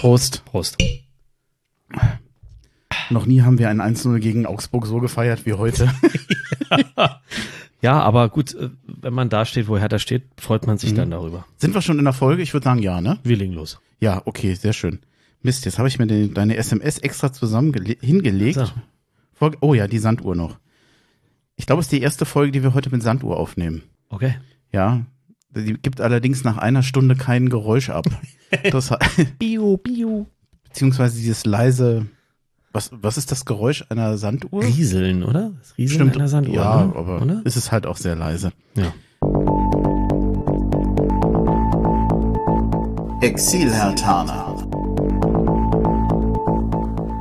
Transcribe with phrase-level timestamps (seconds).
[0.00, 0.44] Prost.
[0.46, 0.76] Prost.
[3.10, 5.90] Noch nie haben wir ein 1-0 gegen Augsburg so gefeiert wie heute.
[7.82, 11.10] Ja, aber gut, äh, wenn man da steht, wo Hertha steht, freut man sich dann
[11.10, 11.46] darüber.
[11.56, 12.42] Sind wir schon in der Folge?
[12.42, 13.18] Ich würde sagen, ja, ne?
[13.22, 13.80] Wir legen los.
[14.00, 14.98] Ja, okay, sehr schön.
[15.40, 17.72] Mist, jetzt habe ich mir den, deine SMS extra zusammen
[18.02, 18.58] hingelegt.
[18.58, 18.66] So.
[19.32, 20.58] Folge- Oh ja, die Sanduhr noch.
[21.56, 23.82] Ich glaube, es ist die erste Folge, die wir heute mit Sanduhr aufnehmen.
[24.10, 24.34] Okay.
[24.72, 25.06] Ja.
[25.54, 28.06] Die gibt allerdings nach einer Stunde kein Geräusch ab.
[28.72, 28.90] Das,
[29.38, 30.26] Bio, Bio.
[30.64, 32.06] beziehungsweise dieses leise,
[32.72, 34.64] was, was ist das Geräusch einer Sanduhr?
[34.64, 35.52] Rieseln, oder?
[35.60, 36.92] Das Rieseln Stimmt, einer Sanduhr, ja, ne?
[36.96, 37.42] aber oder?
[37.44, 38.50] ist es halt auch sehr leise.
[38.74, 38.92] Ja.
[43.22, 44.56] Exil-Hertaner.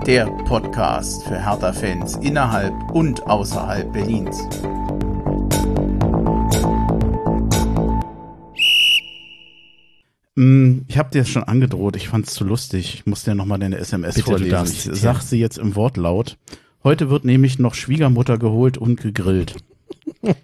[0.08, 4.40] Der Podcast für Hertha-Fans innerhalb und außerhalb Berlins.
[10.88, 12.94] Ich habe dir das schon angedroht, ich fand es zu lustig.
[12.94, 14.94] Ich muss dir nochmal deine SMS Bitte, vorlesen.
[14.94, 16.38] Ich sag sie jetzt im Wortlaut.
[16.82, 19.56] Heute wird nämlich noch Schwiegermutter geholt und gegrillt.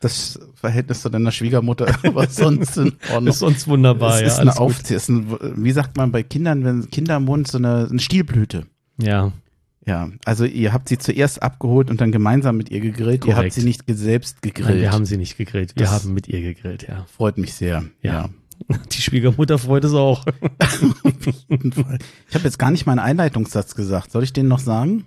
[0.00, 3.28] Das Verhältnis zu deiner Schwiegermutter war sonst in Ordnung.
[3.28, 4.26] Ist sonst wunderbar, es ja.
[4.26, 4.60] ist eine gut.
[4.60, 8.66] Auf, ist ein, wie sagt man bei Kindern, wenn Kindermund so eine, eine Stielblüte.
[8.98, 9.32] Ja,
[9.86, 13.24] Ja, also ihr habt sie zuerst abgeholt und dann gemeinsam mit ihr gegrillt.
[13.26, 13.54] Ihr habt Korrekt.
[13.54, 14.70] sie nicht selbst gegrillt.
[14.70, 15.76] Nein, wir haben sie nicht gegrillt.
[15.76, 17.04] Wir Das- haben mit ihr gegrillt, ja.
[17.14, 17.84] Freut mich sehr.
[18.02, 18.28] Ja.
[18.92, 20.24] Die Schwiegermutter freut es auch.
[21.48, 24.10] Ich habe jetzt gar nicht meinen Einleitungssatz gesagt.
[24.10, 25.04] Soll ich den noch sagen?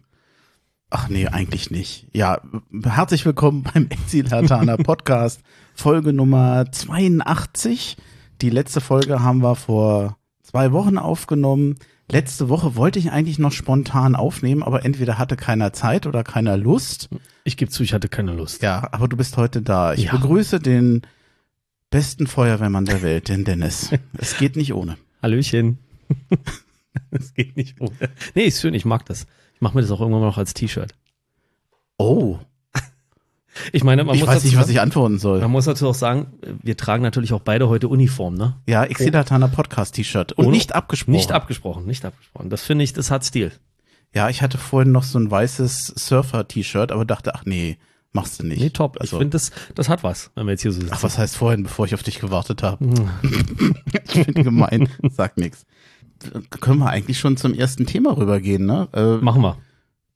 [0.89, 2.07] Ach nee, eigentlich nicht.
[2.13, 2.39] Ja,
[2.83, 5.41] herzlich willkommen beim Exil-Hertaner Podcast,
[5.73, 7.97] Folge Nummer 82.
[8.41, 11.75] Die letzte Folge haben wir vor zwei Wochen aufgenommen.
[12.09, 16.55] Letzte Woche wollte ich eigentlich noch spontan aufnehmen, aber entweder hatte keiner Zeit oder keiner
[16.55, 17.09] Lust.
[17.43, 18.61] Ich gebe zu, ich hatte keine Lust.
[18.63, 19.93] Ja, aber du bist heute da.
[19.93, 20.11] Ich Ja.
[20.11, 21.01] begrüße den
[21.89, 23.91] besten Feuerwehrmann der Welt, den Dennis.
[24.17, 24.97] es geht nicht ohne.
[25.21, 25.79] Hallöchen.
[27.11, 27.93] Es geht nicht ohne.
[28.33, 29.27] Nee, ist schön, ich mag das.
[29.53, 30.95] Ich mache mir das auch irgendwann mal noch als T-Shirt.
[31.99, 32.39] Oh,
[33.71, 35.39] Ich meine, man ich muss weiß dazu, nicht, was ich antworten soll.
[35.41, 36.27] Man muss dazu auch sagen,
[36.63, 38.55] wir tragen natürlich auch beide heute Uniform, ne?
[38.67, 40.33] Ja, Exilatana Podcast T-Shirt.
[40.33, 41.11] Und Ohne- nicht abgesprochen.
[41.15, 42.49] Nicht abgesprochen, nicht abgesprochen.
[42.49, 43.51] Das finde ich, das hat Stil.
[44.13, 47.77] Ja, ich hatte vorhin noch so ein weißes Surfer-T-Shirt, aber dachte, ach nee,
[48.13, 48.59] machst du nicht.
[48.61, 48.97] Nee, top.
[48.99, 50.93] Also, ich finde, das, das hat was, wenn wir jetzt hier so sitzen.
[50.95, 52.85] ach, was heißt vorhin, bevor ich auf dich gewartet habe?
[52.85, 53.09] Hm.
[54.13, 55.65] ich bin gemein, sag nix.
[56.61, 58.87] Können wir eigentlich schon zum ersten Thema rübergehen, ne?
[58.93, 59.57] Äh, Machen wir.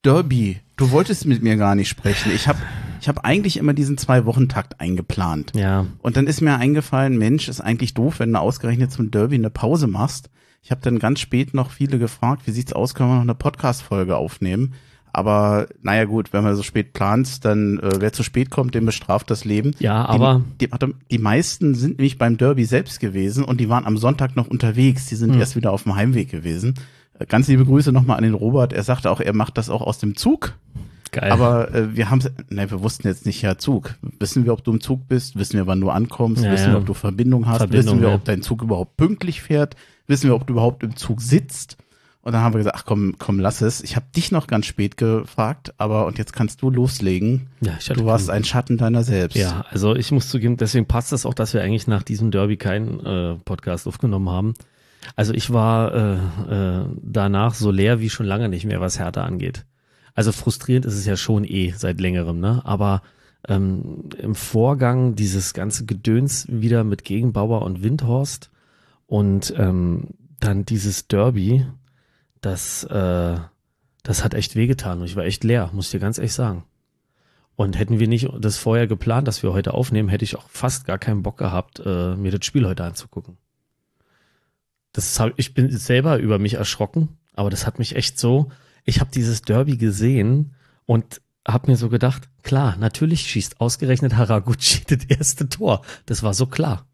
[0.03, 0.59] Derby.
[0.78, 2.31] Du wolltest mit mir gar nicht sprechen.
[2.34, 2.58] Ich habe
[3.01, 5.51] ich hab eigentlich immer diesen Zwei-Wochen-Takt eingeplant.
[5.56, 5.85] Ja.
[6.01, 9.50] Und dann ist mir eingefallen, Mensch, ist eigentlich doof, wenn du ausgerechnet zum Derby eine
[9.50, 10.29] Pause machst.
[10.63, 13.35] Ich habe dann ganz spät noch viele gefragt, wie sieht's aus, können wir noch eine
[13.35, 14.75] Podcast-Folge aufnehmen?
[15.13, 18.85] Aber naja gut, wenn man so spät plant, dann äh, wer zu spät kommt, dem
[18.85, 19.72] bestraft das Leben.
[19.79, 23.85] Ja, aber Die, die, die meisten sind nämlich beim Derby selbst gewesen und die waren
[23.85, 25.07] am Sonntag noch unterwegs.
[25.07, 25.40] Die sind Hm.
[25.41, 26.75] erst wieder auf dem Heimweg gewesen.
[27.19, 28.72] Äh, Ganz liebe Grüße nochmal an den Robert.
[28.72, 30.53] Er sagte auch, er macht das auch aus dem Zug.
[31.11, 31.31] Geil.
[31.31, 33.95] Aber äh, wir haben, ne, wir wussten jetzt nicht, ja, Zug.
[34.19, 35.38] Wissen wir, ob du im Zug bist?
[35.38, 36.44] Wissen wir, wann du ankommst?
[36.44, 36.73] Ja, wissen ja.
[36.73, 37.57] wir, ob du Verbindung hast?
[37.57, 38.16] Verbindung, wissen wir, ja.
[38.16, 39.75] ob dein Zug überhaupt pünktlich fährt?
[40.07, 41.77] Wissen wir, ob du überhaupt im Zug sitzt?
[42.23, 43.81] Und dann haben wir gesagt, ach komm, komm, lass es.
[43.81, 47.47] Ich habe dich noch ganz spät gefragt, aber und jetzt kannst du loslegen.
[47.61, 49.38] ja, ich hatte Du warst ein Schatten deiner selbst.
[49.38, 52.57] Ja, also ich muss zugeben, deswegen passt es auch, dass wir eigentlich nach diesem Derby
[52.57, 54.53] keinen äh, Podcast aufgenommen haben.
[55.16, 59.23] Also ich war äh, äh, danach so leer wie schon lange nicht mehr, was Hertha
[59.23, 59.66] angeht.
[60.13, 62.61] Also frustrierend ist es ja schon eh seit längerem, ne?
[62.66, 63.01] Aber
[63.47, 68.51] ähm, im Vorgang dieses ganze Gedöns wieder mit Gegenbauer und Windhorst
[69.07, 71.66] und ähm, dann dieses Derby,
[72.41, 73.38] das, äh,
[74.03, 74.99] das hat echt wehgetan.
[74.99, 76.63] Und ich war echt leer, muss ich dir ganz ehrlich sagen.
[77.55, 80.85] Und hätten wir nicht das vorher geplant, dass wir heute aufnehmen, hätte ich auch fast
[80.85, 83.38] gar keinen Bock gehabt, äh, mir das Spiel heute anzugucken.
[84.93, 88.51] Das hab, ich bin selber über mich erschrocken, aber das hat mich echt so.
[88.85, 90.53] Ich habe dieses Derby gesehen
[90.85, 95.81] und habe mir so gedacht, klar, natürlich schießt ausgerechnet Haraguchi das erste Tor.
[96.05, 96.85] Das war so klar.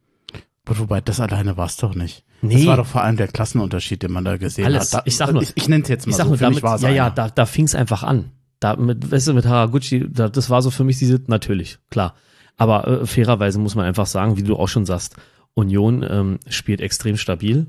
[0.66, 2.24] Aber Wobei, das alleine war es doch nicht.
[2.42, 2.56] Nee.
[2.58, 4.94] Das war doch vor allem der Klassenunterschied, den man da gesehen Alles.
[4.94, 5.02] hat.
[5.02, 6.30] Da, Ich sag nur- ich, ich nenne es jetzt mal Ich sag so.
[6.32, 7.16] nur, Für damit, ja, ja, einer.
[7.16, 8.32] da, da fing es einfach an.
[8.60, 12.16] Da mit, weißt du, mit Haraguchi, da, das war so für mich diese, natürlich, klar.
[12.58, 15.16] Aber äh, fairerweise muss man einfach sagen, wie du auch schon sagst,
[15.54, 17.68] Union ähm, spielt extrem stabil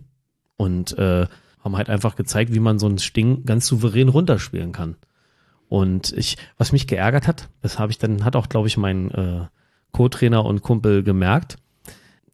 [0.56, 1.26] und äh,
[1.60, 4.96] haben halt einfach gezeigt, wie man so ein Sting ganz souverän runterspielen kann.
[5.68, 9.10] Und ich, was mich geärgert hat, das habe ich dann, hat auch, glaube ich, mein
[9.10, 9.46] äh,
[9.92, 11.56] Co-Trainer und Kumpel gemerkt,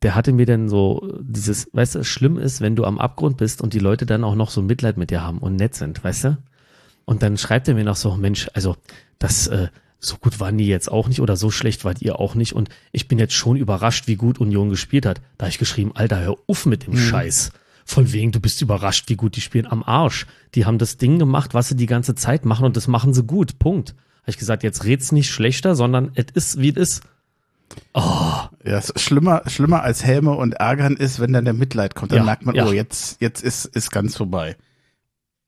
[0.02, 3.62] der hatte mir dann so dieses, weißt du, schlimm ist, wenn du am Abgrund bist
[3.62, 6.24] und die Leute dann auch noch so Mitleid mit dir haben und nett sind, weißt
[6.24, 6.38] du?
[7.06, 8.76] Und dann schreibt er mir noch so, Mensch, also
[9.18, 9.68] das, äh,
[9.98, 12.52] so gut waren die jetzt auch nicht oder so schlecht wart ihr auch nicht.
[12.52, 15.22] Und ich bin jetzt schon überrascht, wie gut Union gespielt hat.
[15.38, 16.98] Da hab ich geschrieben, Alter, hör auf mit dem Mhm.
[16.98, 17.52] Scheiß.
[17.84, 20.26] Von wegen, du bist überrascht, wie gut die spielen am Arsch.
[20.54, 23.22] Die haben das Ding gemacht, was sie die ganze Zeit machen und das machen sie
[23.24, 23.58] gut.
[23.58, 23.90] Punkt.
[24.22, 27.02] Habe ich gesagt, jetzt red's nicht schlechter, sondern es ist, wie es ist.
[27.94, 32.12] Ja, es ist schlimmer, schlimmer als Häme und Ärgern ist, wenn dann der Mitleid kommt.
[32.12, 32.66] Dann Ja, merkt man, ja.
[32.66, 34.56] oh, jetzt, jetzt ist, ist ganz vorbei.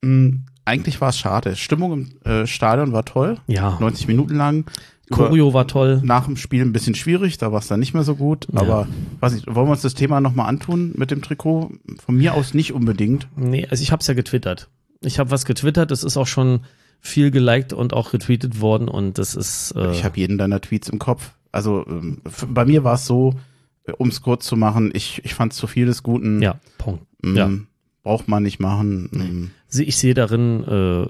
[0.02, 1.56] Mhm, eigentlich war es schade.
[1.56, 3.38] Stimmung im äh, Stadion war toll.
[3.46, 4.66] Ja, 90 Minuten lang.
[5.10, 6.00] Choreo war toll.
[6.04, 8.46] nach dem Spiel ein bisschen schwierig, da war es dann nicht mehr so gut.
[8.52, 8.60] Ja.
[8.60, 8.88] Aber
[9.20, 11.70] weiß nicht, wollen wir uns das Thema nochmal antun mit dem Trikot?
[12.04, 13.28] Von mir aus nicht unbedingt.
[13.36, 14.68] Nee, also ich hab's ja getwittert.
[15.02, 16.60] Ich habe was getwittert, das ist auch schon
[17.00, 20.88] viel geliked und auch retweetet worden und das ist äh, Ich habe jeden deiner Tweets
[20.88, 21.32] im Kopf.
[21.52, 23.34] Also ähm, bei mir war es so,
[23.98, 26.42] um es kurz zu machen, ich, ich fand es zu viel des Guten.
[26.42, 27.04] ja, Punkt.
[27.22, 27.50] Mm, ja.
[28.02, 29.50] Braucht man nicht machen.
[29.68, 31.06] Sie- Ich sehe darin, äh,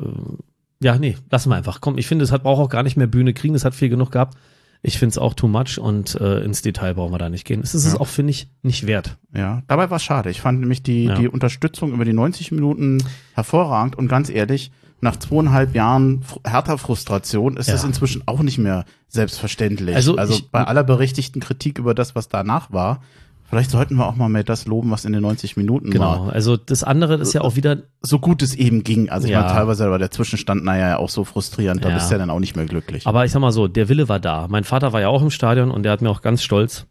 [0.82, 1.80] ja, nee, lassen wir einfach.
[1.80, 3.88] Komm, ich finde, es hat braucht auch gar nicht mehr Bühne kriegen, es hat viel
[3.88, 4.36] genug gehabt.
[4.82, 7.60] Ich finde es auch too much und äh, ins Detail brauchen wir da nicht gehen.
[7.62, 8.00] Es ist es Ja.
[8.00, 9.16] auch, finde ich, nicht wert.
[9.34, 10.30] Ja, dabei war es schade.
[10.30, 11.14] Ich fand nämlich die, Ja.
[11.14, 13.02] die Unterstützung über die 90 Minuten
[13.34, 14.70] hervorragend und ganz ehrlich,
[15.00, 17.72] nach zweieinhalb Jahren härter Frustration ist Ja.
[17.74, 19.94] das inzwischen auch nicht mehr selbstverständlich.
[19.96, 23.02] Also Also, ich- bei aller berechtigten Kritik über das, was danach war,
[23.48, 26.26] vielleicht sollten wir auch mal mehr das loben, was in den 90 Minuten Genau.
[26.26, 26.32] war.
[26.32, 29.08] Also das andere ist ja auch wieder, So gut es eben ging.
[29.08, 29.40] Also ich Ja.
[29.42, 31.94] meine, teilweise war der Zwischenstand, naja, auch so frustrierend, da Ja.
[31.94, 33.06] bist du ja dann auch nicht mehr glücklich.
[33.06, 34.46] aber ich sag mal so, der Wille war da.
[34.48, 36.86] Mein Vater war ja auch im Stadion und der hat mir auch ganz stolz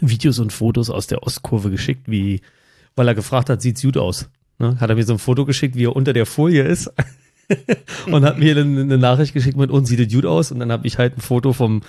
[0.00, 2.40] Videos und Fotos aus der Ostkurve geschickt, wie,
[2.96, 4.28] weil er gefragt hat, sieht's gut aus.
[4.58, 4.76] Ne?
[4.80, 6.92] Hat er mir so ein Foto geschickt, wie er unter der Folie ist.
[8.06, 10.72] und hat mir dann eine Nachricht geschickt mit uns sieht es gut aus und dann
[10.72, 11.82] habe ich halt ein Foto vom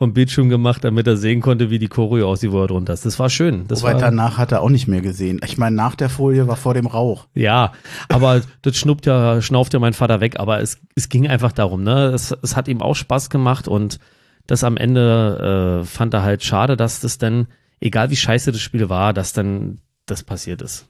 [0.00, 3.04] vom Bildschirm gemacht, damit er sehen konnte, wie die Choreo aussieht, wo er drunter ist.
[3.04, 3.66] Das war schön.
[3.68, 5.42] Das Wobei war, danach hat er auch nicht mehr gesehen.
[5.44, 7.26] Ich meine, nach der Folie war vor dem Rauch.
[7.34, 7.72] Ja,
[8.08, 11.82] aber das schnuppt ja, schnauft ja mein Vater weg, aber es, es ging einfach darum,
[11.82, 12.06] ne?
[12.06, 13.98] Es, es hat ihm auch Spaß gemacht und
[14.46, 17.46] das am Ende äh, fand er halt schade, dass das dann,
[17.78, 20.86] egal wie scheiße das Spiel war, dass dann das passiert ist.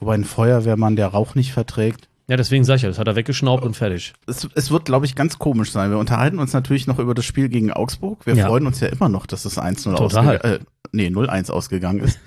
[0.00, 3.16] Wobei ein Feuerwehrmann, der Rauch nicht verträgt, Ja, deswegen sag ich ja, das hat er
[3.16, 4.12] weggeschnaubt und fertig.
[4.26, 5.90] es, es wird, glaube ich, ganz komisch sein.
[5.90, 8.26] Wir unterhalten uns natürlich noch über das Spiel gegen Augsburg.
[8.26, 8.46] Wir Ja.
[8.48, 10.36] freuen uns ja immer noch, dass es 1-0 Total.
[10.36, 10.58] ausgegangen äh,
[10.92, 12.18] nee, 0-1 ausgegangen ist.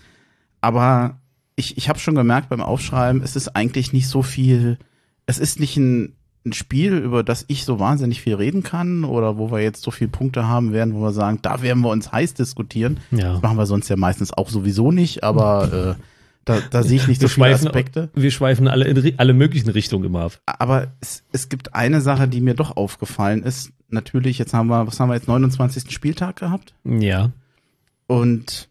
[0.59, 1.19] Aber
[1.55, 4.77] ich, ich habe schon gemerkt beim Aufschreiben, es ist eigentlich nicht so viel,
[5.27, 6.15] es ist nicht ein,
[6.45, 9.91] ein Spiel, über das ich so wahnsinnig viel reden kann oder wo wir jetzt so
[9.91, 12.99] viele Punkte haben werden, wo wir sagen, da werden wir uns heiß diskutieren.
[13.11, 13.33] Ja.
[13.33, 16.01] Das machen wir sonst ja meistens auch sowieso nicht, aber äh,
[16.45, 18.09] da, da sehe ich nicht so viele Aspekte.
[18.15, 20.39] wir schweifen alle in alle möglichen Richtungen immer ab.
[20.45, 23.71] Aber es, es gibt eine Sache, die mir doch aufgefallen ist.
[23.89, 25.91] Natürlich, jetzt haben wir, was haben wir jetzt, 29.
[25.91, 26.73] Spieltag gehabt?
[26.83, 27.31] Ja.
[28.07, 28.69] Und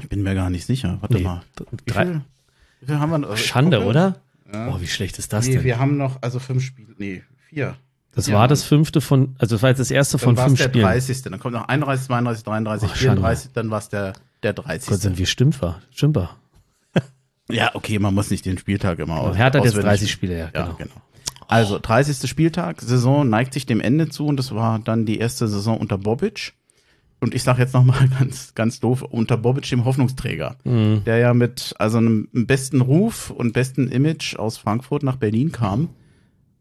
[0.00, 0.98] ich bin mir gar nicht sicher.
[1.00, 1.22] Warte Nee.
[1.22, 1.42] mal.
[1.84, 2.20] Wie Drei- viel,
[2.80, 3.36] wie viel haben wir noch?
[3.36, 4.16] Schande, oder?
[4.52, 4.68] Ja.
[4.70, 5.64] Boah, wie schlecht ist das nee, denn?
[5.64, 7.76] wir haben noch, also fünf Spiele, nee, vier.
[8.14, 8.34] Das Ja.
[8.36, 10.58] war das fünfte von, also das war jetzt das erste Dann von war es fünf
[10.60, 10.84] der Spielen.
[10.84, 11.22] 30.
[11.22, 13.20] Dann kommt noch 31, 32, 33, Ach, Schande.
[13.20, 14.88] 34, dann war es der, der 30.
[14.88, 15.80] Gott, sind wir Stümper.
[15.90, 16.36] Stümper.
[17.50, 19.36] Ja, okay, man muss nicht den Spieltag immer aus.
[19.36, 20.74] Hertha hat jetzt auswendig 30 Spiele, ja, Ja, genau.
[20.76, 20.94] genau.
[21.48, 22.28] Also 30.
[22.28, 25.96] Spieltag, Saison neigt sich dem Ende zu und das war dann die erste Saison unter
[25.96, 26.52] Bobic.
[27.20, 31.02] Und ich sage jetzt noch mal ganz ganz doof unter Bobic dem Hoffnungsträger, Mhm.
[31.06, 35.88] der ja mit also einem besten Ruf und besten Image aus Frankfurt nach Berlin kam.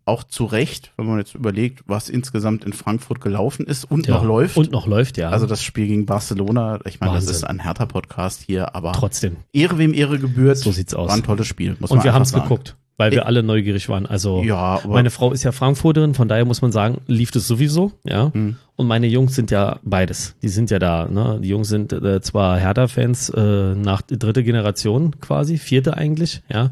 [0.08, 4.16] Auch zu Recht, wenn man jetzt überlegt, was insgesamt in Frankfurt gelaufen ist und Ja.
[4.16, 4.56] noch läuft.
[4.58, 5.30] Und noch läuft, ja.
[5.30, 7.36] also das Spiel gegen Barcelona, ich meine, das Wahnsinn.
[7.36, 9.36] ist ein härter Podcast hier, aber trotzdem.
[9.54, 10.58] Ehre wem Ehre gebührt.
[10.58, 11.10] So sieht's aus.
[11.10, 13.90] War ein tolles Spiel, muss Und man wir haben es geguckt, weil wir alle neugierig
[13.90, 14.06] waren.
[14.06, 17.46] Also Ja, aber meine Frau ist ja Frankfurterin, von daher muss man sagen, lief das
[17.46, 18.32] sowieso, ja.
[18.34, 18.56] Hm.
[18.78, 20.36] Und meine Jungs sind ja beides.
[20.42, 21.08] Die sind ja da.
[21.10, 21.40] Ne?
[21.42, 26.72] Die Jungs sind äh, zwar Hertha-Fans äh, nach dritte Generation quasi, vierte eigentlich, ja.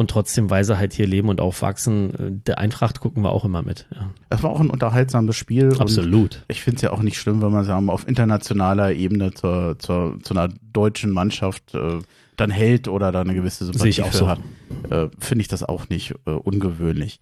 [0.00, 3.44] Und trotzdem, weil sie halt hier leben und aufwachsen, äh, der Eintracht gucken wir auch
[3.44, 3.86] immer mit.
[3.94, 4.10] Ja.
[4.30, 5.74] es war auch ein unterhaltsames Spiel.
[5.78, 6.42] Absolut.
[6.48, 10.18] ich finde es ja auch nicht schlimm, wenn man sagen, auf internationaler Ebene zur, zur,
[10.22, 11.98] zu einer deutschen Mannschaft äh,
[12.36, 14.26] dann hält oder da eine gewisse Sympathie für so.
[14.26, 14.40] hat.
[14.88, 17.20] Äh, finde ich das auch nicht äh, ungewöhnlich.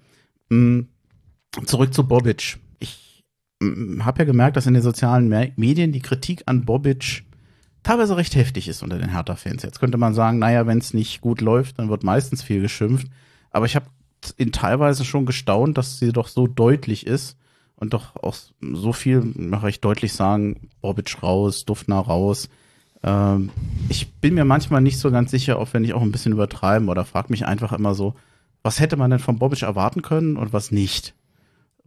[0.49, 0.83] Mm,
[1.67, 2.59] zurück zu Bobic.
[2.79, 3.25] Ich
[3.99, 7.25] habe ja gemerkt, dass in den sozialen Me- Medien die Kritik an Bobic
[7.89, 9.63] teilweise recht heftig ist unter den Hertha-Fans.
[9.63, 13.09] Jetzt könnte man sagen, naja, wenn es nicht gut läuft, dann wird meistens viel geschimpft.
[13.51, 13.87] Aber ich habe
[14.37, 17.39] ihn teilweise schon gestaunt, dass sie doch so deutlich ist
[17.77, 22.51] und doch auch so viel, noch recht deutlich sagen, Bobic raus, Duftner raus.
[23.03, 23.49] Ähm,
[23.89, 26.91] ich bin mir manchmal nicht so ganz sicher, auch wenn ich auch ein bisschen übertreiben
[26.91, 28.15] oder frage mich einfach immer so,
[28.63, 31.15] was hätte man denn von Bobic erwarten können und was nicht?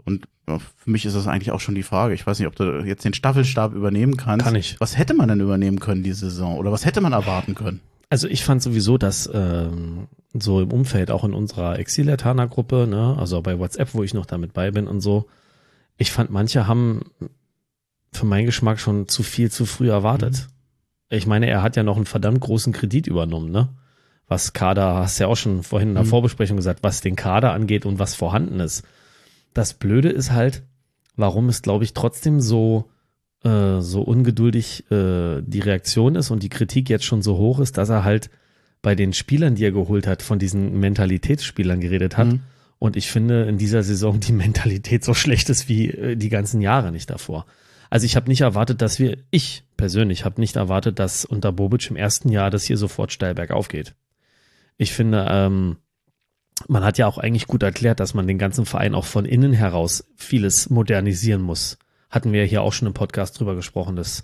[0.05, 2.13] Und ja, für mich ist das eigentlich auch schon die Frage.
[2.13, 4.45] Ich weiß nicht, ob du jetzt den Staffelstab übernehmen kannst.
[4.45, 4.75] Kann ich.
[4.79, 6.57] Was hätte man denn übernehmen können diese Saison?
[6.57, 7.81] Oder was hätte man erwarten können?
[8.09, 13.41] Also ich fand sowieso, dass ähm, so im Umfeld, auch in unserer Exilertaner-Gruppe, ne, also
[13.41, 15.27] bei WhatsApp, wo ich noch damit bei bin und so,
[15.97, 17.05] ich fand, manche haben
[18.11, 20.47] für meinen Geschmack schon zu viel zu früh erwartet.
[21.09, 21.17] Mhm.
[21.17, 23.69] Ich meine, er hat ja noch einen verdammt großen Kredit übernommen, ne?
[24.27, 26.09] Was Kader, hast ja auch schon vorhin in der mhm.
[26.09, 28.83] Vorbesprechung gesagt, was den Kader angeht und was vorhanden ist.
[29.53, 30.63] Das Blöde ist halt,
[31.15, 32.89] warum es, glaube ich, trotzdem so,
[33.43, 37.77] äh, so ungeduldig äh, die Reaktion ist und die Kritik jetzt schon so hoch ist,
[37.77, 38.29] dass er halt
[38.81, 42.27] bei den Spielern, die er geholt hat, von diesen Mentalitätsspielern geredet hat.
[42.27, 42.39] Mhm.
[42.79, 46.61] Und ich finde in dieser Saison die Mentalität so schlecht ist wie äh, die ganzen
[46.61, 47.45] Jahre nicht davor.
[47.91, 51.89] Also ich habe nicht erwartet, dass wir, ich persönlich habe nicht erwartet, dass unter Bobic
[51.91, 53.93] im ersten Jahr das hier sofort steil bergauf geht.
[54.77, 55.75] Ich finde, ähm,
[56.67, 59.53] man hat ja auch eigentlich gut erklärt, dass man den ganzen Verein auch von innen
[59.53, 61.77] heraus vieles modernisieren muss.
[62.09, 64.23] Hatten wir hier auch schon im Podcast drüber gesprochen, das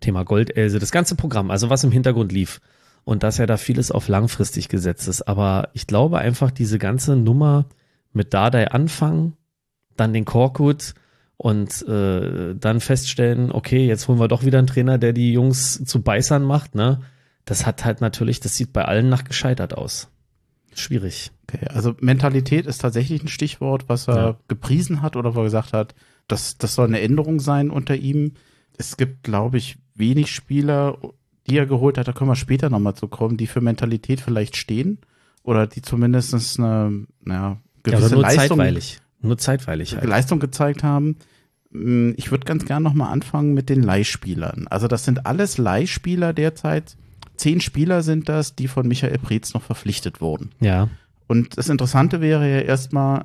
[0.00, 2.60] Thema Goldelse, das ganze Programm, also was im Hintergrund lief.
[3.04, 5.22] Und dass ja da vieles auf langfristig gesetzt ist.
[5.22, 7.66] Aber ich glaube einfach, diese ganze Nummer
[8.12, 9.36] mit Dardai anfangen,
[9.96, 10.94] dann den Korkut
[11.36, 15.84] und äh, dann feststellen, okay, jetzt holen wir doch wieder einen Trainer, der die Jungs
[15.84, 17.00] zu Beißern macht, ne?
[17.44, 20.08] Das hat halt natürlich, das sieht bei allen nach gescheitert aus.
[20.78, 21.30] Schwierig.
[21.48, 24.36] Okay, also Mentalität ist tatsächlich ein Stichwort, was er ja.
[24.48, 25.94] gepriesen hat oder wo er gesagt hat,
[26.28, 28.32] das, das soll eine Änderung sein unter ihm.
[28.76, 30.98] Es gibt, glaube ich, wenig Spieler,
[31.46, 34.56] die er geholt hat, da können wir später nochmal zu kommen, die für Mentalität vielleicht
[34.56, 34.98] stehen
[35.42, 39.00] oder die zumindest eine, naja, gewisse ja, nur Leistung, zeitweilig.
[39.20, 40.04] Nur zeitweilig halt.
[40.04, 41.16] Leistung gezeigt haben.
[41.70, 44.66] Hm, ich würde ganz gern nochmal anfangen mit den Leihspielern.
[44.68, 46.96] Also das sind alles Leihspieler derzeit.
[47.36, 50.50] Zehn Spieler sind das, die von Michael Preetz noch verpflichtet wurden.
[50.60, 50.88] Ja.
[51.26, 53.24] Und das Interessante wäre ja erstmal,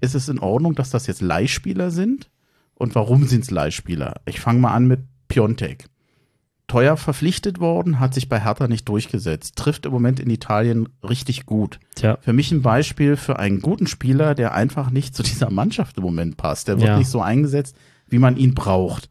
[0.00, 2.30] ist es in Ordnung, dass das jetzt Leihspieler sind?
[2.74, 4.20] Und warum sind es Leihspieler?
[4.24, 5.86] Ich fange mal an mit Piontek.
[6.70, 11.44] Teuer verpflichtet worden, hat sich bei Hertha nicht durchgesetzt, trifft im Moment in Italien richtig
[11.44, 11.80] gut.
[11.96, 12.16] Tja.
[12.20, 16.04] Für mich ein Beispiel für einen guten Spieler, der einfach nicht zu dieser Mannschaft im
[16.04, 16.68] Moment passt.
[16.68, 16.96] Der wird ja.
[16.96, 17.76] nicht so eingesetzt,
[18.06, 19.10] wie man ihn braucht.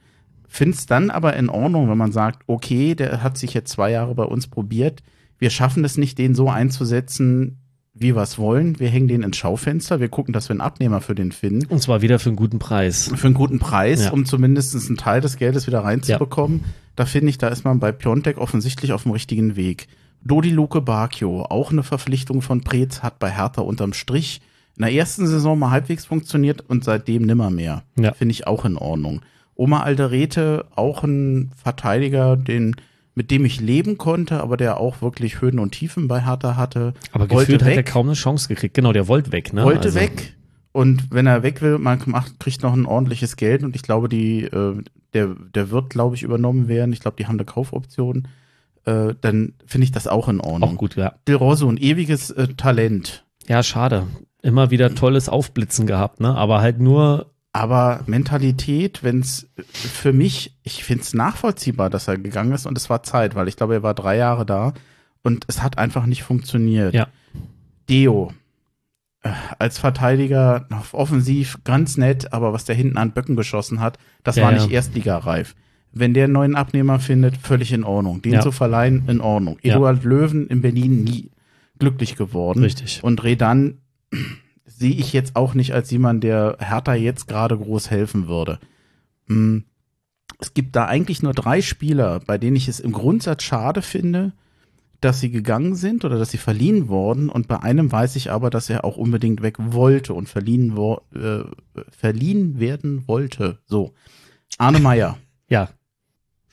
[0.52, 4.16] Find's dann aber in Ordnung, wenn man sagt, okay, der hat sich jetzt zwei Jahre
[4.16, 5.04] bei uns probiert.
[5.38, 7.60] Wir schaffen es nicht, den so einzusetzen,
[7.94, 8.80] wie wir es wollen.
[8.80, 10.00] Wir hängen den ins Schaufenster.
[10.00, 11.68] Wir gucken, dass wir einen Abnehmer für den finden.
[11.68, 13.12] Und zwar wieder für einen guten Preis.
[13.16, 14.12] Für einen guten Preis, ja.
[14.12, 16.62] um zumindest einen Teil des Geldes wieder reinzubekommen.
[16.64, 16.70] Ja.
[16.96, 19.88] Da finde ich, da ist man bei Piontek offensichtlich auf dem richtigen Weg.
[20.24, 24.42] Dodi Luke Bakio, auch eine Verpflichtung von Preetz, hat bei Hertha unterm Strich
[24.76, 27.84] in der ersten Saison mal halbwegs funktioniert und seitdem nimmer mehr.
[27.98, 28.14] Ja.
[28.14, 29.22] Finde ich auch in Ordnung.
[29.60, 32.78] Oma Alderete, auch ein Verteidiger, den
[33.14, 36.94] mit dem ich leben konnte, aber der auch wirklich Höhen und Tiefen bei Hertha hatte.
[37.12, 38.76] Aber gefühlt hat er kaum eine Chance gekriegt.
[38.76, 39.66] Genau, der wollte weg, ne?
[39.66, 40.00] Wollte also.
[40.00, 40.38] weg.
[40.72, 44.08] Und wenn er weg will, man macht, kriegt noch ein ordentliches Geld und ich glaube,
[44.08, 44.82] die, äh,
[45.14, 46.94] der, der wird, glaube ich, übernommen werden.
[46.94, 48.30] Ich glaube, die haben eine Kaufoption.
[48.86, 50.76] Äh, dann finde ich das auch in Ordnung.
[50.76, 51.16] Auch gut, ja.
[51.28, 53.26] Del Rosso, ein ewiges äh, Talent.
[53.48, 54.08] Ja, schade.
[54.42, 56.34] Immer wieder tolles Aufblitzen gehabt, ne?
[56.34, 62.18] Aber halt nur aber Mentalität, wenn es für mich, ich finde es nachvollziehbar, dass er
[62.18, 64.74] gegangen ist und es war Zeit, weil ich glaube, er war drei Jahre da
[65.24, 66.94] und es hat einfach nicht funktioniert.
[66.94, 67.08] Ja.
[67.90, 68.32] Deo
[69.24, 74.36] äh, als Verteidiger offensiv ganz nett, aber was der hinten an Böcken geschossen hat, das
[74.36, 74.74] ja, war nicht ja.
[74.74, 75.56] erstligareif.
[75.92, 78.22] Wenn der einen neuen Abnehmer findet, völlig in Ordnung.
[78.22, 78.42] Den ja.
[78.42, 79.58] zu verleihen, in Ordnung.
[79.64, 81.32] Eduard Löwen in Berlin nie
[81.80, 82.62] glücklich geworden.
[82.62, 83.04] Richtig.
[83.04, 83.80] Und Redan
[84.80, 88.60] sehe ich jetzt auch nicht als jemand, der Hertha jetzt gerade groß helfen würde.
[89.28, 89.66] Hm.
[90.40, 94.32] Es gibt da eigentlich nur drei Spieler, bei denen ich es im Grundsatz schade finde,
[95.02, 97.30] dass sie gegangen sind oder dass sie verliehen wurden.
[97.30, 101.02] Und bei einem weiß ich aber, dass er auch unbedingt weg wollte und verliehen, wo,
[101.14, 101.44] äh,
[101.90, 103.60] verliehen werden wollte.
[103.66, 103.94] So.
[104.58, 105.18] Arne Meyer.
[105.50, 105.70] Ja,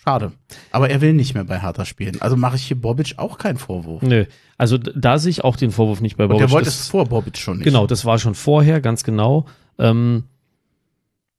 [0.06, 0.32] Schade.
[0.70, 2.20] Aber er will nicht mehr bei Hertha spielen.
[2.20, 4.02] Also mache ich hier Bobic auch keinen Vorwurf.
[4.02, 4.26] Nö.
[4.56, 6.42] Also da sehe ich auch den Vorwurf nicht bei Bobic.
[6.42, 7.64] Und der wollte es vor Bobic schon nicht.
[7.64, 9.46] Genau, das war schon vorher, ganz genau.
[9.78, 10.24] Ähm,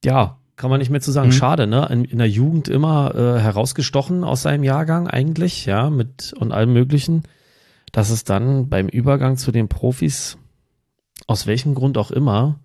[0.04, 1.30] ja, kann man nicht mehr zu sagen.
[1.30, 1.34] Mhm.
[1.34, 1.88] Schade, ne?
[1.90, 6.74] In, in, der Jugend immer äh, herausgestochen aus seinem Jahrgang eigentlich, ja, mit und allem
[6.74, 7.24] Möglichen.
[7.94, 10.38] Dass es dann beim Übergang zu den Profis,
[11.26, 12.60] aus welchem Grund auch immer,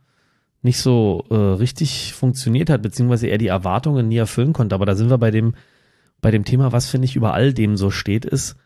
[0.63, 4.75] nicht so äh, richtig funktioniert hat, beziehungsweise er die Erwartungen nie erfüllen konnte.
[4.75, 5.55] Aber da sind wir bei dem
[6.23, 8.57] bei dem Thema, was finde ich über all dem so steht, ist,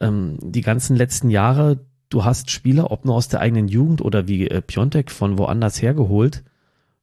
[0.00, 4.28] ähm, die ganzen letzten Jahre, du hast Spieler, ob nur aus der eigenen Jugend oder
[4.28, 6.44] wie äh, Piontek von woanders hergeholt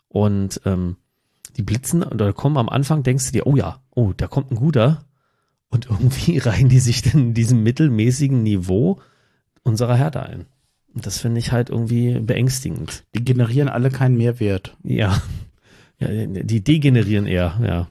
[0.08, 0.96] und ähm,
[1.58, 4.56] die blitzen oder kommen am Anfang, denkst du dir, oh ja, oh, da kommt ein
[4.56, 5.06] guter
[5.70, 9.01] und irgendwie reihen die sich dann in diesem mittelmäßigen Niveau
[9.63, 10.46] unserer Hertha ein.
[10.96, 13.03] Und das finde ich halt irgendwie beängstigend.
[13.13, 14.75] Die generieren alle keinen Mehrwert.
[14.84, 15.22] Ja.
[16.00, 17.88] ja die degenerieren eher, ja.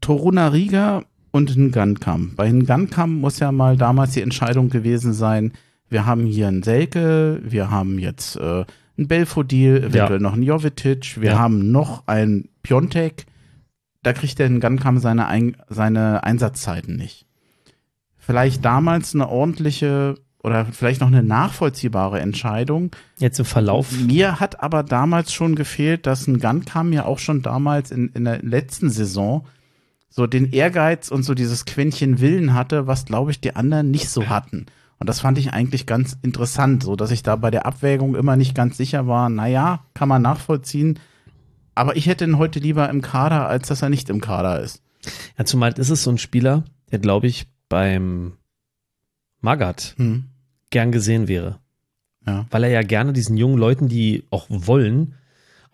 [0.00, 2.32] Toruna Riga und Ngankam.
[2.36, 5.52] Bei Ngankam muss ja mal damals die Entscheidung gewesen sein,
[5.88, 8.64] wir haben hier einen Selke, wir haben jetzt äh,
[8.96, 11.38] einen Belfodil, eventuell noch einen Jovetic, wir Ja.
[11.38, 13.26] haben noch einen Piontek.
[14.02, 17.26] Da kriegt der Gunkam seine, Ein seine Einsatzzeiten nicht.
[18.16, 22.90] Vielleicht damals eine ordentliche oder vielleicht noch eine nachvollziehbare Entscheidung.
[23.18, 23.92] Jetzt im Verlauf.
[23.98, 28.24] Mir hat aber damals schon gefehlt, dass ein Gunkam ja auch schon damals in, in
[28.24, 29.46] der letzten Saison
[30.16, 34.08] so den Ehrgeiz und so dieses Quäntchen Willen hatte, was glaube ich die anderen nicht
[34.08, 34.66] so hatten.
[34.98, 38.36] Und das fand ich eigentlich ganz interessant, so dass ich da bei der Abwägung immer
[38.36, 41.00] nicht ganz sicher war, naja, kann man nachvollziehen.
[41.74, 44.82] Aber ich hätte ihn heute lieber im Kader, als dass er nicht im Kader ist.
[45.36, 48.34] Ja, zumal ist es so ein Spieler, der glaube ich beim
[49.40, 50.26] Magath Hm.
[50.70, 51.58] gern gesehen wäre.
[52.24, 52.46] Ja.
[52.50, 55.14] Weil er ja gerne diesen jungen Leuten, die auch wollen,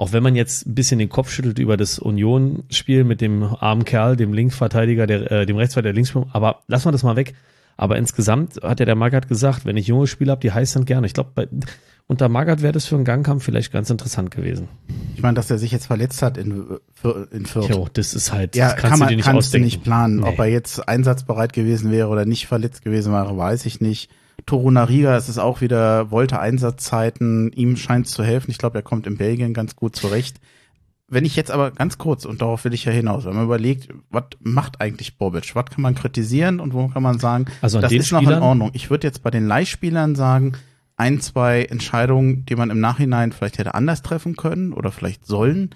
[0.01, 3.85] auch wenn man jetzt ein bisschen den Kopf schüttelt über das Union-Spiel mit dem armen
[3.85, 7.35] Kerl, dem Linksverteidiger, der, äh, dem Rechtsverteidiger, der Linksspieler, aber lassen wir das mal weg.
[7.77, 10.87] Aber insgesamt hat ja der Magath gesagt, wenn ich junge Spieler habe, die heiß sind
[10.87, 11.07] gerne.
[11.07, 11.51] Ich glaube,
[12.07, 14.69] unter Magath wäre das für einen Gangkampf vielleicht ganz interessant gewesen.
[15.17, 16.79] Ich meine, dass er sich jetzt verletzt hat in,
[17.31, 17.69] in Fürth.
[17.69, 19.65] Jo, das ist halt, Ja, das kannst kann du man dir nicht kannst du ausdenken.
[19.67, 20.17] nicht planen.
[20.21, 20.29] Nee.
[20.29, 24.11] Ob er jetzt einsatzbereit gewesen wäre oder nicht verletzt gewesen wäre, weiß ich nicht.
[24.47, 28.51] Toru Nariga, es ist auch wieder, wollte Einsatzzeiten, ihm scheint es zu helfen.
[28.51, 30.41] Ich glaube, er kommt in Belgien ganz gut zurecht.
[31.09, 33.89] Wenn ich jetzt aber ganz kurz, und darauf will ich ja hinaus, wenn man überlegt,
[34.11, 35.55] was macht eigentlich Bobic?
[35.57, 38.43] Was kann man kritisieren und wo kann man sagen, Also das ist noch in Spielern-
[38.43, 38.71] Ordnung.
[38.75, 40.53] Ich würde jetzt bei den Leihspielern sagen,
[40.97, 45.71] ein, zwei Entscheidungen, die man im Nachhinein vielleicht hätte anders treffen können oder vielleicht sollen.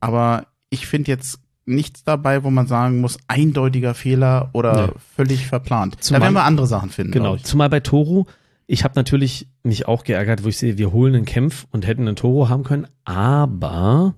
[0.00, 4.92] Aber ich finde jetzt nichts dabei, wo man sagen muss, eindeutiger Fehler oder Nee.
[5.16, 6.02] völlig verplant.
[6.02, 7.12] Zumal- da werden wir andere Sachen finden.
[7.12, 8.26] Genau, zumal bei Toro,
[8.66, 12.06] ich habe natürlich mich auch geärgert, wo ich sehe, wir holen einen Kämpf und hätten
[12.06, 14.14] einen Toro haben können, aber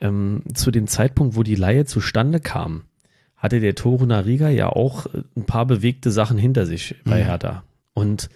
[0.00, 2.82] ähm, zu dem Zeitpunkt, wo die Laie zustande kam,
[3.36, 7.26] hatte der Toro Nariga ja auch äh, ein paar bewegte Sachen hinter sich bei Mhm.
[7.26, 7.62] Hertha.
[7.94, 8.28] Und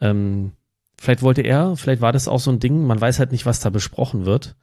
[0.00, 0.52] ähm,
[0.98, 3.60] vielleicht wollte er, vielleicht war das auch so ein Ding, man weiß halt nicht, was
[3.60, 4.56] da besprochen wird.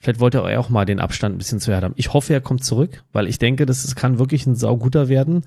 [0.00, 1.94] Vielleicht wollte er auch mal den Abstand ein bisschen zu Hertha haben.
[1.96, 5.42] Ich hoffe, er kommt zurück, weil ich denke, das ist, kann wirklich ein sauguter werden.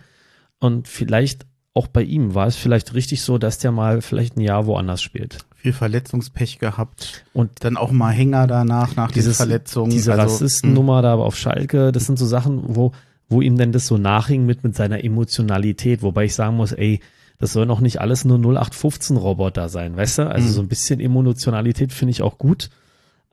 [0.60, 4.41] Und vielleicht auch bei ihm war es vielleicht richtig so, dass der mal vielleicht ein
[4.41, 5.38] Jahr woanders spielt.
[5.55, 7.24] Viel Verletzungspech gehabt.
[7.33, 9.90] Und Dann auch mal Hänger danach, nach Dieses- diesen Verletzungen.
[9.92, 12.92] diese Also, Rassistennummer da auf Schalke, das sind so Sachen, wo,
[13.29, 17.00] wo ihm denn das so nachhing mit, mit seiner Emotionalität, wobei ich sagen muss, ey,
[17.37, 20.29] das soll noch nicht alles nur 0815 Roboter sein, weißt du?
[20.29, 20.51] Also Mhm.
[20.51, 22.70] so ein bisschen Emotionalität finde ich auch gut.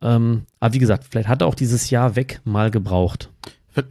[0.01, 3.31] Ähm, aber wie gesagt, vielleicht hat er auch dieses Jahr weg mal gebraucht.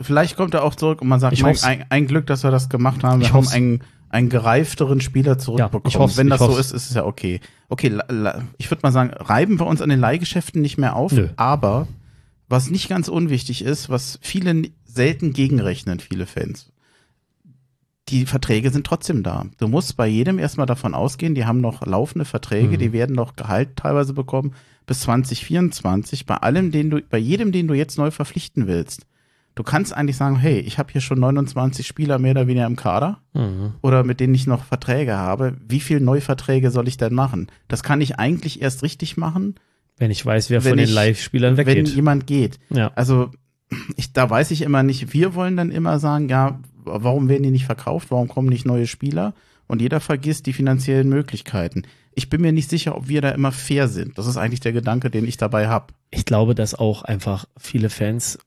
[0.01, 1.63] Vielleicht kommt er auch zurück und man sagt, hoff's.
[1.63, 3.19] ein, ein Glück, dass wir das gemacht haben.
[3.21, 5.83] Wir Ich haben einen, einen gereifteren Spieler Ja, zurückbekommen.
[5.87, 7.39] ich hoff's, Wenn das so ist, ist es ja okay.
[7.69, 10.95] Okay, la, la, ich würde mal sagen, reiben wir uns an den Leihgeschäften nicht mehr
[10.95, 11.29] auf, Nö.
[11.37, 11.87] aber
[12.49, 16.71] was nicht ganz unwichtig ist, was viele selten gegenrechnen, viele Fans.
[18.09, 19.45] Die Verträge sind trotzdem da.
[19.57, 22.79] Du musst bei jedem erstmal davon ausgehen, die haben noch laufende Verträge, Mhm.
[22.79, 24.53] die werden noch Gehalt teilweise bekommen
[24.87, 26.25] bis 2024.
[26.25, 29.05] Bei allem, den du, bei jedem, den du jetzt neu verpflichten willst.
[29.55, 32.75] Du kannst eigentlich sagen, hey, ich habe hier schon 29 Spieler mehr oder weniger im
[32.75, 33.73] Kader Mhm.
[33.81, 35.57] oder mit denen ich noch Verträge habe.
[35.67, 37.47] Wie viel Neuverträge soll ich denn machen?
[37.67, 39.55] Das kann ich eigentlich erst richtig machen,
[39.99, 41.89] Wenn ich weiß, wer Wenn von den ich- Live-Spielern wenn weggeht.
[41.89, 42.59] jemand geht.
[42.69, 42.91] Ja.
[42.95, 43.31] Also
[43.95, 47.49] ich, da weiß ich immer nicht, wir wollen dann immer sagen, ja, warum werden die
[47.49, 49.33] nicht verkauft, warum kommen nicht neue Spieler?
[49.67, 51.83] Und jeder vergisst die finanziellen Möglichkeiten.
[52.15, 54.17] Ich bin mir nicht sicher, ob wir da immer fair sind.
[54.17, 55.93] Das ist eigentlich der Gedanke, den ich dabei habe.
[56.09, 58.39] ich glaube, dass auch einfach viele Fans,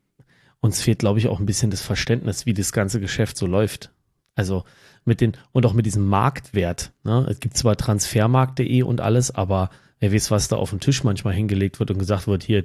[0.60, 3.90] uns fehlt, glaube ich, auch ein bisschen das Verständnis, wie das ganze Geschäft so läuft.
[4.34, 4.64] Also
[5.04, 6.92] mit den, und auch mit diesem Marktwert.
[7.04, 7.26] Ne?
[7.30, 11.34] Es gibt zwar transfermarkt.de und alles, aber wer weiß, was da auf den Tisch manchmal
[11.34, 12.64] hingelegt wird und gesagt wird, hier,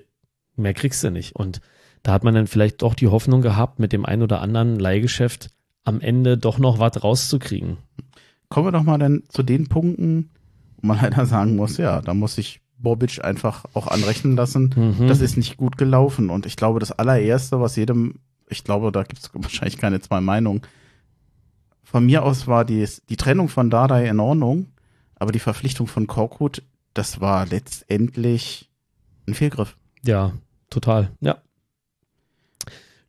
[0.55, 1.35] mehr kriegst du nicht.
[1.35, 1.61] Und
[2.03, 5.49] da hat man dann vielleicht doch die Hoffnung gehabt, mit dem ein oder anderen Leihgeschäft
[5.83, 7.77] am Ende doch noch was rauszukriegen.
[8.49, 10.29] Kommen wir doch mal dann zu den Punkten,
[10.77, 14.73] wo man leider sagen muss, ja, da muss ich Bobic einfach auch anrechnen lassen.
[14.75, 15.07] Mhm.
[15.07, 16.29] Das ist nicht gut gelaufen.
[16.29, 20.21] Und ich glaube, das allererste, was jedem, ich glaube, da gibt es wahrscheinlich keine zwei
[20.21, 20.61] Meinungen.
[21.83, 24.67] Von mir aus war die, die Trennung von Dardai in Ordnung,
[25.15, 28.69] aber die Verpflichtung von Korkut, das war letztendlich
[29.27, 29.77] ein Fehlgriff.
[30.03, 30.33] Ja,
[30.69, 31.11] total.
[31.21, 31.37] Ja.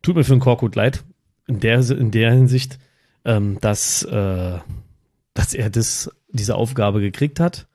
[0.01, 1.03] Tut mir für den Korkut leid.
[1.47, 2.79] In der, in der Hinsicht,
[3.25, 4.59] ähm, dass, äh,
[5.37, 7.67] dass er das, diese Aufgabe gekriegt hat.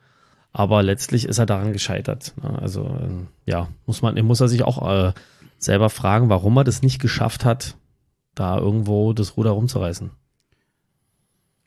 [0.52, 2.34] Aber letztlich ist er daran gescheitert.
[2.42, 2.58] ne?
[2.60, 5.12] Also, ähm, ja, muss man, muss er sich auch äh,
[5.58, 7.76] selber fragen, warum er das nicht geschafft hat,
[8.34, 10.10] da irgendwo das Ruder rumzureißen.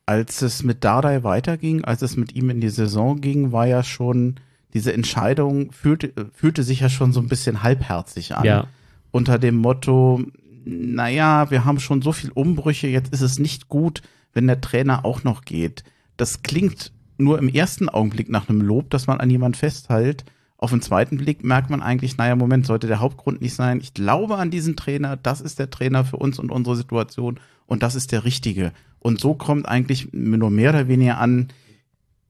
[0.06, 3.82] Als es mit Dardai weiterging, als es mit ihm in die Saison ging, war ja
[3.82, 4.36] schon,
[4.74, 8.44] diese Entscheidung fühlte, fühlte sich ja schon so ein bisschen halbherzig an.
[8.44, 8.68] Ja,
[9.12, 10.22] unter dem Motto,
[10.66, 14.02] naja, wir haben schon so viel Umbrüche, jetzt ist es nicht gut,
[14.36, 15.84] wenn der Trainer auch noch geht.
[16.18, 20.26] Das klingt nur im ersten Augenblick nach einem Lob, dass man an jemand festhält,
[20.58, 23.80] Auf den zweiten Blick merkt man eigentlich, naja, Moment, sollte der Hauptgrund nicht sein.
[23.82, 27.84] Ich glaube an diesen Trainer, das ist der Trainer für uns und unsere Situation und
[27.84, 28.72] das ist der richtige.
[29.00, 31.50] Und so kommt eigentlich nur mehr oder weniger an,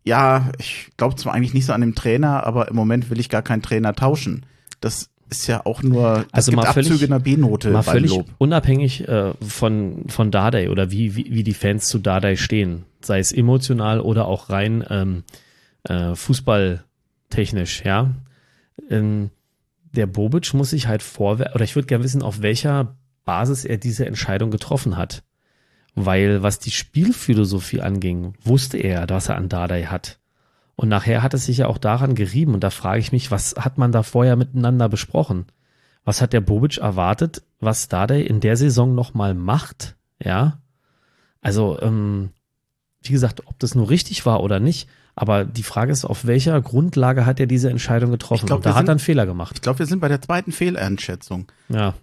[0.03, 3.29] ja, ich glaube zwar eigentlich nicht so an dem Trainer, aber im Moment will ich
[3.29, 4.45] gar keinen Trainer tauschen.
[4.81, 8.27] Das ist ja auch nur also mal völlig, Abzüge in der B-Note mal völlig Lob.
[8.37, 13.19] unabhängig äh, von, von Dardai oder wie, wie, wie die Fans zu Dardai stehen, sei
[13.19, 15.23] es emotional oder auch rein ähm,
[15.83, 18.11] äh, fußballtechnisch, ja.
[18.89, 19.31] Ähm,
[19.95, 23.77] der Bobic muss sich halt vorwerfen, oder ich würde gerne wissen, auf welcher Basis er
[23.77, 25.23] diese Entscheidung getroffen hat.
[25.95, 30.19] Weil was die Spielphilosophie anging, wusste er, dass er an Dardai hat.
[30.75, 32.53] Und nachher hat es sich ja auch daran gerieben.
[32.53, 35.45] Und da frage ich mich, was hat man da vorher miteinander besprochen?
[36.03, 39.95] Was hat der Bobic erwartet, was Dardai in der Saison nochmal macht?
[40.23, 40.59] Ja.
[41.41, 42.29] Also, ähm,
[43.01, 44.89] wie gesagt, ob das nur richtig war oder nicht.
[45.15, 48.47] Aber die Frage ist, auf welcher Grundlage hat er diese Entscheidung getroffen?
[48.47, 49.53] glaub, Und da hat er einen Fehler gemacht.
[49.55, 51.47] Ich glaube, wir sind bei der zweiten Fehleinschätzung.
[51.69, 51.93] Ja.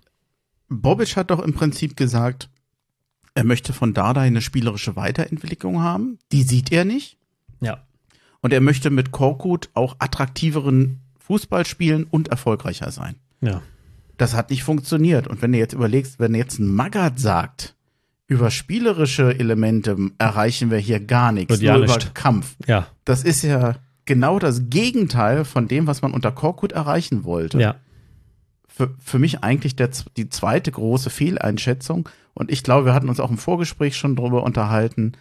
[0.68, 2.48] Bobic hat doch im Prinzip gesagt,
[3.34, 6.18] er möchte von Dardai eine spielerische Weiterentwicklung haben.
[6.32, 7.18] Die sieht er nicht.
[7.60, 7.82] Ja.
[8.42, 13.14] Und er möchte mit Korkut auch attraktiveren Fußball spielen und erfolgreicher sein.
[13.40, 13.62] Ja.
[14.18, 15.26] Das hat nicht funktioniert.
[15.26, 17.74] Und wenn du jetzt überlegst, wenn jetzt ein Magath sagt,
[18.26, 21.98] über spielerische Elemente erreichen wir hier gar nichts, ja nur über.
[22.14, 22.56] Kampf.
[22.66, 22.86] Ja.
[23.04, 27.60] Das ist ja genau das Gegenteil von dem, was man unter Korkut erreichen wollte.
[27.60, 27.76] Ja.
[28.68, 32.08] Für, für mich eigentlich der, die zweite große Fehleinschätzung.
[32.34, 35.12] Und ich glaube, wir hatten uns auch im Vorgespräch schon drüber unterhalten.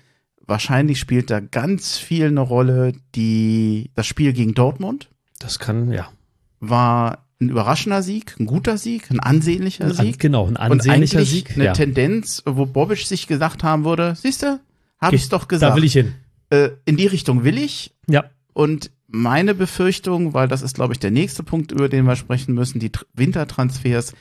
[0.47, 6.09] Wahrscheinlich spielt da ganz viel eine Rolle, die, das Spiel gegen Dortmund Das kann, ja.
[6.59, 10.19] war ein überraschender Sieg, ein guter Sieg, ein ansehnlicher Ein, Sieg.
[10.19, 11.51] genau, ein und ansehnlicher eigentlich Sieg.
[11.55, 11.73] eine ja.
[11.73, 14.59] Tendenz, wo Bobic sich gesagt haben würde, siehste,
[14.99, 15.71] habe ich's doch gesagt.
[15.71, 16.13] Da will ich hin.
[16.49, 17.95] äh, in die Richtung will ich.
[18.07, 18.25] Ja.
[18.53, 22.53] Und meine Befürchtung, weil das ist, glaube ich, der nächste Punkt, über den wir sprechen
[22.53, 24.13] müssen, die Tr- Wintertransfers.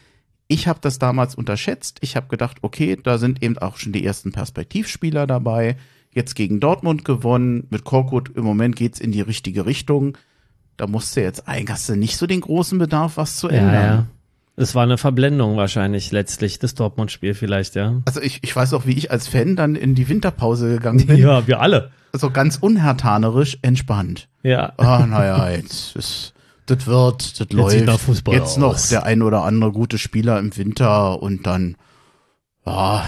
[0.49, 1.99] Ich habe das damals unterschätzt.
[2.01, 5.77] Ich habe gedacht, okay, da sind eben auch schon die ersten Perspektivspieler dabei.
[6.13, 7.67] Jetzt gegen Dortmund gewonnen.
[7.71, 10.19] Mit Korkut im Moment geht's in die richtige Richtung.
[10.77, 13.75] Da musste jetzt eigentlich hast du nicht so den großen Bedarf, was zu Ja, ändern.
[13.85, 14.07] ja.
[14.57, 18.03] Es war eine Verblendung wahrscheinlich letztlich, das Dortmund-Spiel vielleicht, ja.
[18.05, 21.17] Also ich, ich weiß auch, wie ich als Fan dann in die Winterpause gegangen bin.
[21.21, 21.91] Ja, wir alle.
[22.13, 24.29] So ganz unhertanerisch entspannt.
[24.43, 24.73] Ja.
[24.77, 26.35] Ah, naja, jetzt ist,
[26.67, 27.71] das wird, das läuft.
[27.71, 28.89] sieht nach Fußball jetzt noch aus.
[28.89, 31.77] der ein oder andere gute Spieler im Winter und dann,
[32.67, 33.05] ja,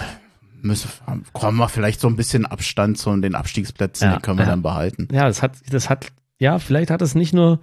[0.63, 0.89] müssen,
[1.33, 4.51] kommen wir vielleicht so ein bisschen Abstand zu den Abstiegsplätzen, Ja, die können wir ja.
[4.51, 5.07] dann behalten.
[5.11, 6.07] Ja, das hat, das hat,
[6.39, 7.59] ja, vielleicht hat es nicht nur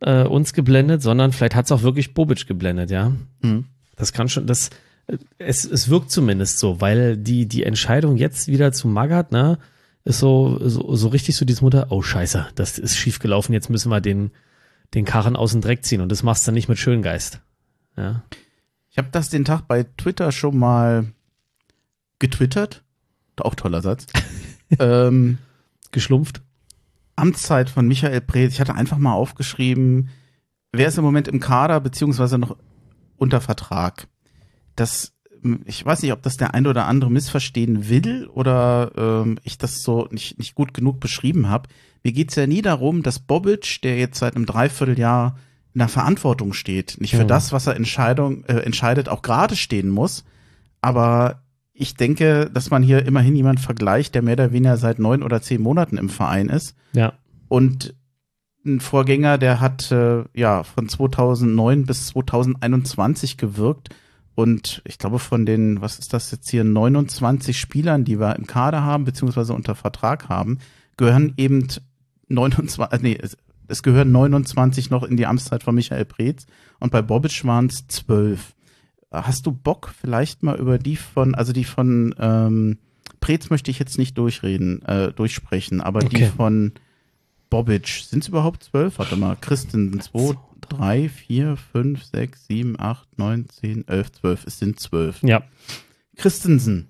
[0.00, 3.12] äh, uns geblendet, sondern vielleicht hat es auch wirklich Bobic geblendet, ja.
[3.42, 3.66] Hm.
[3.96, 4.70] Das kann schon, das,
[5.06, 9.58] äh, es, es wirkt zumindest so, weil die, die Entscheidung jetzt wieder zu Magath, ne,
[10.04, 13.68] ist so, so, so richtig so dieses Mutter, oh Scheiße, das ist schief gelaufen, jetzt
[13.68, 14.30] müssen wir den,
[14.94, 17.40] den Karren aus dem Dreck ziehen und das machst du nicht mit Schöngeist.
[17.96, 18.22] Ja.
[18.90, 21.12] Ich habe das den Tag bei Twitter schon mal
[22.20, 22.84] getwittert.
[23.40, 24.06] Auch toller Satz.
[24.78, 25.38] ähm,
[25.90, 26.42] Geschlumpft.
[27.16, 28.54] Amtszeit von Michael Preetz.
[28.54, 30.10] Ich hatte einfach mal aufgeschrieben,
[30.72, 32.56] wer ist im Moment im Kader beziehungsweise noch
[33.16, 34.06] unter Vertrag.
[34.76, 39.38] Das, ähm, ich weiß nicht, ob das der ein oder andere missverstehen will oder ähm,
[39.42, 41.68] ich das so nicht, nicht gut genug beschrieben habe.
[42.02, 45.36] Mir geht's ja nie darum, dass Bobic, der jetzt seit einem Dreivierteljahr
[45.74, 47.28] in der Verantwortung steht, nicht für Mhm.
[47.28, 50.24] das, was er Entscheidung, äh, entscheidet, auch gerade stehen muss.
[50.80, 51.39] Aber
[51.80, 55.40] ich denke, dass man hier immerhin jemand vergleicht, der mehr oder weniger seit neun oder
[55.40, 56.76] zehn Monaten im Verein ist.
[56.92, 57.14] Ja.
[57.48, 57.94] Und
[58.66, 63.88] ein Vorgänger, der hat äh, ja von 2009 bis 2021 gewirkt.
[64.34, 68.46] Und ich glaube, von den, was ist das jetzt hier, 29 Spielern, die wir im
[68.46, 70.58] Kader haben, beziehungsweise unter Vertrag haben,
[70.98, 71.66] gehören eben
[72.28, 73.38] 29, äh, nee, es,
[73.68, 76.44] es gehören 29 noch in die Amtszeit von Michael Preetz.
[76.78, 78.54] Und bei Bobic waren es 12.
[79.10, 82.78] Hast du Bock, vielleicht mal über die von, also die von ähm,
[83.20, 86.32] Preetz möchte ich jetzt nicht durchreden, äh, durchsprechen, aber die Okay.
[86.36, 86.72] von
[87.50, 88.98] Bobic, sind es überhaupt zwölf?
[88.98, 94.46] Warte mal, Christen, zwei, drei, vier, fünf, sechs, sieben, acht, neun, zehn, elf, zwölf.
[94.46, 95.20] Es sind zwölf.
[95.22, 95.42] Ja.
[96.16, 96.86] Christensen.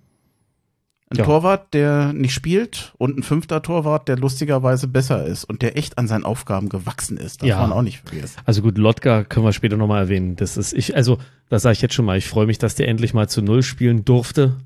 [1.13, 1.25] Ein Ja.
[1.25, 5.99] Torwart, der nicht spielt und ein fünfter Torwart, der lustigerweise besser ist und der echt
[5.99, 7.43] an seinen Aufgaben gewachsen ist.
[7.43, 7.61] Darf Ja.
[7.61, 8.39] man auch nicht vergessen.
[8.45, 10.37] Also gut, Lotka können wir später nochmal erwähnen.
[10.37, 11.19] Das ist, ich, also,
[11.49, 12.17] das sage ich jetzt schon mal.
[12.17, 14.57] Ich freue mich, dass der endlich mal zu Null spielen durfte.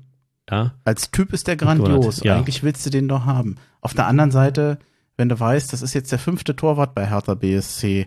[0.47, 0.75] Ja.
[0.83, 2.21] Als Typ ist der grandios.
[2.23, 2.35] Ja.
[2.37, 3.55] Eigentlich willst du den doch haben.
[3.81, 4.77] Auf der anderen Seite,
[5.17, 8.05] wenn du weißt, das ist jetzt der fünfte Torwart bei Hertha BSC.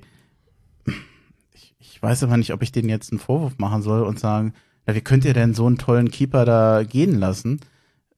[1.54, 4.54] Ich, ich weiß aber nicht, ob ich denen jetzt einen Vorwurf machen soll und sagen,
[4.86, 7.58] ja, wie könnt ihr denn so einen tollen Keeper da gehen lassen?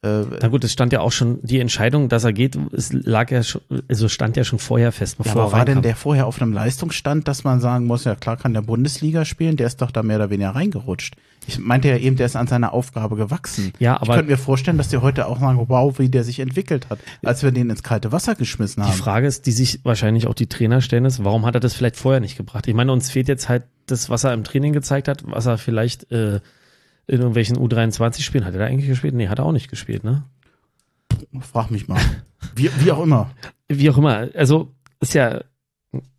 [0.02, 3.30] Äh, Na gut, es stand ja auch schon, die Entscheidung, dass er geht, es lag
[3.30, 5.94] ja schon, also stand ja schon vorher fest, ja, bevor aber er war denn der
[5.94, 9.66] vorher auf einem Leistungsstand, dass man sagen muss, ja klar kann der Bundesliga spielen, der
[9.66, 11.16] ist doch da mehr oder weniger reingerutscht.
[11.46, 13.72] Ich meinte ja eben, der ist an seiner Aufgabe gewachsen.
[13.78, 16.40] Ja, ich aber- könnte mir vorstellen, dass die heute auch sagen, wow, wie der sich
[16.40, 18.96] entwickelt hat, als wir den ins kalte Wasser geschmissen Die haben.
[18.96, 21.96] Frage ist, die sich wahrscheinlich auch die Trainer stellen, ist, warum hat er das vielleicht
[21.96, 22.66] vorher nicht gebracht?
[22.68, 25.58] Ich meine, uns fehlt jetzt halt das, was er im Training gezeigt hat, was er
[25.58, 26.40] vielleicht äh,
[27.06, 29.14] in irgendwelchen U23-Spielen, hat er da eigentlich gespielt?
[29.14, 30.24] Nee, hat er auch nicht gespielt, ne?
[31.40, 32.00] Frag mich mal.
[32.54, 33.30] Wie, wie auch immer.
[33.68, 35.42] Wie auch immer, also ist ja,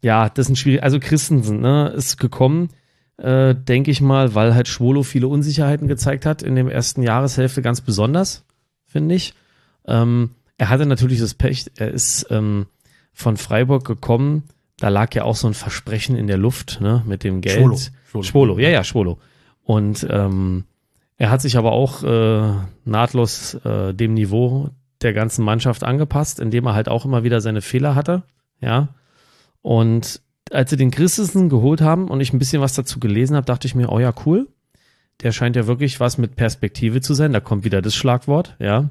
[0.02, 2.70] ja, das ist ein Spiel, also Christensen, ne, ist gekommen,
[3.18, 7.62] äh, denke ich mal, weil halt Schwolo viele Unsicherheiten gezeigt hat in dem ersten Jahreshälfte
[7.62, 8.46] ganz besonders,
[8.86, 9.34] finde ich.
[9.86, 12.68] Ähm, er hatte natürlich das Pech, er ist ähm,
[13.14, 14.44] von Freiburg gekommen,
[14.78, 17.60] da lag ja auch so ein Versprechen in der Luft, ne, mit dem Geld.
[17.60, 17.78] Schwolo.
[18.10, 18.24] Schwolo.
[18.24, 19.20] Schwolo, ja, ja, Schwolo.
[19.64, 20.66] Und ähm,
[21.22, 22.52] er hat sich aber auch äh,
[22.84, 24.72] nahtlos äh, dem Niveau
[25.04, 28.24] der ganzen Mannschaft angepasst, indem er halt auch immer wieder seine Fehler hatte,
[28.60, 28.96] ja.
[29.62, 33.46] Und als sie den Christensen geholt haben und ich ein bisschen was dazu gelesen habe,
[33.46, 34.48] dachte ich mir, oh ja, cool.
[35.22, 37.34] Der scheint ja wirklich was mit Perspektive zu sein.
[37.34, 38.90] Da kommt wieder das Schlagwort, ja.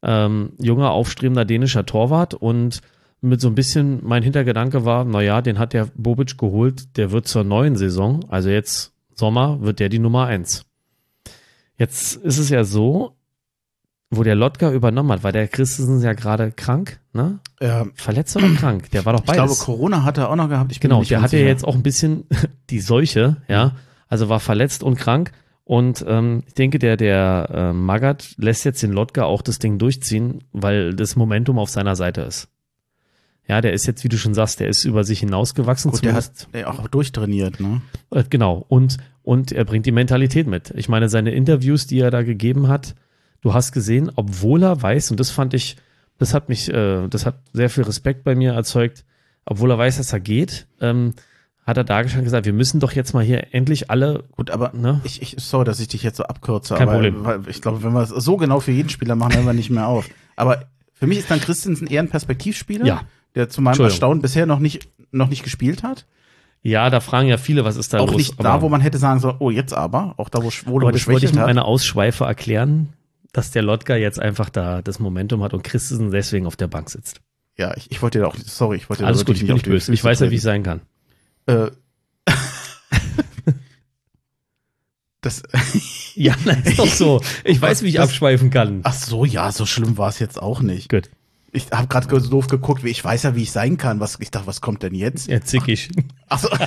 [0.00, 2.82] Ähm, junger, aufstrebender dänischer Torwart und
[3.20, 7.26] mit so ein bisschen, mein Hintergedanke war, naja, den hat der Bobic geholt, der wird
[7.26, 10.67] zur neuen Saison, also jetzt Sommer, wird der die Nummer eins.
[11.78, 13.16] Jetzt ist es ja so,
[14.10, 17.38] wo der Lotka übernommen hat, war der Christensen ja gerade krank, ne?
[17.60, 18.90] Ja, Verletzt oder krank?
[18.90, 19.60] Der war doch ich glaube, beides.
[19.60, 20.72] Corona hat er auch noch gehabt.
[20.72, 22.24] Ich Genau, der hatte ja jetzt auch ein bisschen
[22.70, 23.76] die Seuche, ja.
[24.08, 25.32] Also war verletzt und krank.
[25.64, 29.78] Und ähm, ich denke, der, der äh, Magath lässt jetzt den Lotka auch das Ding
[29.78, 32.48] durchziehen, weil das Momentum auf seiner Seite ist.
[33.46, 35.90] Ja, der ist jetzt, wie du schon sagst, der ist über sich hinausgewachsen.
[35.90, 37.82] Gut, der hat der auch durchtrainiert, ne?
[38.10, 38.64] Äh, Genau.
[38.68, 38.96] Und,
[39.28, 40.72] und er bringt die Mentalität mit.
[40.74, 42.94] Ich meine, seine Interviews, die er da gegeben hat,
[43.42, 45.76] du hast gesehen, obwohl er weiß, und das fand ich,
[46.16, 49.04] das hat mich, äh, das hat sehr viel Respekt bei mir erzeugt,
[49.44, 51.12] obwohl er weiß, dass er geht, ähm,
[51.66, 54.72] hat er dargestellt und gesagt, wir müssen doch jetzt mal hier endlich alle, Gut, aber
[54.72, 55.02] ne?
[55.04, 57.24] ich, ich, sorry, dass ich dich jetzt so abkürze, Kein aber Problem.
[57.26, 59.68] weil ich glaube, wenn wir es so genau für jeden Spieler machen, hören wir nicht
[59.68, 60.08] mehr auf.
[60.36, 60.64] Aber
[60.94, 63.02] für mich ist dann Christensen eher ein Perspektivspieler, Ja.
[63.34, 63.78] der zu meinem.
[63.78, 66.06] Erstaunen bisher noch nicht, noch nicht gespielt hat.
[66.62, 68.16] Ja, da fragen ja viele, was ist da auch los?
[68.16, 70.92] nicht da, wo man hätte sagen sollen, oh, jetzt aber, auch da, wo Schwolo aber
[70.92, 72.92] das wollte ich mit meiner Ausschweife erklären,
[73.32, 76.90] dass der Lotka jetzt einfach da das Momentum hat und Christensen deswegen auf der Bank
[76.90, 77.20] sitzt.
[77.56, 79.92] Ja, ich, ich wollte dir auch, sorry, ich wollte Alles gut, ich bin nicht böse.
[79.92, 80.80] Ich weiß ja, wie ich sein kann.
[81.46, 81.70] Äh,
[85.20, 85.42] das,
[86.14, 87.20] Ja, das ist doch so.
[87.44, 88.80] Ich weiß, wie ich Das- abschweifen kann.
[88.84, 90.88] ach so, ja, so schlimm war es jetzt auch nicht.
[90.88, 91.10] Gut.
[91.52, 94.00] Ich habe gerade so doof geguckt, wie ich weiß ja, wie ich sein kann.
[94.00, 95.28] Was, ich dachte, was kommt denn jetzt?
[95.28, 95.90] Ja, zickig.
[96.28, 96.48] Ach so.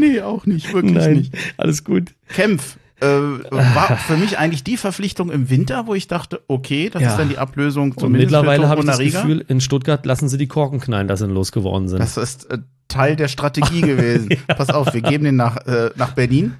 [0.00, 1.34] nee, auch nicht, wirklich Nein, nicht.
[1.56, 2.14] alles gut.
[2.28, 7.02] Kempf äh, war für mich eigentlich die Verpflichtung im Winter, wo ich dachte, okay, das
[7.02, 7.10] Ja.
[7.10, 8.98] ist dann die Ablösung Und zumindest mittlerweile für habe ich das.
[8.98, 12.00] Gefühl, in Stuttgart lassen sie die Korken knallen, dass sie losgeworden sind.
[12.00, 14.30] Das ist äh, Teil der Strategie gewesen.
[14.46, 16.56] Pass auf, wir geben den nach, äh, nach Berlin.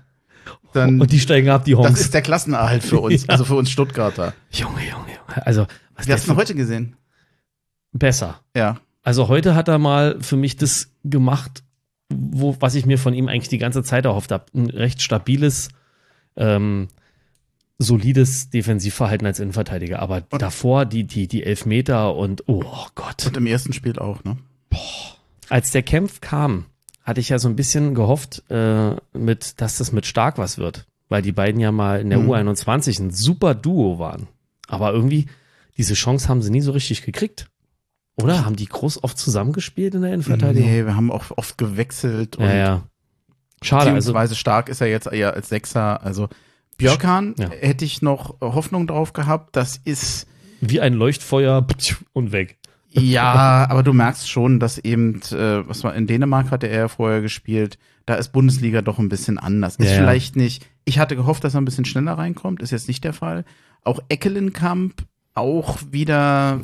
[0.74, 2.00] Dann, und die steigen ab, die das Honks.
[2.00, 3.30] ist der Klassenerhalt für uns, Ja.
[3.30, 4.34] also für uns Stuttgarter.
[4.50, 5.46] Junge, Junge, Junge.
[5.46, 6.96] Also, was Wie der hast du heute gesehen?
[7.92, 8.40] besser.
[8.56, 8.80] Ja.
[9.02, 11.62] Also heute hat er mal für mich das gemacht,
[12.12, 14.46] wo, was ich mir von ihm eigentlich die ganze Zeit erhofft habe.
[14.54, 15.68] Ein recht stabiles,
[16.37, 16.88] ähm,
[17.78, 20.00] solides Defensivverhalten als Innenverteidiger.
[20.00, 23.26] Aber Und- davor die, die, die Elfmeter und, oh Gott.
[23.26, 24.37] Und im ersten Spiel auch, ne?
[25.50, 26.66] Als der Kampf kam,
[27.05, 30.87] hatte ich ja so ein bisschen gehofft, äh, mit, dass das mit Stark was wird.
[31.09, 32.31] Weil die beiden ja mal in der Mhm.
[32.31, 34.27] U21 ein super Duo waren.
[34.69, 35.27] Aber irgendwie,
[35.77, 37.47] diese Chance haben sie nie so richtig gekriegt.
[38.17, 38.45] Oder?
[38.45, 40.69] Haben die groß oft zusammengespielt in der Innenverteidigung?
[40.71, 42.83] Nee, wir haben auch oft gewechselt und Ja, ja.
[43.62, 46.03] Schade, also beziehungsweise stark ist er jetzt eher als Sechser.
[46.03, 46.29] Also
[46.77, 47.51] Björkan Ja.
[47.51, 49.57] hätte ich noch Hoffnung drauf gehabt.
[49.57, 50.27] Das ist
[50.61, 51.67] wie ein Leuchtfeuer
[52.12, 52.59] und weg.
[53.02, 56.88] Ja, aber du merkst schon, dass eben, äh, was war in Dänemark hatte er ja
[56.88, 57.78] vorher gespielt.
[58.07, 59.76] Da ist Bundesliga doch ein bisschen anders.
[59.76, 60.66] Ist Ja, vielleicht nicht.
[60.85, 62.61] Ich hatte gehofft, dass er ein bisschen schneller reinkommt.
[62.62, 63.44] Ist jetzt nicht der Fall.
[63.83, 65.04] Auch Eckelenkamp
[65.35, 66.61] auch wieder.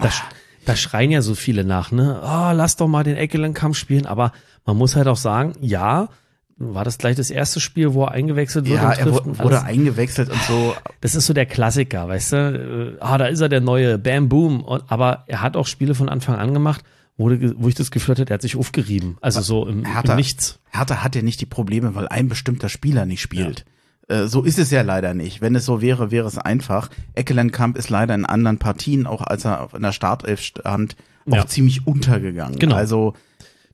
[0.00, 0.22] Da, sch-
[0.64, 2.20] da schreien ja so viele nach, ne?
[2.22, 4.06] Ah, lass doch mal den Eckelenkamp spielen.
[4.06, 4.32] Aber
[4.64, 6.08] man muss halt auch sagen, ja,
[6.56, 9.62] war das gleich das erste Spiel, wo er eingewechselt wird Ja, er wurde alles.
[9.64, 10.74] eingewechselt und so.
[11.00, 12.96] Das ist so der Klassiker, weißt du?
[12.96, 14.62] Äh, Ah, da ist er der neue Bam Boom.
[14.62, 16.84] Und, aber er hat auch Spiele von Anfang an gemacht,
[17.16, 19.16] wo, wo ich das Gefühl hatte, er hat sich aufgerieben.
[19.20, 20.12] Also so im, Hertha.
[20.12, 20.58] im Nichts.
[20.70, 23.64] Hertha hat ja nicht die Probleme, weil ein bestimmter Spieler nicht spielt.
[24.08, 25.40] Äh, So ist es ja leider nicht.
[25.40, 26.88] Wenn es so wäre, wäre es einfach.
[27.14, 30.94] Eckelenkamp ist leider in anderen Partien, auch als er in der Startelf stand,
[31.28, 31.46] auch Ja.
[31.46, 32.58] ziemlich untergegangen.
[32.58, 32.76] Genau.
[32.76, 33.14] Also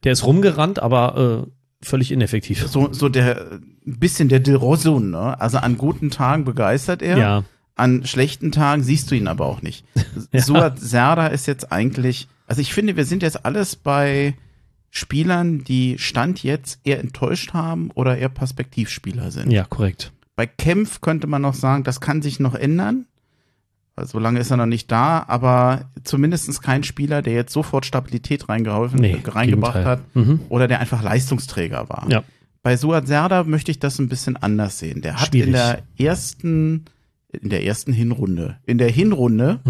[0.04, 1.46] Der ist rumgerannt, aber
[1.82, 2.66] völlig ineffektiv.
[2.66, 3.52] So, so der,
[3.86, 5.40] ein bisschen der Del Rosun, ne?
[5.40, 7.16] Also an guten Tagen begeistert er.
[7.16, 7.44] Ja,
[7.76, 9.84] An schlechten Tagen siehst du ihn aber auch nicht.
[10.32, 10.42] Ja.
[10.42, 14.34] Suat Serda ist jetzt eigentlich, also ich finde, wir sind jetzt alles bei
[14.90, 19.50] Spielern, die Stand jetzt eher enttäuscht haben oder eher Perspektivspieler sind.
[19.50, 20.12] ja, korrekt.
[20.36, 23.06] Bei Kempf könnte man noch sagen, das kann sich noch ändern.
[24.00, 27.86] Also, So lange ist er noch nicht da, aber zumindest kein Spieler, der jetzt sofort
[27.86, 30.40] Stabilität reingeholfen, Nee, reingebracht hat Mhm.
[30.48, 32.06] oder der einfach Leistungsträger war.
[32.10, 32.22] Ja.
[32.62, 35.00] Bei Suat Serda möchte ich das ein bisschen anders sehen.
[35.00, 35.46] Der hat Schwierig.
[35.48, 36.84] in der ersten,
[37.32, 39.60] in der ersten Hinrunde, in der Hinrunde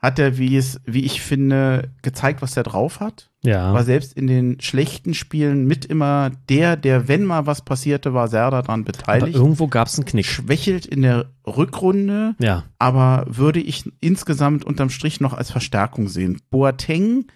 [0.00, 3.30] hat er, wie es, wie ich finde, gezeigt, was er drauf hat.
[3.42, 3.72] Ja.
[3.72, 8.28] War selbst in den schlechten Spielen mit immer der, der, wenn mal was passierte, war
[8.28, 9.34] Serda daran Aber beteiligt.
[9.36, 10.26] irgendwo gab es einen Knick.
[10.26, 16.40] Schwächelt in der Rückrunde, Ja, aber würde ich insgesamt unterm Strich noch als Verstärkung sehen.
[16.50, 17.26] Boateng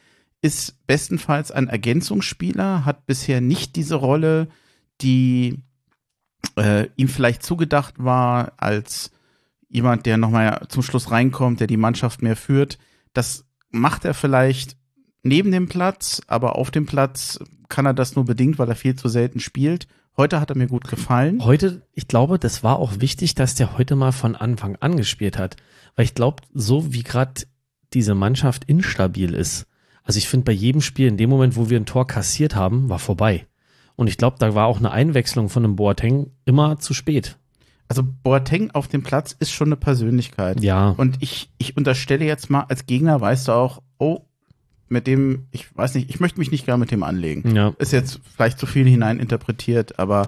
[0.43, 4.49] ist bestenfalls ein Ergänzungsspieler, hat bisher nicht diese Rolle,
[5.01, 5.63] die
[6.57, 9.11] äh, ihm vielleicht zugedacht war als
[9.69, 12.79] jemand, der nochmal zum Schluss reinkommt, der die Mannschaft mehr führt.
[13.13, 14.77] Das macht er vielleicht
[15.23, 18.95] neben dem Platz, aber auf dem Platz kann er das nur bedingt, weil er viel
[18.95, 19.89] zu selten spielt.
[20.17, 21.45] Heute hat er mir gut gefallen.
[21.45, 25.39] heute, ich glaube, das war auch wichtig, dass der heute mal von Anfang an gespielt
[25.39, 25.57] hat.
[25.97, 27.43] Weil ich glaube, so wie gerade
[27.93, 29.67] diese Mannschaft instabil ist,
[30.05, 32.89] also ich finde bei jedem Spiel, in dem Moment, wo wir ein Tor kassiert haben,
[32.89, 33.47] war vorbei.
[33.97, 37.39] Und ich glaube, da war auch eine Einwechslung von einem Boateng immer zu spät.
[37.89, 40.61] Also Boateng auf dem Platz ist schon eine Persönlichkeit.
[40.63, 44.21] Ja, Und ich, ich unterstelle jetzt mal, als Gegner weißt du auch, oh,
[44.89, 47.55] mit dem, ich weiß nicht, ich möchte mich nicht gar mit dem anlegen.
[47.55, 47.75] ja.
[47.79, 50.27] Ist jetzt vielleicht zu viel hineininterpretiert, aber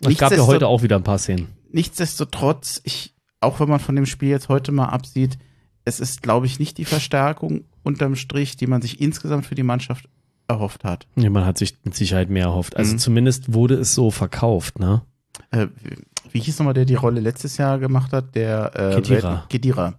[0.00, 1.48] Es gab ja heute auch wieder ein paar Szenen.
[1.72, 5.38] nichtsdestotrotz, ich, auch wenn man von dem Spiel jetzt heute mal absieht,
[5.84, 9.62] es ist, glaube ich, nicht die Verstärkung unterm Strich, die man sich insgesamt für die
[9.62, 10.08] Mannschaft
[10.48, 11.06] erhofft hat.
[11.16, 12.76] Ja, man hat sich mit Sicherheit mehr erhofft.
[12.76, 12.98] Also Mhm.
[12.98, 15.02] zumindest wurde es so verkauft, ne?
[15.50, 15.68] Äh,
[16.36, 18.34] wie hieß nochmal der die Rolle letztes Jahr gemacht hat?
[18.34, 19.30] Der äh, Khedira.
[19.32, 19.94] Welt- Khedira.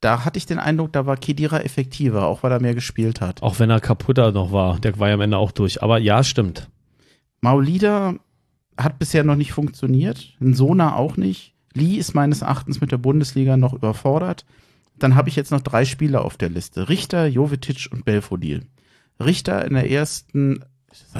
[0.00, 3.40] Da hatte ich den Eindruck, da war Kedira effektiver, auch weil er mehr gespielt hat.
[3.42, 4.80] Auch wenn er kaputter noch war.
[4.80, 5.80] Der war ja am Ende auch durch.
[5.82, 6.68] Aber ja, stimmt.
[7.40, 8.14] Maulida
[8.76, 11.54] hat bisher noch nicht funktioniert, Sona auch nicht.
[11.74, 14.44] Lee ist meines Erachtens mit der Bundesliga noch überfordert.
[14.98, 16.88] Dann habe ich jetzt noch drei Spieler auf der Liste.
[16.88, 18.66] Richter, Jovetic und Belfodil.
[19.22, 20.64] Richter in der ersten,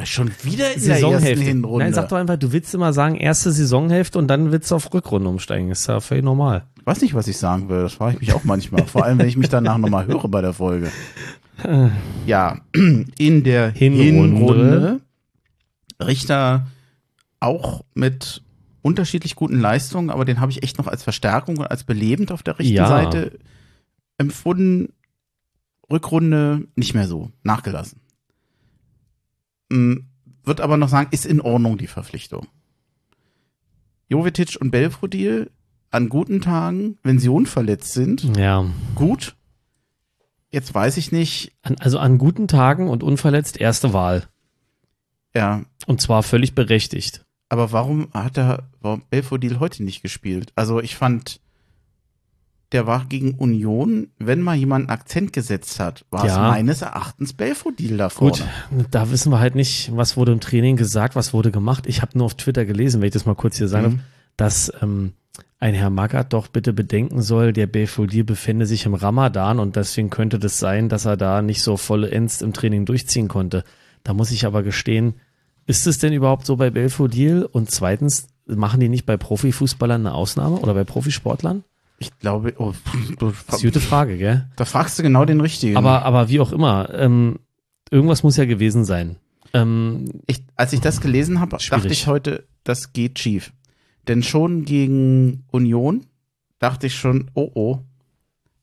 [0.02, 1.84] ich schon wieder in der ersten Hinrunde.
[1.84, 4.92] Nein, sag doch einfach, du willst immer sagen, erste Saisonhälfte und dann willst du auf
[4.92, 5.70] Rückrunde umsteigen.
[5.70, 6.64] Ist ja völlig normal.
[6.78, 7.82] Ich weiß nicht, was ich sagen will.
[7.82, 8.86] Das frage ich mich auch manchmal.
[8.86, 10.90] Vor allem, wenn ich mich danach nochmal höre bei der Folge.
[12.26, 12.60] Ja,
[13.18, 14.36] in der Hinrunde.
[14.38, 15.00] Hinrunde.
[16.00, 16.66] Richter
[17.38, 18.42] auch mit
[18.82, 22.42] unterschiedlich guten Leistungen, aber den habe ich echt noch als Verstärkung und als belebend auf
[22.42, 22.88] der rechten Ja.
[22.88, 23.38] Seite
[24.18, 24.92] empfunden.
[25.90, 27.99] Rückrunde nicht mehr so, nachgelassen.
[29.70, 32.48] Wird aber noch sagen, ist in Ordnung die Verpflichtung.
[34.08, 35.50] Jovetic und Belfodil
[35.90, 38.64] an guten Tagen, wenn sie unverletzt sind, Ja.
[38.94, 39.36] gut.
[40.50, 44.24] Jetzt weiß ich nicht, An, also an guten Tagen und unverletzt erste Wahl.
[45.34, 47.24] ja, Und zwar völlig berechtigt.
[47.48, 50.52] aber warum hat er warum Belfodil heute nicht gespielt?
[50.56, 51.40] Also ich fand,
[52.72, 56.48] der war gegen Union, wenn mal jemand einen Akzent gesetzt hat, war es Ja.
[56.48, 58.32] meines Erachtens Belfodil da vorne.
[58.70, 61.86] Gut, da wissen wir halt nicht, was wurde im Training gesagt, was wurde gemacht.
[61.86, 63.90] Ich habe nur auf Twitter gelesen, wenn ich das mal kurz hier sagen Mhm.
[63.96, 64.00] darf,
[64.36, 65.12] dass ähm,
[65.58, 70.08] ein Herr Magath doch bitte bedenken soll, der Belfodil befände sich im Ramadan und deswegen
[70.08, 73.64] könnte das sein, dass er da nicht so vollends im Training durchziehen konnte.
[74.04, 75.14] Da muss ich aber gestehen,
[75.66, 77.44] ist es denn überhaupt so bei Belfodil?
[77.44, 81.62] Und zweitens, machen die nicht bei Profifußballern eine Ausnahme oder bei Profisportlern?
[82.02, 82.72] Ich glaube, oh,
[83.18, 84.48] du, Das ist eine gute Frage, gell?
[84.56, 85.76] da fragst du genau den richtigen.
[85.76, 87.38] Aber, aber wie auch immer, ähm,
[87.90, 89.16] irgendwas muss ja gewesen sein.
[89.52, 93.52] Ähm, ich, als ich das gelesen habe, dachte ich heute, das geht schief.
[94.08, 96.06] Denn schon gegen Union
[96.58, 97.78] dachte ich schon, oh oh,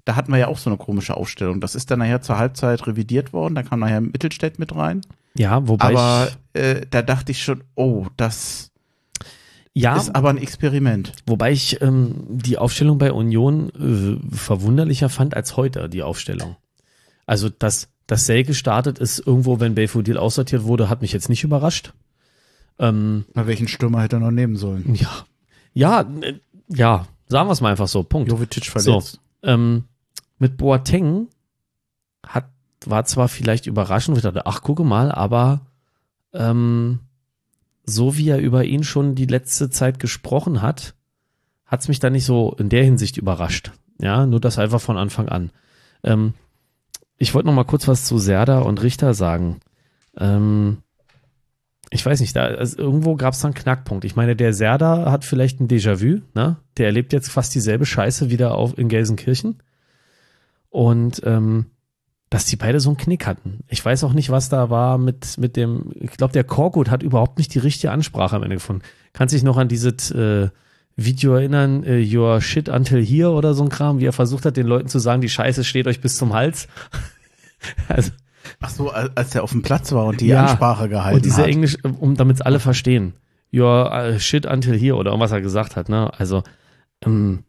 [0.04, 1.62] da hatten wir ja auch so eine komische Aufstellung.
[1.62, 5.02] Das ist dann nachher zur Halbzeit revidiert worden, da kam nachher Mittelstädt mit rein.
[5.36, 8.72] ja, wobei Aber äh, da dachte ich schon, oh, das
[9.80, 11.12] ja, ist aber ein Experiment.
[11.26, 16.56] wobei ich ähm, die Aufstellung bei Union äh, verwunderlicher fand als heute die Aufstellung.
[17.26, 21.44] Also, dass, dass Selke gestartet ist irgendwo, wenn Belfodil aussortiert wurde, hat mich jetzt nicht
[21.44, 21.94] überrascht.
[22.80, 24.96] Ähm, Na, welchen Stürmer hätte er noch nehmen sollen?
[24.96, 25.26] ja,
[25.74, 28.30] ja, äh, ja, sagen wir es mal einfach so, Punkt.
[28.30, 29.20] Jovetic verletzt.
[29.44, 29.84] Ähm,
[30.40, 31.28] mit Boateng
[32.26, 32.46] hat,
[32.86, 35.62] war zwar vielleicht überraschend, ich dachte, ach, gucke mal, aber
[36.34, 37.00] ähm,
[37.88, 40.94] so wie er über ihn schon die letzte Zeit gesprochen hat,
[41.66, 43.72] hat es mich da nicht so in der Hinsicht überrascht.
[44.00, 45.52] Ja, nur das einfach von Anfang an.
[46.04, 46.34] Ähm,
[47.18, 49.60] ich wollte noch mal kurz was zu Serda und Richter sagen.
[50.18, 50.78] Ähm,
[51.90, 54.04] ich weiß nicht, da also irgendwo gab es dann einen Knackpunkt.
[54.06, 56.58] Ich meine, der Serda hat vielleicht ein Déjà-vu, ne?
[56.78, 59.64] Der erlebt jetzt fast dieselbe Scheiße wieder auf in Gelsenkirchen.
[60.70, 61.68] Und ähm,
[62.30, 63.62] dass die beide so einen Knick hatten.
[63.70, 67.04] Ich weiß auch nicht, was da war mit, mit dem, ich glaube, der Korkut hat
[67.04, 68.82] überhaupt nicht die richtige Ansprache am Ende gefunden.
[69.14, 70.50] Kannst dich noch an dieses äh,
[70.98, 74.58] Video erinnern, äh, Your Shit Until Here oder so ein Kram, wie er versucht hat,
[74.58, 76.68] den Leuten zu sagen, die Scheiße steht euch bis zum Hals.
[77.88, 78.12] also,
[78.60, 81.16] Ach so, als er auf dem Platz war und die ja, Ansprache gehalten hat.
[81.16, 81.48] Und diese hat.
[81.48, 83.14] Englisch, um damit alle verstehen.
[83.54, 86.12] Your uh, shit until here oder was er gesagt hat, ne?
[86.18, 86.44] Also,
[87.06, 87.44] ähm,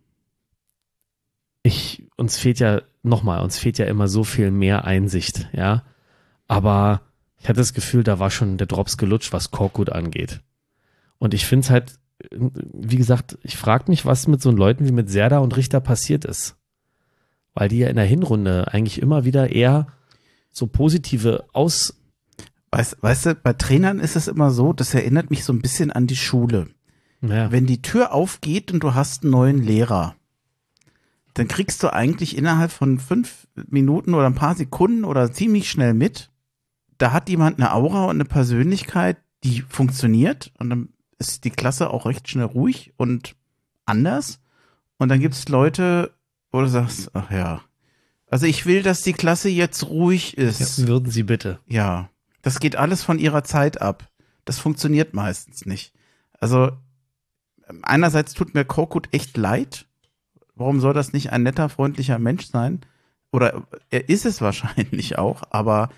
[1.69, 5.85] ich, uns fehlt ja, nochmal, uns fehlt ja immer so viel mehr Einsicht, ja.
[6.49, 7.03] Aber
[7.39, 10.41] ich hatte das Gefühl, da war schon der Drops gelutscht, was Korkut angeht.
[11.19, 11.99] Und ich finde es halt,
[12.31, 16.25] wie gesagt, ich frage mich, was mit so Leuten wie mit Serda und Richter passiert
[16.25, 16.57] ist.
[17.55, 19.89] Weil die ja in der Hinrunde eigentlich immer wieder eher
[20.51, 21.95] so positive Aus.
[22.71, 25.91] Weißt, weißt du, bei Trainern ist es immer so, das erinnert mich so ein bisschen
[25.91, 26.69] an die Schule.
[27.21, 27.51] Ja.
[27.51, 30.15] Wenn die Tür aufgeht und du hast einen neuen Lehrer,
[31.39, 35.95] dann kriegst du eigentlich innerhalb von fünf Minuten oder ein paar Sekunden oder ziemlich schnell
[35.95, 36.31] mit,
[36.99, 41.91] da hat jemand eine Aura und eine Persönlichkeit, die funktioniert und dann ist die Klasse
[41.91, 43.37] auch recht schnell ruhig und
[43.87, 44.41] anders.
[44.99, 46.13] Und dann gibt es Leute,
[46.51, 47.63] wo du sagst, ach ja,
[48.31, 50.79] also ich will, dass die Klasse jetzt ruhig ist.
[50.79, 51.61] Ja, würden Sie bitte.
[51.67, 52.11] Ja,
[52.43, 54.11] das geht alles von ihrer Zeit ab.
[54.45, 55.93] Das funktioniert meistens nicht.
[56.39, 56.73] Also
[57.83, 59.87] einerseits tut mir Korkut echt leid.
[60.59, 62.81] Warum soll das nicht ein netter, freundlicher Mensch sein?
[63.33, 65.91] Oder er ist es wahrscheinlich auch, aber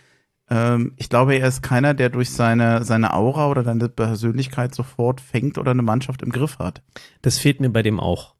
[0.50, 5.20] ähm, ich glaube, er ist keiner, der durch seine, seine Aura oder seine Persönlichkeit sofort
[5.20, 6.82] fängt oder eine Mannschaft im Griff hat.
[7.22, 8.34] Das fehlt mir bei dem auch.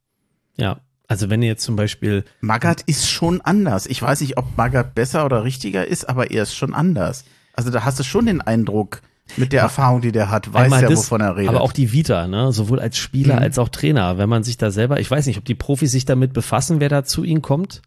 [0.57, 2.25] Ja, also wenn ihr jetzt zum Beispiel.
[2.41, 3.87] Magath ist schon anders.
[3.87, 7.25] Ich weiß nicht, ob Magath besser oder richtiger ist, aber er ist schon anders.
[7.53, 9.03] Also da hast du schon den Eindruck,
[9.39, 11.49] mit der Erfahrung, die der hat, weiß er, wovon er redet.
[11.49, 12.53] Aber auch die Vita, ne?
[12.53, 13.43] sowohl als Spieler mhm.
[13.43, 14.19] als auch Trainer.
[14.19, 16.89] Wenn man sich da selber, ich weiß nicht, ob die Profis sich damit befassen, wer
[16.89, 17.83] da zu ihnen kommt.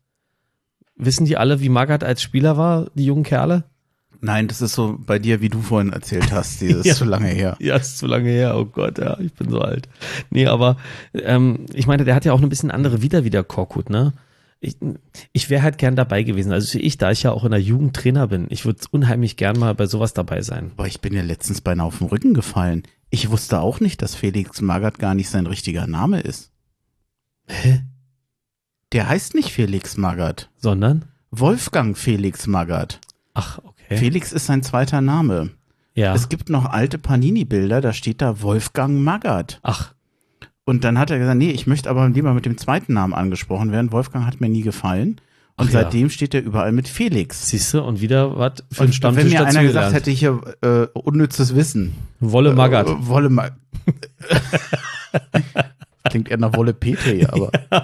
[0.95, 3.63] Wissen die alle, wie Magath als Spieler war, die jungen Kerle?
[4.21, 6.61] Nein, das ist so bei dir, wie du vorhin erzählt hast.
[6.61, 6.93] Die ist ja.
[6.93, 7.57] zu lange her.
[7.59, 8.55] Ja, ist zu lange her.
[8.57, 9.89] Oh Gott, ja, ich bin so alt.
[10.29, 10.77] Nee, aber
[11.13, 14.13] ähm, ich meine, der hat ja auch ein bisschen andere Wieder wieder Korkut, ne?
[14.63, 14.77] Ich,
[15.33, 16.53] ich wäre halt gern dabei gewesen.
[16.53, 19.59] Also ich, da ich ja auch in der Jugend Trainer bin, ich würde unheimlich gern
[19.59, 20.71] mal bei sowas dabei sein.
[20.77, 22.83] Aber ich bin ja letztens beinahe auf den Rücken gefallen.
[23.09, 26.51] Ich wusste auch nicht, dass Felix Magath gar nicht sein richtiger Name ist.
[27.47, 27.81] Hä?
[28.93, 30.49] Der heißt nicht Felix Magath.
[30.55, 31.05] Sondern?
[31.29, 33.01] Wolfgang Felix Magath.
[33.33, 33.97] Ach, okay.
[33.97, 35.49] Felix ist sein zweiter Name.
[35.95, 36.15] Ja.
[36.15, 39.59] Es gibt noch alte Panini-Bilder, da steht da Wolfgang Magath.
[39.61, 39.92] Ach.
[40.65, 43.71] Und dann hat er gesagt, nee, ich möchte aber lieber mit dem zweiten Namen angesprochen
[43.71, 43.91] werden.
[43.91, 45.19] Wolfgang hat mir nie gefallen.
[45.55, 46.09] Und Ach seitdem ja.
[46.09, 47.49] steht er überall mit Felix.
[47.49, 50.41] Siehst du, und wieder was für ein Stammtisch Wenn mir einer gesagt hätte, ich hier
[50.61, 51.93] äh, unnützes Wissen.
[52.19, 52.87] Wolle Magath.
[52.87, 53.57] Äh, Wolle Magath.
[56.09, 57.51] Klingt eher nach Wolle Petri, aber.
[57.71, 57.83] Ja.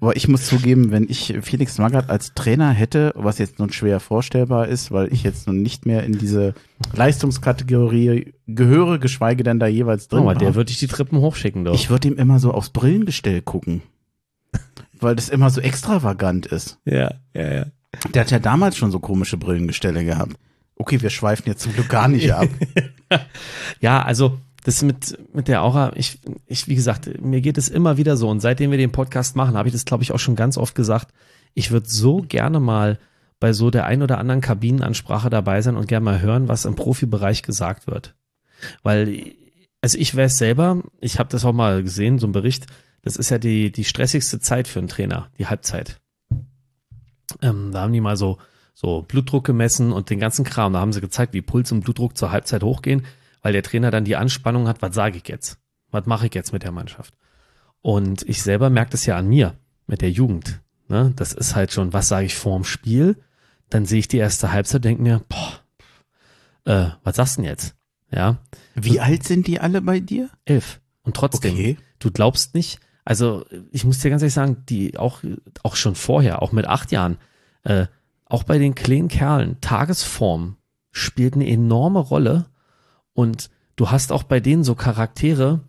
[0.00, 4.00] Aber ich muss zugeben, wenn ich Felix Magath als Trainer hätte, was jetzt nun schwer
[4.00, 6.54] vorstellbar ist, weil ich jetzt nun nicht mehr in diese
[6.94, 10.20] Leistungskategorie gehöre, geschweige denn da jeweils drin.
[10.20, 11.74] Aber der würde ich die Treppen hochschicken, doch.
[11.74, 13.82] Ich würde ihm immer so aufs Brillengestell gucken.
[15.00, 16.78] weil das immer so extravagant ist.
[16.86, 17.66] Ja, ja, ja.
[18.14, 20.36] Der hat ja damals schon so komische Brillengestelle gehabt.
[20.76, 22.48] Okay, wir schweifen jetzt zum Glück gar nicht ab.
[23.80, 27.96] ja, also das mit, mit der Aura, ich, ich, wie gesagt, mir geht es immer
[27.96, 28.28] wieder so.
[28.28, 30.74] Und seitdem wir den Podcast machen, habe ich das, glaube ich, auch schon ganz oft
[30.74, 31.12] gesagt.
[31.54, 32.98] Ich würde so gerne mal
[33.38, 36.74] bei so der ein oder anderen Kabinenansprache dabei sein und gerne mal hören, was im
[36.74, 38.14] Profibereich gesagt wird.
[38.82, 39.32] Weil,
[39.80, 42.66] also ich weiß selber, ich habe das auch mal gesehen, so ein Bericht,
[43.00, 46.00] das ist ja die, die stressigste Zeit für einen Trainer, die Halbzeit.
[47.40, 48.36] Ähm, da haben die mal so,
[48.74, 50.74] so Blutdruck gemessen und den ganzen Kram.
[50.74, 53.06] Da haben sie gezeigt, wie Puls und Blutdruck zur Halbzeit hochgehen
[53.42, 55.58] weil der Trainer dann die Anspannung hat, was sage ich jetzt?
[55.90, 57.14] Was mache ich jetzt mit der Mannschaft?
[57.82, 59.54] Und ich selber merke das ja an mir
[59.86, 60.60] mit der Jugend.
[60.88, 61.12] Ne?
[61.16, 63.16] Das ist halt schon, was sage ich vorm Spiel?
[63.70, 65.60] Dann sehe ich die erste Halbzeit, denke mir, boah,
[66.64, 67.74] äh, was sagst du denn jetzt?
[68.12, 68.38] Ja.
[68.74, 70.30] Wie und, alt sind die alle bei dir?
[70.44, 70.80] Elf.
[71.02, 71.78] Und trotzdem, okay.
[72.00, 75.22] du glaubst nicht, also ich muss dir ganz ehrlich sagen, die auch,
[75.62, 77.18] auch schon vorher, auch mit acht Jahren,
[77.62, 77.86] äh,
[78.26, 80.56] auch bei den kleinen Kerlen, Tagesform
[80.92, 82.46] spielt eine enorme Rolle
[83.14, 85.60] und du hast auch bei denen so Charaktere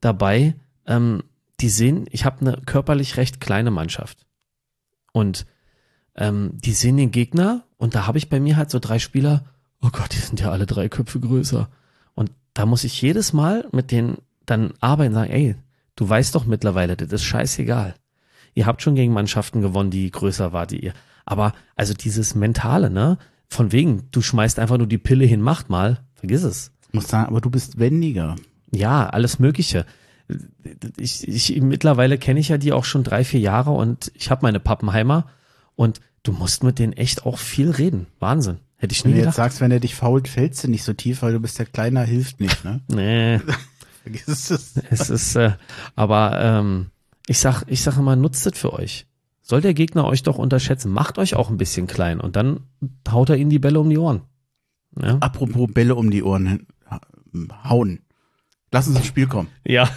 [0.00, 0.54] dabei,
[0.86, 1.22] ähm,
[1.60, 4.26] die sehen, ich habe eine körperlich recht kleine Mannschaft.
[5.12, 5.46] Und
[6.14, 9.44] ähm, die sehen den Gegner und da habe ich bei mir halt so drei Spieler,
[9.82, 11.68] oh Gott, die sind ja alle drei Köpfe größer.
[12.14, 15.56] Und da muss ich jedes Mal mit denen dann arbeiten sagen, ey,
[15.96, 17.94] du weißt doch mittlerweile, das ist scheißegal.
[18.54, 20.94] Ihr habt schon gegen Mannschaften gewonnen, die größer war, die ihr.
[21.24, 23.18] Aber also dieses Mentale, ne?
[23.50, 26.72] Von wegen, du schmeißt einfach nur die Pille hin, macht mal, Vergiss es.
[26.92, 28.36] Muss sagen, aber du bist wendiger.
[28.72, 29.84] Ja, alles Mögliche.
[30.98, 34.42] Ich, ich, mittlerweile kenne ich ja die auch schon drei, vier Jahre und ich habe
[34.42, 35.26] meine Pappenheimer
[35.74, 38.06] und du musst mit denen echt auch viel reden.
[38.18, 38.58] Wahnsinn.
[38.76, 39.36] Hätte ich Wenn nie du jetzt gedacht.
[39.36, 42.02] sagst, wenn er dich fault, fällst du nicht so tief, weil du bist der Kleiner,
[42.02, 42.80] hilft nicht, ne?
[42.88, 43.40] Nee,
[44.02, 44.74] Vergiss es.
[44.90, 45.52] es ist, äh,
[45.96, 46.86] aber ähm,
[47.26, 49.06] ich sag, ich sag immer, nutzt es für euch.
[49.42, 52.60] Soll der Gegner euch doch unterschätzen, macht euch auch ein bisschen klein und dann
[53.10, 54.20] haut er ihnen die Bälle um die Ohren.
[55.00, 56.66] Ja, Apropos Bälle um die Ohren
[57.64, 58.00] hauen.
[58.70, 59.48] Lass uns ins Spiel kommen.
[59.64, 59.88] ja.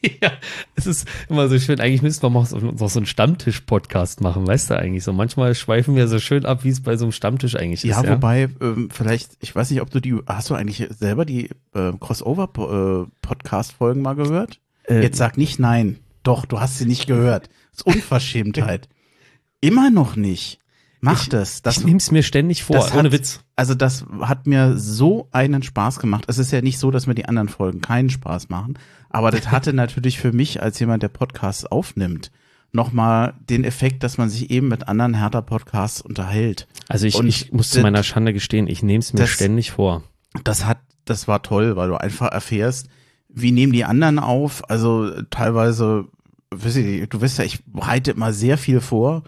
[0.22, 0.30] ja,
[0.76, 1.80] es ist immer so schön.
[1.80, 5.12] Eigentlich müssten wir mal so, noch so einen Stammtisch-Podcast machen, weißt du eigentlich so.
[5.12, 8.04] Manchmal schweifen wir so schön ab, wie es bei so einem Stammtisch eigentlich Ja, ist.
[8.06, 11.50] Ja, wobei, ähm, vielleicht, ich weiß nicht, ob du die, hast du eigentlich selber die
[11.74, 14.60] äh, Crossover-Podcast-Folgen mal gehört?
[14.84, 15.98] Äh, Jetzt sag nicht nein.
[16.22, 17.48] Doch, du hast sie nicht gehört.
[17.72, 18.88] Das ist Unverschämtheit.
[19.60, 20.60] Immer noch nicht.
[21.00, 21.62] Mach Ich- das.
[21.70, 23.40] Ich nehme es mir ständig vor, das ohne hat- Witz.
[23.56, 26.24] Also das hat mir so einen Spaß gemacht.
[26.26, 28.78] Es ist ja nicht so, dass mir die anderen Folgen keinen Spaß machen,
[29.10, 32.30] aber das hatte natürlich für mich als jemand, der Podcasts aufnimmt,
[32.72, 36.66] nochmal den Effekt, dass man sich eben mit anderen Hertha-Podcasts unterhält.
[36.88, 39.70] Also ich, Und ich muss zu meiner Schande gestehen, ich nehme es mir das- ständig
[39.70, 40.02] vor.
[40.44, 42.88] Das hat, das war toll, weil du einfach erfährst,
[43.28, 44.68] wie nehmen die anderen auf.
[44.68, 46.06] Also teilweise,
[46.50, 49.22] du weißt ja, ich bereite immer sehr viel vor.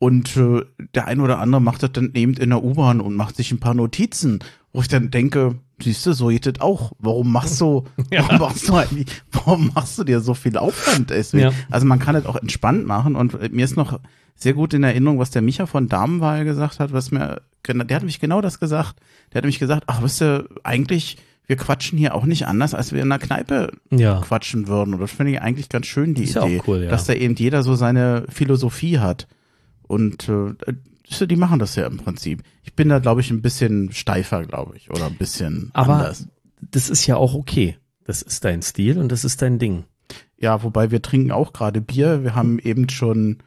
[0.00, 0.62] Und äh,
[0.94, 3.58] der ein oder andere macht das dann eben in der U-Bahn und macht sich ein
[3.58, 4.38] paar Notizen,
[4.72, 6.92] wo ich dann denke, siehst du, so geht das auch.
[7.00, 11.44] Warum machst du, warum machst du eigentlich, warum machst du dir so viel Aufwand deswegen?
[11.44, 11.52] Ja.
[11.70, 13.98] Also man kann das auch entspannt machen und äh, mir ist noch
[14.36, 18.04] sehr gut in Erinnerung, was der Micha von Damenwahl gesagt hat, was mir, der hat
[18.04, 18.94] mich genau das gesagt.
[19.32, 21.16] Der hat mich gesagt, ach, wisst ihr, eigentlich,
[21.48, 24.20] wir quatschen hier auch nicht anders, als wir in einer Kneipe Ja.
[24.20, 24.94] quatschen würden.
[24.94, 26.90] Und das finde ich eigentlich ganz schön, die Ist ja Idee, cool, ja.
[26.90, 29.26] dass da eben jeder so seine Philosophie hat.
[29.88, 30.54] Und äh,
[31.08, 32.42] so, die machen das ja im Prinzip.
[32.62, 36.28] Ich bin da, glaube ich, ein bisschen steifer, glaube ich, oder ein bisschen Aber anders.
[36.60, 37.76] das ist ja auch okay.
[38.04, 39.84] Das ist dein Stil und das ist dein Ding.
[40.38, 42.22] Ja, wobei wir trinken auch gerade Bier.
[42.22, 43.38] Wir haben eben schon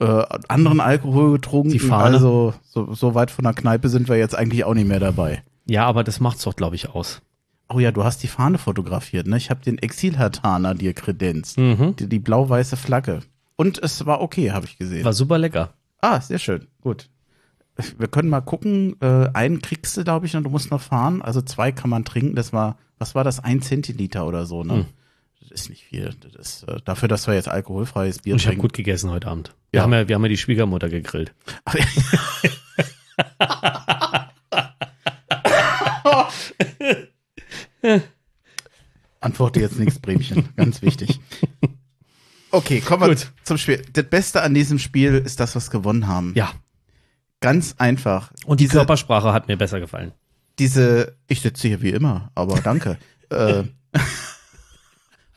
[0.00, 1.70] äh, anderen Alkohol getrunken.
[1.70, 2.16] Die Fahne.
[2.16, 5.42] Also so, so weit von der Kneipe sind wir jetzt eigentlich auch nicht mehr dabei.
[5.66, 7.22] Ja, aber das macht's doch, glaube ich, aus.
[7.68, 9.36] Oh ja, du hast die Fahne fotografiert, ne?
[9.36, 11.58] Ich habe den Exilhartaner dir kredenzt.
[11.58, 11.96] Mhm.
[11.96, 13.20] Die, die blau-weiße Flagge.
[13.56, 15.04] Und es war okay, habe ich gesehen.
[15.04, 15.72] War super lecker.
[16.00, 16.66] Ah, sehr schön.
[16.82, 17.08] Gut.
[17.98, 18.96] Wir können mal gucken.
[19.00, 21.22] Äh, einen kriegst du, glaube ich, und du musst noch fahren.
[21.22, 22.34] Also zwei kann man trinken.
[22.36, 23.40] Das war, was war das?
[23.40, 24.74] Ein Zentiliter oder so, ne?
[24.74, 24.86] Hm.
[25.40, 26.14] Das ist nicht viel.
[26.20, 29.28] Das ist, äh, dafür, dass wir jetzt alkoholfreies Bier Und ich habe gut gegessen heute
[29.28, 29.54] Abend.
[29.70, 29.82] Wir, Ja.
[29.84, 31.34] haben ja, wir haben ja die Schwiegermutter gegrillt.
[39.20, 40.48] Antworte jetzt nichts, Bremchen.
[40.56, 41.20] Ganz wichtig.
[42.56, 43.82] Okay, kommen wir zum Spiel.
[43.92, 46.32] Das Beste an diesem Spiel ist das, was wir gewonnen haben.
[46.34, 46.52] Ja.
[47.40, 48.32] Ganz einfach.
[48.46, 50.12] Und die diese, Körpersprache hat mir besser gefallen.
[50.58, 52.96] diese, ich sitze hier wie immer, aber danke.
[53.30, 53.64] äh,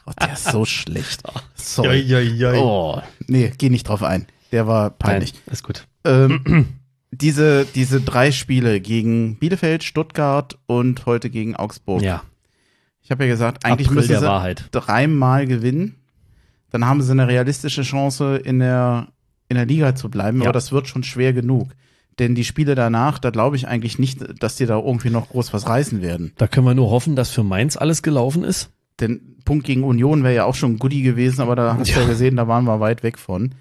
[0.06, 1.24] oh, der ist so schlecht.
[1.56, 2.56] Sorry.
[2.56, 4.26] Oh, nee, geh nicht drauf ein.
[4.54, 5.34] Der war peinlich.
[5.34, 5.88] Nein, ist gut.
[6.06, 6.80] Ähm,
[7.12, 12.02] diese, diese drei Spiele gegen Bielefeld, Stuttgart und heute gegen Augsburg.
[12.02, 12.24] Ja.
[13.02, 15.99] Ich habe ja gesagt, eigentlich April müssen sie dreimal gewinnen.
[16.72, 19.08] Dann haben sie eine realistische Chance, in der,
[19.48, 20.40] in der Liga zu bleiben.
[20.40, 20.46] Ja.
[20.46, 21.70] Aber das wird schon schwer genug.
[22.20, 25.54] Denn die Spiele danach, da glaube ich eigentlich nicht, dass die da irgendwie noch groß
[25.54, 26.34] was reißen werden.
[26.38, 28.70] Da können wir nur hoffen, dass für Mainz alles gelaufen ist.
[29.00, 31.96] Denn Punkt gegen Union wäre ja auch schon ein Goodie gewesen, aber da hast du
[31.96, 32.08] ja Ja.
[32.08, 33.56] gesehen, da waren wir weit weg von.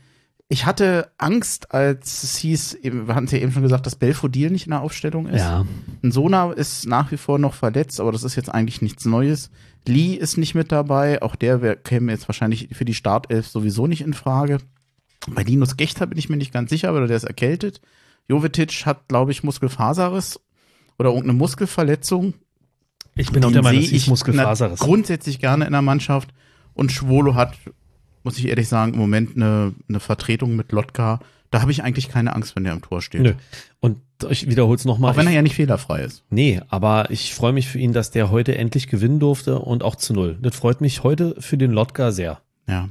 [0.48, 4.50] Ich hatte Angst, als es hieß, wir hatten es ja eben schon gesagt, dass Belfodil
[4.50, 5.40] nicht in der Aufstellung ist.
[5.42, 5.64] Ja.
[6.02, 9.50] Ein Sona ist nach wie vor noch verletzt, aber das ist jetzt eigentlich nichts Neues.
[9.88, 13.86] Lee ist nicht mit dabei, auch der wär, käme jetzt wahrscheinlich für die Startelf sowieso
[13.88, 14.58] nicht in Frage.
[15.28, 17.80] Bei Linus Gechter bin ich mir nicht ganz sicher, aber der ist erkältet.
[18.28, 20.38] Jovetic hat, glaube ich, Muskelfaserriss
[20.98, 22.34] oder irgendeine Muskelverletzung.
[23.14, 24.80] Ich bin auch Den der Meinung, dass ich Muskelfaser na- ist.
[24.80, 26.28] grundsätzlich gerne in der Mannschaft.
[26.74, 27.54] Und Schwolo hat,
[28.22, 31.18] muss ich ehrlich sagen, im Moment eine, eine Vertretung mit Lotka.
[31.50, 33.22] Da habe ich eigentlich keine Angst, wenn der am Tor steht.
[33.22, 33.32] Nö.
[34.30, 35.12] Ich wiederhole es nochmal.
[35.12, 36.24] Auch wenn er ja nicht fehlerfrei ist.
[36.30, 39.94] Nee, aber ich freue mich für ihn, dass der heute endlich gewinnen durfte und auch
[39.96, 40.38] zu null.
[40.42, 42.40] Das freut mich heute für den Lotka sehr.
[42.66, 42.88] Ja.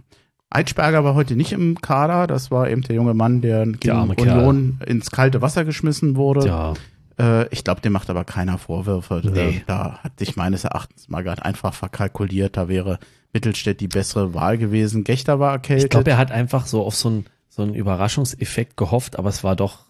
[0.50, 2.26] Eitschberger war heute nicht im Kader.
[2.28, 4.38] Das war eben der junge Mann, der gegen Kerl.
[4.40, 6.48] Union ins kalte Wasser geschmissen wurde.
[6.48, 6.74] Ja,
[7.20, 9.22] Äh, ich glaube, dem macht aber keiner Vorwürfe.
[9.26, 9.40] Nee.
[9.58, 12.56] Äh, da hat sich meines Erachtens Magath einfach verkalkuliert.
[12.56, 13.00] Da wäre
[13.34, 15.04] Mittelstädt die bessere Wahl gewesen.
[15.04, 15.86] Gechter war erkältet.
[15.86, 19.44] ich glaube, er hat einfach so auf so einen so einen Überraschungseffekt gehofft, aber es
[19.44, 19.87] war doch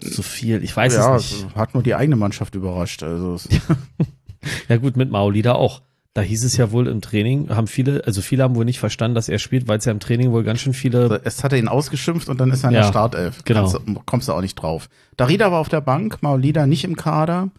[0.00, 0.62] zu viel.
[0.64, 1.54] Ich weiß ja, es nicht.
[1.56, 3.02] hat nur die eigene Mannschaft überrascht.
[3.02, 3.36] Also
[4.68, 5.82] Ja gut, mit Maolida auch.
[6.14, 9.14] Da hieß es ja wohl im Training, haben viele, also viele haben wohl nicht verstanden,
[9.14, 11.20] dass er spielt, weil es ja im Training wohl ganz schön viele.
[11.24, 13.44] es hat er ihn ausgeschimpft und dann ist er in Ja, der Startelf.
[13.44, 13.60] genau.
[13.70, 14.88] Kannst, du- kommst du auch nicht drauf.
[15.18, 17.50] Darida war auf der Bank, Maulida nicht im Kader.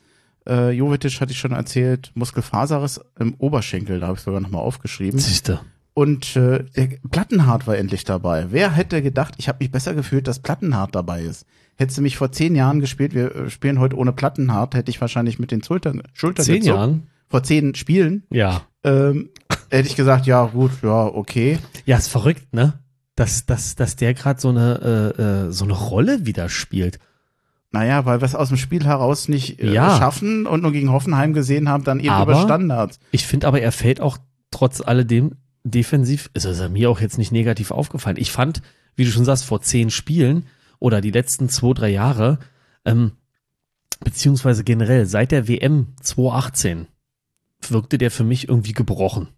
[0.49, 5.19] Äh, Jovetic hatte ich schon erzählt, Muskelfaserriss im Oberschenkel, da habe ich sogar nochmal aufgeschrieben.
[5.19, 5.59] Siehste.
[5.97, 8.45] Und äh, der Plattenhart war endlich dabei.
[8.51, 11.47] Wer hätte gedacht, ich habe mich besser gefühlt, dass Plattenhart dabei ist.
[11.75, 15.01] Hättest du mich vor zehn Jahren gespielt, wir äh, spielen heute ohne Plattenhart, hätte ich
[15.01, 16.75] wahrscheinlich mit den Schultern, Schultern Zehn gezuckt.
[16.77, 17.07] Jahren?
[17.29, 18.61] Vor zehn Spielen Ja.
[18.83, 19.29] ähm,
[19.71, 21.57] hätte ich gesagt, ja gut, ja okay.
[21.87, 22.73] Ja, ist verrückt, ne?
[23.15, 26.99] Dass, dass, dass der gerade so eine äh, äh, so eine Rolle wieder spielt.
[27.71, 29.97] Naja, weil wir es aus dem Spiel heraus nicht äh, Ja.
[29.97, 32.99] schaffen und nur gegen Hoffenheim gesehen haben, dann eben Aber- über Standards.
[33.09, 34.19] Ich finde aber, er fällt auch
[34.51, 35.31] trotz alledem
[35.71, 38.17] defensiv, ist er mir auch jetzt nicht negativ aufgefallen.
[38.17, 38.61] Ich fand,
[38.95, 40.45] wie du schon sagst, vor zehn Spielen
[40.79, 42.39] oder die letzten zwei, drei Jahre,
[42.85, 43.13] ähm,
[44.03, 46.87] beziehungsweise generell seit der WM 2018
[47.69, 49.29] wirkte der für mich irgendwie gebrochen.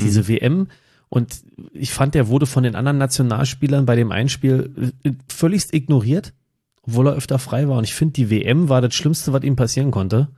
[0.00, 0.68] Diese WM
[1.08, 1.42] und
[1.72, 6.34] ich fand, der wurde von den anderen Nationalspielern bei dem Einspiel äh, völligst ignoriert,
[6.82, 7.78] obwohl er öfter frei war.
[7.78, 10.28] Und ich finde, die WM war das Schlimmste, was ihm passieren konnte.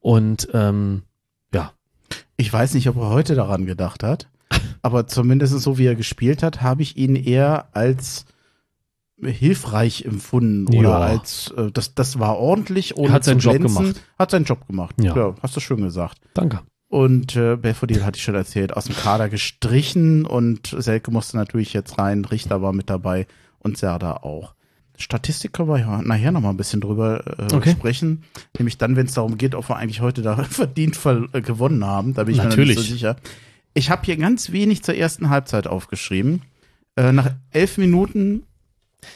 [0.00, 1.02] Und ähm,
[2.36, 4.28] Ich weiß nicht, ob er heute daran gedacht hat,
[4.82, 8.26] aber zumindest so wie er gespielt hat, habe ich ihn eher als
[9.22, 10.98] hilfreich empfunden oder Ja.
[10.98, 13.76] als äh, das das war ordentlich ohne Hat seinen Job glänzen.
[13.84, 14.02] gemacht.
[14.18, 14.94] Hat seinen Job gemacht.
[15.00, 15.16] Ja.
[15.16, 16.18] Ja, hast du schön gesagt.
[16.34, 16.60] danke.
[16.88, 21.72] Und äh, Belfodil hatte ich schon erzählt, aus dem Kader gestrichen und Selke musste natürlich
[21.72, 23.26] jetzt rein, Richter war mit dabei
[23.58, 24.54] und Serda auch.
[24.98, 27.72] Statistik können wir ja nachher noch mal ein bisschen drüber äh, Okay.
[27.72, 28.24] sprechen.
[28.58, 31.84] Nämlich dann, wenn es darum geht, ob wir eigentlich heute da verdient ver äh, gewonnen
[31.84, 32.14] haben.
[32.14, 32.76] Da bin ich mir Natürlich.
[32.76, 33.16] nicht so sicher.
[33.74, 36.42] Ich habe hier ganz wenig zur ersten Halbzeit aufgeschrieben.
[36.96, 38.44] Äh, nach elf Minuten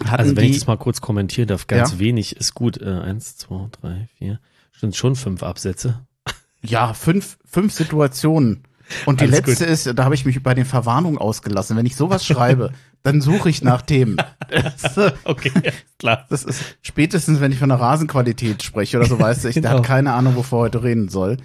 [0.05, 1.99] hatten Also wenn die, ich das mal kurz kommentieren darf, ganz Ja.
[1.99, 2.81] wenig ist gut.
[2.81, 4.39] Äh, eins, zwei, drei, vier.
[4.79, 6.01] Sind schon fünf Absätze.
[6.63, 8.65] Ja, fünf, fünf Situationen.
[9.07, 11.77] Und die Alles letzte ist, da habe ich mich bei den Verwarnungen ausgelassen.
[11.77, 12.73] Wenn ich sowas schreibe,
[13.03, 14.17] dann suche ich nach Themen.
[14.49, 15.53] Äh, Okay,
[15.99, 16.27] klar.
[16.29, 19.63] das ist spätestens, wenn ich von der Rasenqualität spreche oder so, weißt du, ich der
[19.63, 19.77] Genau.
[19.79, 21.37] hat keine Ahnung, wovor er heute reden soll.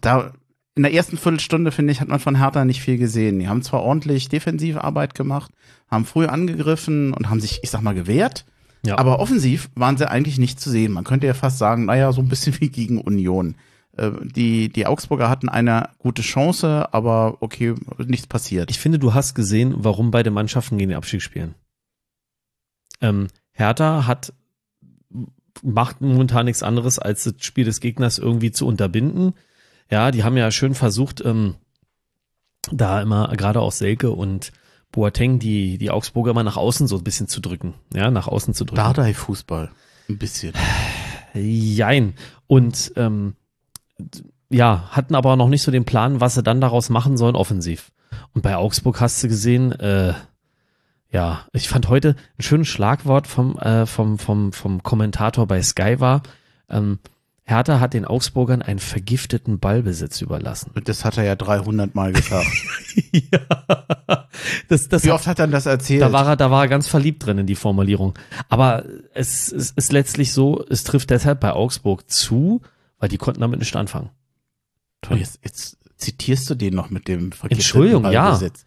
[0.00, 0.32] Da
[0.76, 3.38] in der ersten Viertelstunde, finde ich, hat man von Hertha nicht viel gesehen.
[3.38, 5.52] Die haben zwar ordentlich defensive Arbeit gemacht,
[5.88, 8.44] haben früh angegriffen und haben sich, ich sag mal, gewehrt.
[8.84, 8.98] Ja.
[8.98, 10.92] Aber offensiv waren sie eigentlich nicht zu sehen.
[10.92, 13.54] Man könnte ja fast sagen, naja, so ein bisschen wie gegen Union.
[13.96, 18.70] Äh, Die, die Augsburger hatten eine gute Chance, aber okay, nichts passiert.
[18.70, 21.54] Ich finde, du hast gesehen, warum beide Mannschaften gegen den Abstieg spielen.
[23.00, 24.32] Ähm, Hertha hat
[25.62, 29.34] macht momentan nichts anderes, als das Spiel des Gegners irgendwie zu unterbinden.
[29.90, 31.54] Ja, die haben ja schön versucht, ähm,
[32.70, 34.52] da immer gerade auch Selke und
[34.90, 37.74] Boateng die, die Augsburger immer nach außen so ein bisschen zu drücken.
[37.92, 38.76] Ja, nach außen zu drücken.
[38.76, 39.70] Dardai-Fußball.
[40.08, 40.54] Ein bisschen.
[41.34, 42.14] Jein.
[42.46, 43.34] Und ähm,
[44.50, 47.90] ja, hatten aber noch nicht so den Plan, was sie dann daraus machen sollen offensiv.
[48.32, 50.14] Und bei Augsburg hast du gesehen, äh,
[51.10, 56.00] ja, ich fand heute ein schönes Schlagwort vom, äh, vom, vom, vom Kommentator bei Sky
[56.00, 56.22] war,
[56.68, 56.98] ähm,
[57.46, 60.72] Hertha hat den Augsburgern einen vergifteten Ballbesitz überlassen.
[60.84, 62.48] Das hat er ja 300 Mal gesagt.
[63.12, 64.26] ja,
[64.68, 66.00] das, das Wie oft hat er das erzählt?
[66.00, 68.14] Da war er, da war er ganz verliebt drin in die Formulierung.
[68.48, 72.62] Aber es, es ist letztlich so, es trifft deshalb bei Augsburg zu,
[73.04, 74.08] weil die konnten damit nicht anfangen.
[75.02, 78.30] Toll, jetzt, jetzt zitierst du den noch mit dem vergifteten Entschuldigung, ja.
[78.30, 78.64] Ballbesitz.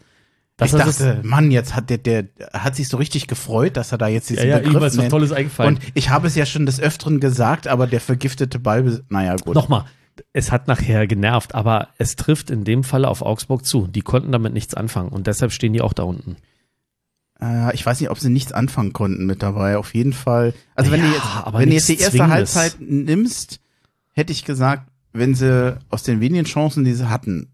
[0.57, 3.97] Das ich dachte, Mann, jetzt hat der, der hat sich so richtig gefreut, dass er
[3.97, 5.09] da jetzt diesen Begriff nennt.
[5.09, 5.77] Tolles eingefallen.
[5.77, 9.55] Und ich habe es ja schon des Öfteren gesagt, aber der vergiftete Ball, naja, gut.
[9.55, 9.85] Nochmal,
[10.33, 13.87] es hat nachher genervt, aber es trifft in dem Falle auf Augsburg zu.
[13.87, 16.37] Die konnten damit nichts anfangen und deshalb stehen die auch da unten.
[17.41, 19.77] Äh, ich weiß nicht, ob sie nichts anfangen konnten mit dabei.
[19.77, 20.53] Auf jeden Fall.
[20.75, 22.27] Also wenn Ja, du jetzt, aber wenn du jetzt die erste.
[22.27, 23.59] Halbzeit nimmst,
[24.17, 27.49] hätte ich gesagt, wenn sie aus den wenigen Chancen, die sie hatten,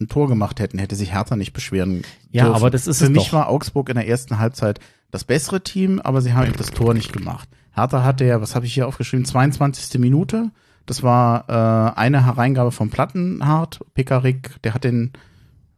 [0.00, 2.56] ein Tor gemacht hätten, hätte sich Hertha nicht beschweren Ja, dürfen.
[2.56, 3.32] aber das ist Für es mich doch.
[3.34, 4.80] war Augsburg in der ersten Halbzeit
[5.10, 7.48] das bessere Team, aber sie haben eben das Tor nicht gemacht.
[7.72, 9.98] Hertha hatte ja, was habe ich hier aufgeschrieben, 22.
[10.00, 10.50] Minute.
[10.86, 15.12] Das war äh, eine Hereingabe vom Plattenhardt, Pekarik, der hat den,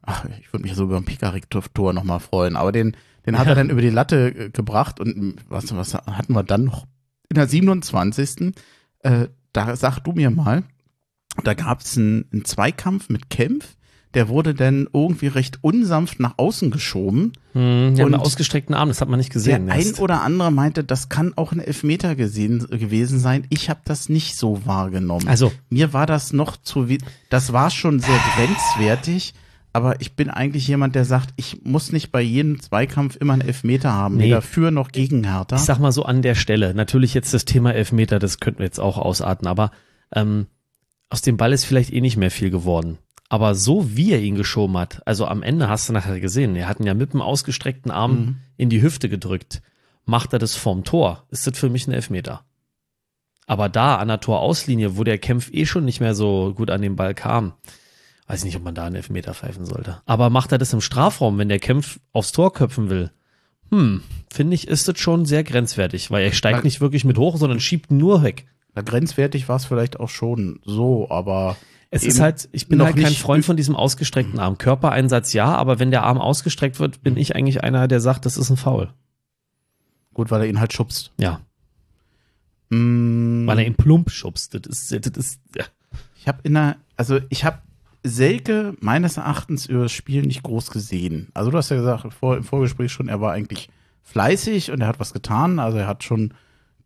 [0.01, 2.97] ach, ich würde mich so über ein Pekarik-Tor nochmal freuen, aber den,
[3.27, 3.51] den hat Ja.
[3.51, 6.85] er dann über die Latte äh, gebracht und mm, was, was hatten wir dann noch?
[7.29, 8.53] In der 27.
[9.03, 10.63] Äh, da sag du mir mal,
[11.43, 13.75] da gab es einen, einen Zweikampf mit Kempf,
[14.13, 17.33] der wurde dann irgendwie recht unsanft nach außen geschoben.
[17.51, 19.67] Hm, haben Und ausgestreckten Arm, das hat man nicht gesehen.
[19.67, 23.45] Der ein oder andere meinte, das kann auch ein Elfmeter gesehen, gewesen sein.
[23.49, 25.27] Ich habe das nicht so wahrgenommen.
[25.27, 26.87] Also, Mir war das noch zu,
[27.29, 29.33] das war schon sehr grenzwertig,
[29.75, 33.41] aber ich bin eigentlich jemand, der sagt, ich muss nicht bei jedem Zweikampf immer einen
[33.41, 34.25] Elfmeter haben, Nee.
[34.27, 35.55] weder für noch gegen Hertha.
[35.57, 38.65] ich sag mal so an der Stelle, natürlich jetzt das Thema Elfmeter, das könnten wir
[38.65, 39.71] jetzt auch ausarten, aber
[40.13, 40.47] ähm,
[41.09, 42.97] aus dem Ball ist vielleicht eh nicht mehr viel geworden.
[43.29, 46.67] Aber so wie er ihn geschoben hat, also am Ende hast du nachher gesehen, er
[46.67, 48.35] hat ihn ja mit dem ausgestreckten Arm Mhm.
[48.57, 49.61] in die Hüfte gedrückt.
[50.05, 52.43] Macht er das vorm Tor, ist das für mich ein Elfmeter.
[53.47, 56.81] Aber da an der Torauslinie, wo der Kempf eh schon nicht mehr so gut an
[56.81, 57.53] den Ball kam,
[58.27, 60.01] weiß ich nicht, ob man da einen Elfmeter pfeifen sollte.
[60.05, 63.11] Aber macht er das im Strafraum, wenn der Kempf aufs Tor köpfen will?
[63.71, 64.01] Hm,
[64.31, 67.59] finde ich, ist das schon sehr grenzwertig, weil er steigt nicht wirklich mit hoch, sondern
[67.59, 68.45] schiebt nur weg.
[68.73, 71.55] Na, grenzwertig war es vielleicht auch schon so, aber
[71.89, 74.57] Es ist halt, ich bin noch halt kein Freund von diesem ausgestreckten Arm.
[74.57, 78.37] Körpereinsatz ja, aber wenn der Arm ausgestreckt wird, bin ich eigentlich einer, der sagt, das
[78.37, 78.89] ist ein Foul.
[80.13, 81.11] gut, weil er ihn halt schubst.
[81.19, 81.41] Ja,
[82.69, 84.55] Mm, weil er ihn plump schubst.
[84.55, 85.65] Das ist, das ist, ja.
[86.19, 87.59] Ich habe in der, also ich habe
[88.07, 91.29] Selke meines Erachtens über das Spiel nicht groß gesehen.
[91.33, 93.69] Also du hast ja gesagt vor, im Vorgespräch schon, er war eigentlich
[94.03, 95.59] fleißig und er hat was getan.
[95.59, 96.33] Also er hat schon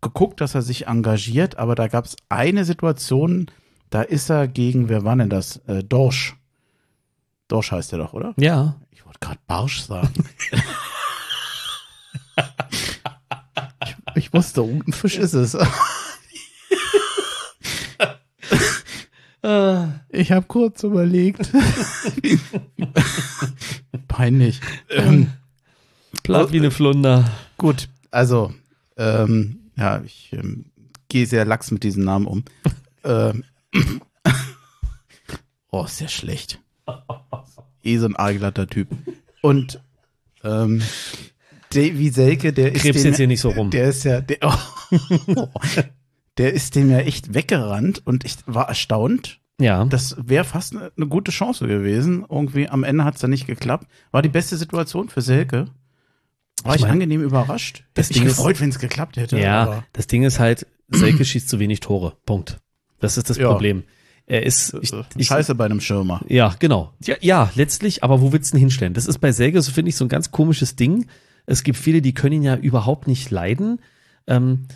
[0.02, 3.52] geguckt, dass er sich engagiert, aber da gab es eine Situation,
[3.90, 5.58] da ist er gegen, wer war denn das?
[5.68, 6.38] Äh, Dorsch.
[7.50, 8.34] Dorsch heißt er doch, oder?
[8.38, 10.14] ja, Ich wollte gerade Barsch sagen.
[13.84, 15.58] ich, ich wusste, irgendein Fisch ist es.
[19.42, 21.50] Ich habe kurz überlegt.
[24.08, 24.60] Peinlich.
[24.90, 25.28] Ähm,
[26.24, 27.30] platt wie eine Flunder.
[27.58, 28.54] gut, also,
[28.98, 30.66] ähm, ja, ich ähm,
[31.08, 32.44] gehe sehr lax mit diesem Namen um.
[33.04, 33.44] ähm,
[35.72, 36.60] oh, ist sehr schlecht.
[37.84, 38.90] Eh so ein aalglatter Typ.
[39.42, 39.80] Und
[40.44, 40.82] ähm,
[41.72, 43.70] Davy Selke, der ist Krebs dem- jetzt hier nicht so rum.
[43.70, 44.58] Der ist ja, der, oh,
[46.40, 49.40] der ist dem ja echt weggerannt und ich war erstaunt.
[49.62, 52.26] Ja, Das wäre fast eine, eine gute Chance gewesen.
[52.30, 53.88] Irgendwie am Ende hat es dann nicht geklappt.
[54.12, 55.66] War die beste Situation für Selke.
[56.64, 57.84] War ich, Ich mein, angenehm überrascht.
[57.94, 59.38] das ich Ding ist- gefreut, wenn es geklappt hätte.
[59.40, 62.16] ja, aber- das Ding ist halt, Selke schießt zu wenig Tore.
[62.26, 62.58] Punkt.
[63.00, 63.50] Das ist das Ja.
[63.52, 63.84] Problem.
[64.26, 66.22] Er ist, ich, äh, ich, Scheiße bei einem Schirmer.
[66.28, 66.94] Ja, genau.
[67.04, 68.94] Ja, ja, letztlich, aber wo willst du ihn hinstellen?
[68.94, 71.08] Das ist bei Selke, so finde ich, so ein ganz komisches Ding.
[71.46, 73.82] Es gibt viele, die können ihn ja überhaupt nicht leiden.
[74.28, 74.74] Ähm, äh,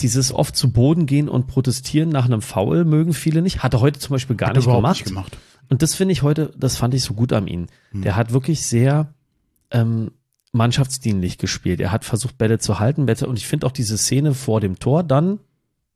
[0.00, 3.62] dieses oft zu Boden gehen und protestieren nach einem Foul mögen viele nicht.
[3.62, 4.96] Hat er heute zum Beispiel gar nicht gemacht.
[4.96, 5.38] nicht gemacht.
[5.68, 7.66] Und das finde ich heute, das fand ich so gut an ihm.
[7.92, 9.14] Der hat wirklich sehr
[9.70, 10.10] ähm,
[10.52, 11.80] mannschaftsdienlich gespielt.
[11.80, 13.06] Er hat versucht, Bälle zu halten.
[13.06, 15.40] Bälle, und ich finde auch diese Szene vor dem Tor dann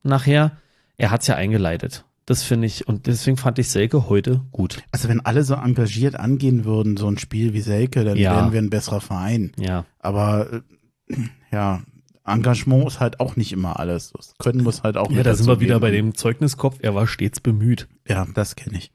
[0.03, 0.53] nachher,
[0.97, 2.05] er hat es ja eingeleitet.
[2.27, 4.83] Das finde ich, und deswegen fand ich Selke heute gut.
[4.93, 8.37] Also wenn alle so engagiert angehen würden, so ein Spiel wie Selke, dann Ja.
[8.37, 9.53] wären wir ein besserer Verein.
[9.59, 9.87] Ja.
[9.99, 10.63] Aber
[11.09, 11.17] äh,
[11.51, 11.83] ja,
[12.29, 14.13] Engagement ist halt auch nicht immer alles.
[14.17, 16.79] Das Können muss halt auch Ja, da sind wir wieder bei dem Zeugniskopf.
[16.81, 17.89] Er war stets bemüht.
[18.07, 18.93] Ja, das kenne ich.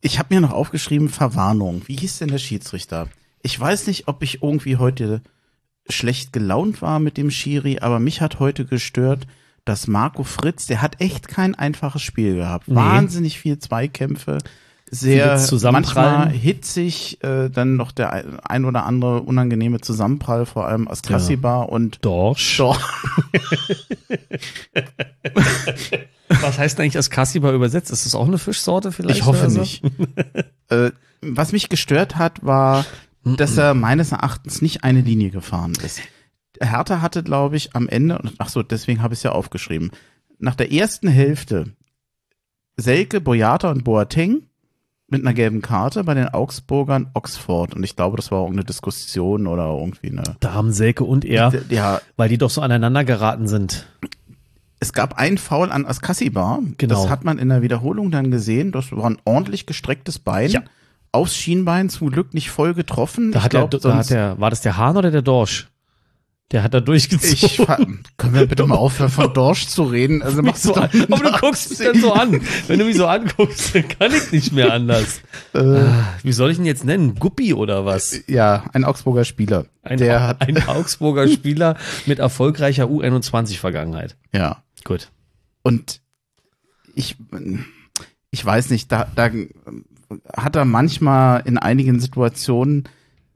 [0.00, 1.82] ich habe mir noch aufgeschrieben, Verwarnung.
[1.86, 3.08] Wie hieß denn der Schiedsrichter?
[3.42, 5.22] Ich weiß nicht, ob ich irgendwie heute
[5.88, 9.26] schlecht gelaunt war mit dem Schiri, aber mich hat heute gestört,
[9.64, 12.68] dass Marco Fritz, der hat echt kein einfaches Spiel gehabt.
[12.68, 12.74] Nee.
[12.76, 14.38] Wahnsinnig viel Zweikämpfe,
[14.94, 15.40] sehr
[15.72, 18.12] manchmal hitzig, äh, dann noch der
[18.48, 22.58] ein- oder andere unangenehme Zusammenprall, vor allem Askasiba und Dorsch.
[22.58, 22.78] Doch.
[26.28, 27.90] Was heißt eigentlich als Kassiba übersetzt?
[27.90, 29.20] Ist das auch eine Fischsorte vielleicht?
[29.20, 29.60] Ich hoffe so?
[29.60, 29.82] nicht.
[30.68, 30.90] äh,
[31.22, 32.84] was mich gestört hat, war,
[33.24, 36.00] dass er meines Erachtens nicht eine Linie gefahren ist.
[36.60, 39.90] Hertha hatte, glaube ich, am Ende, und ach so, deswegen habe ich es ja aufgeschrieben,
[40.38, 41.72] nach der ersten Hälfte
[42.76, 44.42] Selke, Boyata und Boateng
[45.12, 47.74] mit einer gelben Karte bei den Augsburgern Oxford.
[47.74, 50.24] Und ich glaube, das war irgendeine Diskussion oder irgendwie eine.
[50.40, 53.86] Da haben Selke und er, Ja, weil die doch so aneinander geraten sind.
[54.80, 56.58] es gab einen Foul an Askasiba.
[56.78, 56.94] Genau.
[56.94, 58.72] Das hat man in der Wiederholung dann gesehen.
[58.72, 60.50] Das war ein ordentlich gestrecktes Bein.
[60.50, 60.62] Ja.
[61.12, 63.32] Aufs Schienbein zum Glück nicht voll getroffen.
[63.32, 65.68] Da hat, glaub, der, da hat der, war das der Hahn oder der Dorsch?
[66.52, 68.00] Der hat da durchgezogen.
[68.04, 70.22] ich können wir bitte mal aufhören, von Dorsch zu reden?
[70.22, 70.90] Also machst so du an.
[71.10, 72.40] Aber du guckst mich dann so an.
[72.66, 75.22] Wenn du mich so anguckst, dann kann ich nicht mehr anders.
[75.54, 77.14] Äh, Ah, Wie soll ich ihn jetzt nennen?
[77.16, 78.20] Guppi oder was?
[78.26, 79.66] ja, ein Augsburger Spieler.
[79.82, 81.76] Ein, der hat, ein Augsburger Spieler
[82.06, 84.16] mit erfolgreicher U21-Vergangenheit.
[84.32, 84.62] ja.
[84.84, 85.10] Gut.
[85.62, 86.00] Und
[86.94, 87.16] ich,
[88.30, 89.30] ich weiß nicht, da, da
[90.36, 92.84] hat er manchmal in einigen Situationen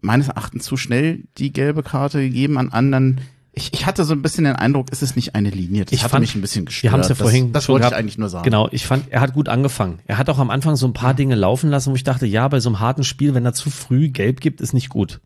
[0.00, 3.20] meines Erachtens zu schnell die gelbe Karte gegeben an anderen.
[3.52, 5.84] Ich, ich hatte so ein bisschen den Eindruck, es ist nicht eine Linie.
[5.86, 6.82] Das Ich fand- mich ein bisschen gestört.
[6.84, 8.00] wir haben's ja das, vorhin Das schon wollte ich gehabt.
[8.00, 8.44] eigentlich nur sagen.
[8.44, 10.00] Genau, ich fand, er hat gut angefangen.
[10.06, 12.46] Er hat auch am Anfang so ein paar Dinge laufen lassen, wo ich dachte, ja,
[12.48, 15.20] bei so einem harten Spiel, wenn er zu früh gelb gibt, ist nicht gut.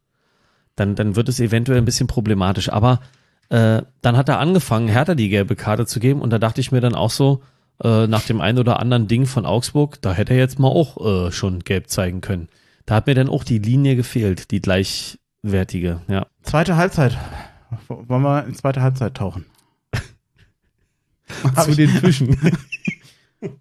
[0.77, 2.71] Dann, dann wird es eventuell ein bisschen problematisch.
[2.73, 3.01] Aber
[3.49, 6.71] äh, dann hat er angefangen, Hertha die gelbe Karte zu geben und da dachte ich
[6.71, 7.43] mir dann auch so,
[7.83, 11.27] äh, nach dem einen oder anderen Ding von Augsburg, da hätte er jetzt mal auch
[11.29, 12.49] äh, schon gelb zeigen können.
[12.87, 16.27] Da hat mir dann auch die Linie gefehlt, die gleichwertige, ja.
[16.43, 17.17] Zweite Halbzeit.
[17.89, 19.47] Wollen wir in zweite Halbzeit tauchen?
[21.65, 22.37] Zu den Fischen.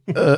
[0.08, 0.38] Äh,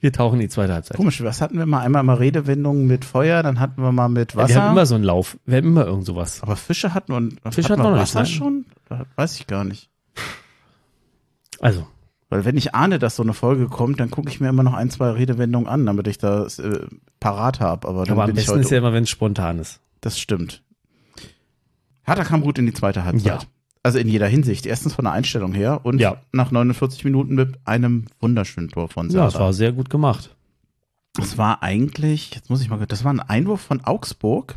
[0.00, 0.96] Wir tauchen in die zweite Halbzeit.
[0.96, 1.80] komisch, was hatten wir mal?
[1.80, 4.70] Einmal mal Redewendungen mit Feuer, dann hatten wir mal mit Wir haben Wasser.
[4.70, 5.36] immer so einen Lauf.
[5.44, 6.42] Wir haben immer irgend sowas.
[6.42, 7.12] aber Fische hatten
[7.42, 8.26] wir, Fische hatten wir noch nicht, Wasser ne?
[8.26, 8.64] schon?
[8.88, 9.90] Da weiß ich gar nicht.
[11.60, 11.86] Also,
[12.30, 14.72] Weil wenn ich ahne, dass so eine Folge kommt, dann gucke ich mir immer noch
[14.74, 16.86] ein, zwei Redewendungen an, damit ich das äh,
[17.18, 17.86] parat habe.
[17.88, 19.80] Aber dann aber am besten ist ja immer, wenn es spontan ist.
[20.00, 20.62] das stimmt.
[22.04, 23.42] Hertha kam gut in die zweite Halbzeit.
[23.42, 23.48] Ja.
[23.82, 24.66] Also in jeder Hinsicht.
[24.66, 26.16] Erstens von der Einstellung her und Ja.
[26.32, 29.28] nach 49 Minuten mit einem wunderschönen Tor von Ja, Serdar.
[29.28, 30.34] es war sehr gut gemacht.
[31.14, 34.54] Das war eigentlich, jetzt muss ich mal, das war ein Einwurf von Augsburg,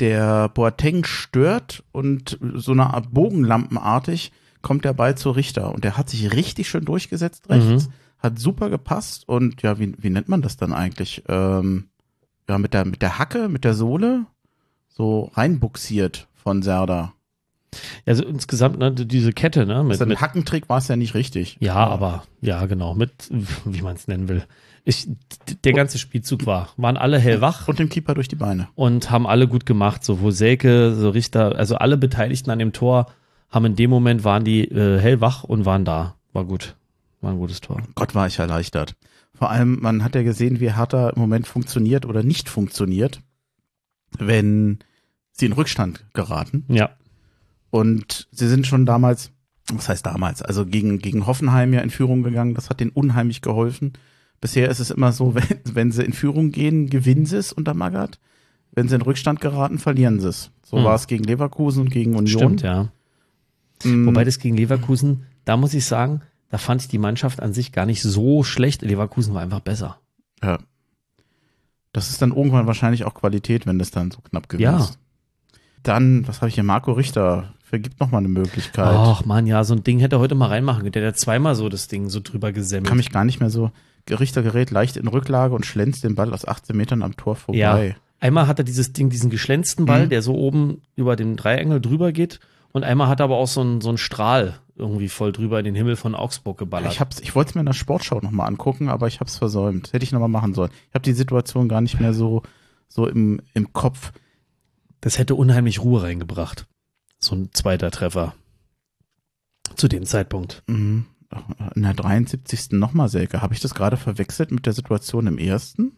[0.00, 4.32] der Boateng stört und so eine Art Bogenlampenartig
[4.62, 7.92] kommt der Ball zu Richter und der hat sich richtig schön durchgesetzt rechts, Mhm.
[8.18, 11.22] hat super gepasst und ja, wie, wie nennt man das dann eigentlich?
[11.28, 11.88] Ähm,
[12.48, 14.26] ja, mit der, mit der Hacke, mit der Sohle
[14.88, 17.12] so reinbuxiert von Serda.
[18.04, 19.84] Also insgesamt, ne, diese Kette, ne?
[19.84, 21.56] Mit, Mit, Hackentrick war es ja nicht richtig.
[21.60, 23.12] ja, aber, ja, genau, mit,
[23.64, 24.42] wie man es nennen will.
[24.84, 25.06] Ich,
[25.64, 28.68] der ganze Spielzug war, waren alle hellwach Und dem Keeper durch die Beine.
[28.74, 33.06] und haben alle gut gemacht, sowohl Selke, so Richter, also alle Beteiligten an dem Tor
[33.50, 36.16] haben in dem Moment waren die äh, hellwach und waren da.
[36.32, 36.76] War gut.
[37.20, 37.82] War ein gutes Tor.
[37.94, 38.96] Gott war ich erleichtert.
[39.34, 43.20] Vor allem, man hat ja gesehen, wie Hertha im Moment funktioniert oder nicht funktioniert,
[44.18, 44.78] wenn
[45.32, 46.64] sie in Rückstand geraten.
[46.68, 46.90] Ja.
[47.70, 49.30] Und sie sind schon damals,
[49.72, 52.54] was heißt damals, also gegen, gegen Hoffenheim ja in Führung gegangen.
[52.54, 53.94] Das hat denen unheimlich geholfen.
[54.40, 57.74] Bisher ist es immer so, wenn, wenn sie in Führung gehen, gewinnen sie es unter
[57.74, 58.18] Magath.
[58.72, 60.50] Wenn sie in Rückstand geraten, verlieren sie es.
[60.64, 60.84] So Hm.
[60.84, 62.28] war es gegen Leverkusen und gegen Union.
[62.28, 62.92] Stimmt, ja.
[63.84, 67.52] Mm, Wobei das gegen Leverkusen, da muss ich sagen, da fand ich die Mannschaft an
[67.52, 68.82] sich gar nicht so schlecht.
[68.82, 69.98] Leverkusen war einfach besser.
[70.42, 70.58] Ja.
[71.92, 74.62] Das ist dann irgendwann wahrscheinlich auch Qualität, wenn das dann so knapp gewinnt.
[74.80, 74.88] Ja.
[75.82, 78.84] Dann, was habe ich hier, Marco Richter, vergibt noch mal eine Möglichkeit.
[78.86, 80.92] Ach man, ja, so ein Ding hätte er heute mal reinmachen können.
[80.92, 82.88] Der hat zweimal so das Ding so drüber gesemmelt.
[82.88, 83.70] Kann mich gar nicht mehr so.
[84.08, 87.70] Richter gerät leicht in Rücklage und schlänzt den Ball aus 18 Metern am Tor ja.
[87.72, 87.96] vorbei.
[88.18, 90.10] Einmal hat er dieses Ding, diesen geschlänzten Ball, Mhm.
[90.10, 92.40] der so oben über den Dreiengel drüber geht.
[92.72, 95.64] Und einmal hat er aber auch so einen, so einen Strahl irgendwie voll drüber in
[95.64, 96.92] den Himmel von Augsburg geballert.
[96.92, 99.28] Ich, hab's, ich wollte es mir in der Sportschau noch mal angucken, aber ich habe
[99.28, 99.92] es versäumt.
[99.92, 100.70] Hätte ich noch mal machen sollen.
[100.88, 102.42] Ich habe die Situation gar nicht mehr so,
[102.88, 104.12] so im, im Kopf.
[105.00, 106.66] Das hätte unheimlich Ruhe reingebracht.
[107.18, 108.34] So ein zweiter Treffer.
[109.76, 110.62] Zu dem Zeitpunkt.
[110.66, 111.06] Mhm.
[111.74, 112.72] In der 73.
[112.72, 113.42] nochmal Selke.
[113.42, 115.92] Habe ich das gerade verwechselt mit der Situation im ersten?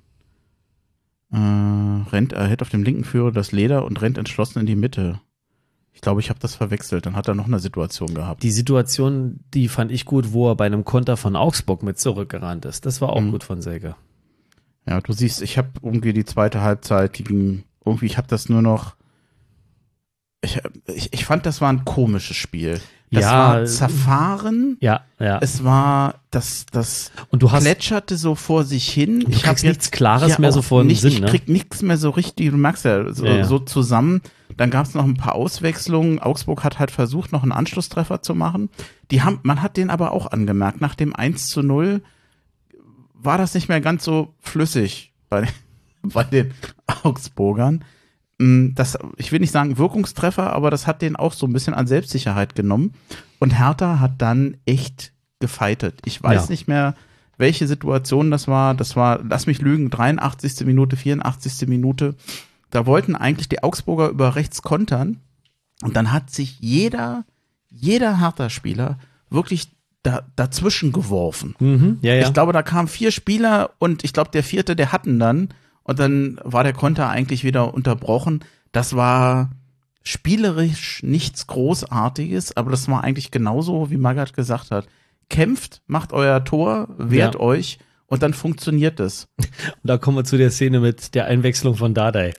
[1.30, 4.76] Äh, rennt, er hält auf dem linken Führer das Leder und rennt entschlossen in die
[4.76, 5.20] Mitte.
[5.92, 7.06] Ich glaube, ich habe das verwechselt.
[7.06, 8.42] Dann hat er noch eine Situation gehabt.
[8.42, 12.64] Die Situation, die fand ich gut, wo er bei einem Konter von Augsburg mit zurückgerannt
[12.64, 12.86] ist.
[12.86, 13.30] Das war auch Mhm.
[13.32, 13.94] gut von Selke.
[14.88, 18.48] Ja, du siehst, ich habe irgendwie die zweite Halbzeit, die ging, irgendwie, ich habe das
[18.48, 18.96] nur noch,
[20.40, 22.80] ich, ich, ich fand, das war ein komisches Spiel.
[23.12, 25.38] Das Ja, war zerfahren, Ja, ja.
[25.42, 29.20] es war, das, das Und du hast, plätscherte so vor sich hin.
[29.20, 31.26] du ich hab kriegst nichts Klares mehr auch so vor nicht, Sinn, Ich ne?
[31.26, 33.44] krieg nichts mehr so richtig, du merkst ja, so, Ja, ja.
[33.44, 34.22] so zusammen.
[34.56, 36.18] Dann gab es noch ein paar Auswechslungen.
[36.20, 38.70] Augsburg hat halt versucht, noch einen Anschlusstreffer zu machen.
[39.10, 40.80] Die haben, man hat den aber auch angemerkt.
[40.80, 42.02] Nach dem 1 zu 0
[43.14, 45.46] war das nicht mehr ganz so flüssig bei,
[46.02, 46.52] bei den
[47.02, 47.84] Augsburgern.
[48.38, 51.74] Mm, Das, ich will nicht sagen Wirkungstreffer, aber das hat den auch so ein bisschen
[51.74, 52.92] an Selbstsicherheit genommen.
[53.38, 56.00] Und Hertha hat dann echt gefeitet.
[56.04, 56.50] Ich weiß Ja.
[56.50, 56.94] nicht mehr,
[57.38, 58.74] welche Situation das war.
[58.74, 60.64] Das war, lass mich lügen, 83.
[60.66, 61.66] Minute, 84.
[61.68, 62.14] Minute.
[62.70, 65.18] Da wollten eigentlich die Augsburger über rechts kontern.
[65.82, 67.24] Und dann hat sich jeder,
[67.68, 68.98] jeder Hertha-Spieler
[69.30, 69.72] wirklich
[70.04, 71.54] da, dazwischen geworfen.
[71.58, 72.26] Mhm, ja, ja.
[72.26, 75.48] Ich glaube, da kamen vier Spieler und ich glaube, der vierte, der hatten dann.
[75.84, 78.44] Und dann war der Konter eigentlich wieder unterbrochen.
[78.72, 79.50] Das war
[80.02, 84.86] spielerisch nichts Großartiges, aber das war eigentlich genauso, wie Magath gesagt hat.
[85.28, 87.40] Kämpft, macht euer Tor, wehrt Ja.
[87.40, 89.28] euch und dann funktioniert es.
[89.38, 89.46] Und
[89.84, 92.34] da kommen wir zu der Szene mit der Einwechslung von Dardai.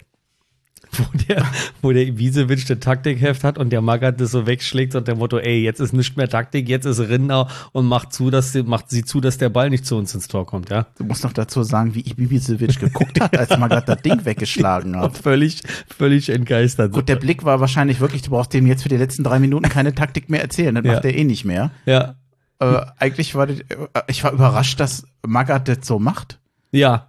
[0.98, 1.46] Wo der,
[1.82, 5.38] wo der Ibisevic der Taktikheft hat und der Magath das so wegschlägt und der Motto,
[5.40, 8.90] ey, jetzt ist nicht mehr Taktik, jetzt ist Rinder und macht zu, dass sie, macht
[8.90, 10.86] sie zu, dass der Ball nicht zu uns ins Tor kommt, ja.
[10.98, 15.18] Du musst noch dazu sagen, wie Ibisevic geguckt hat, als Magath das Ding weggeschlagen hat.
[15.18, 15.62] Völlig,
[15.98, 16.92] völlig entgeistert.
[16.94, 19.68] Gut, der Blick war wahrscheinlich wirklich, du brauchst dem jetzt für die letzten drei Minuten
[19.70, 20.76] keine Taktik mehr erzählen.
[20.76, 20.94] Das Ja.
[20.94, 21.72] macht er eh nicht mehr.
[21.86, 22.16] ja,
[22.60, 23.66] Äh, eigentlich war das, äh,
[24.08, 26.40] ich war überrascht, dass Magath das so macht.
[26.72, 27.08] ja.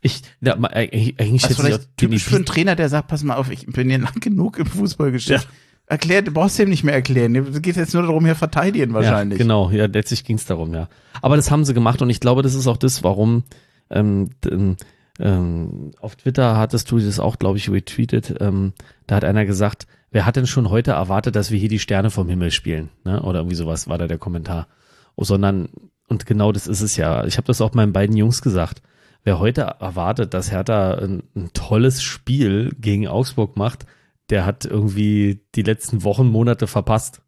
[0.00, 3.36] Ich, ja, ma- eigentlich, eigentlich auch vielleicht typisch für einen Trainer, der sagt, pass mal
[3.36, 5.48] auf, ich bin ja lang genug im Fußballgeschäft.
[5.86, 7.34] Erklär, du brauchst dem nicht mehr erklären.
[7.34, 9.38] Es geht jetzt nur darum, hier verteidigen wahrscheinlich.
[9.38, 10.88] Ja, genau, ja, letztlich ging es darum, ja.
[11.22, 13.44] Aber das haben sie gemacht und ich glaube, das ist auch das, warum
[13.90, 14.76] ähm, d-
[15.20, 18.34] ähm, auf Twitter hattest du das auch, glaube ich, retweetet.
[18.40, 18.72] Ähm,
[19.06, 22.10] da hat einer gesagt, wer hat denn schon heute erwartet, dass wir hier die Sterne
[22.10, 22.90] vom Himmel spielen?
[23.04, 23.22] Ne?
[23.22, 24.68] Oder irgendwie sowas war da der Kommentar.
[25.16, 25.70] Oh, sondern,
[26.06, 27.24] und genau das ist es ja.
[27.24, 28.82] Ich habe das auch meinen beiden Jungs gesagt.
[29.28, 33.84] Wer heute erwartet, dass Hertha ein, ein tolles Spiel gegen Augsburg macht,
[34.30, 37.20] der hat irgendwie die letzten Wochen, Monate verpasst.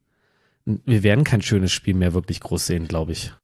[0.64, 3.34] Wir werden kein schönes Spiel mehr wirklich groß sehen, glaube ich.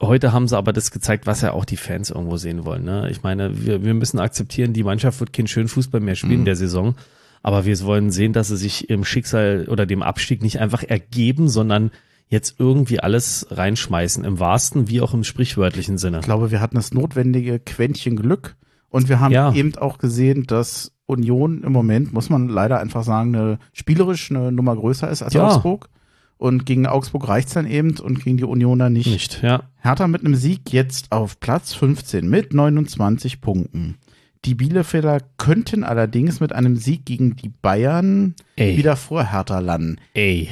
[0.00, 2.84] Heute haben sie aber das gezeigt, was ja auch die Fans irgendwo sehen wollen.
[2.84, 3.08] Ne?
[3.10, 6.38] Ich meine, wir, wir müssen akzeptieren, die Mannschaft wird keinen schönen Fußball mehr spielen Mhm.
[6.38, 6.94] in der Saison.
[7.42, 11.48] Aber wir wollen sehen, dass sie sich im Schicksal oder dem Abstieg nicht einfach ergeben,
[11.48, 11.90] sondern
[12.28, 14.24] jetzt irgendwie alles reinschmeißen.
[14.24, 16.18] Im wahrsten wie auch im sprichwörtlichen Sinne.
[16.18, 18.56] Ich glaube, wir hatten das notwendige Quäntchen Glück
[18.90, 19.52] und wir haben Ja.
[19.52, 24.52] eben auch gesehen, dass Union im Moment, muss man leider einfach sagen, eine, spielerisch eine
[24.52, 25.46] Nummer größer ist als Ja.
[25.48, 25.88] Augsburg.
[26.36, 29.08] Und gegen Augsburg reicht's dann eben und gegen die Unioner nicht.
[29.10, 29.64] Nicht, ja.
[29.80, 33.96] Hertha mit einem Sieg jetzt auf Platz 15 mit 29 Punkten.
[34.44, 38.76] Die Bielefelder könnten allerdings mit einem Sieg gegen die Bayern Ey.
[38.76, 39.96] wieder vor Hertha landen.
[40.14, 40.48] Ey.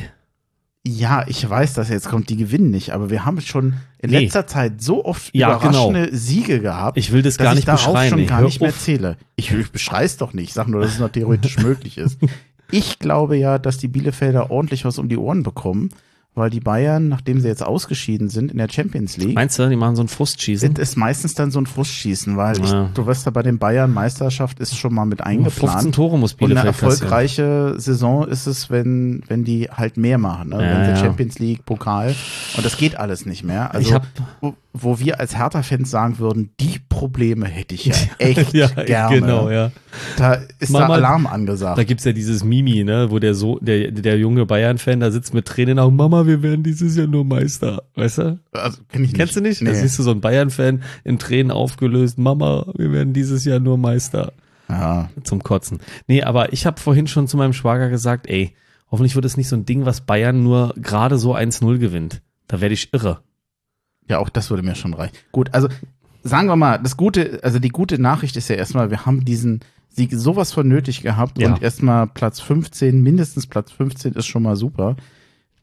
[0.89, 4.21] Ja, ich weiß, dass jetzt kommt, die gewinnen nicht, aber wir haben schon in Nee.
[4.21, 7.69] letzter Zeit so oft Ja, überraschende Siege gehabt, Ich will das dass gar ich nicht
[7.69, 8.11] darauf beschreien.
[8.11, 8.79] schon gar Hör nicht mehr auf.
[8.79, 9.17] zähle.
[9.35, 12.19] Ich, ich beschrei's doch nicht, ich sag nur, dass es noch theoretisch möglich ist.
[12.71, 15.89] Ich glaube ja, dass die Bielefelder ordentlich was um die Ohren bekommen,
[16.37, 19.75] weil die Bayern, nachdem sie jetzt ausgeschieden sind in der Champions League, Meinst du, die
[19.77, 20.61] machen so ein Frustschießen?
[20.61, 22.91] sind es meistens dann so ein Frustschießen, weil ich, Ja.
[22.95, 25.95] du weißt ja, bei den Bayern Meisterschaft ist schon mal mit 15 eingeplant.
[25.95, 26.67] Tore muss Und eine Bielefeld
[27.01, 30.57] erfolgreiche Saison ist es, wenn, wenn die halt mehr machen, ne?
[30.63, 30.97] Ja, wenn sie ja.
[30.97, 32.15] Champions League, Pokal
[32.57, 33.75] und das geht alles nicht mehr.
[33.75, 34.07] Also ich hab,
[34.83, 39.21] wo, wir als Hertha-Fans sagen würden, die Probleme hätte ich ja echt ja, gerne.
[39.21, 39.73] genau, ja.
[40.17, 41.79] Da ist Mama, da Alarm angesagt.
[41.79, 45.35] Da gibt's ja dieses Mimi, ne, wo der so, der, der junge Bayern-Fan da sitzt
[45.35, 47.83] mit Tränen auch, Mama, wir werden dieses Jahr nur Meister.
[47.95, 48.39] Weißt du?
[48.53, 49.17] also, kenn ich nicht.
[49.17, 49.63] Kennst du nicht?
[49.63, 49.71] Nee.
[49.71, 53.79] Da siehst du so einen Bayern-Fan in Tränen aufgelöst, Mama, wir werden dieses Jahr nur
[53.79, 54.33] Meister.
[54.69, 55.11] Ja.
[55.23, 55.79] Zum Kotzen.
[56.09, 58.55] Nee, aber ich habe vorhin schon zu meinem Schwager gesagt, ey,
[58.91, 62.21] hoffentlich wird es nicht so ein Ding, was Bayern nur gerade so 1-0 gewinnt.
[62.49, 63.21] Da werde ich irre.
[64.09, 65.15] Ja, auch das würde mir schon reichen.
[65.33, 65.69] Gut, also
[66.23, 69.61] sagen wir mal, das Gute, also die gute Nachricht ist ja erstmal, wir haben diesen
[69.89, 71.49] Sieg sowas von nötig gehabt Ja.
[71.55, 74.97] und erstmal Platz 15, mindestens Platz 15 ist schon mal super.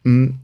[0.04, 0.40] Hm,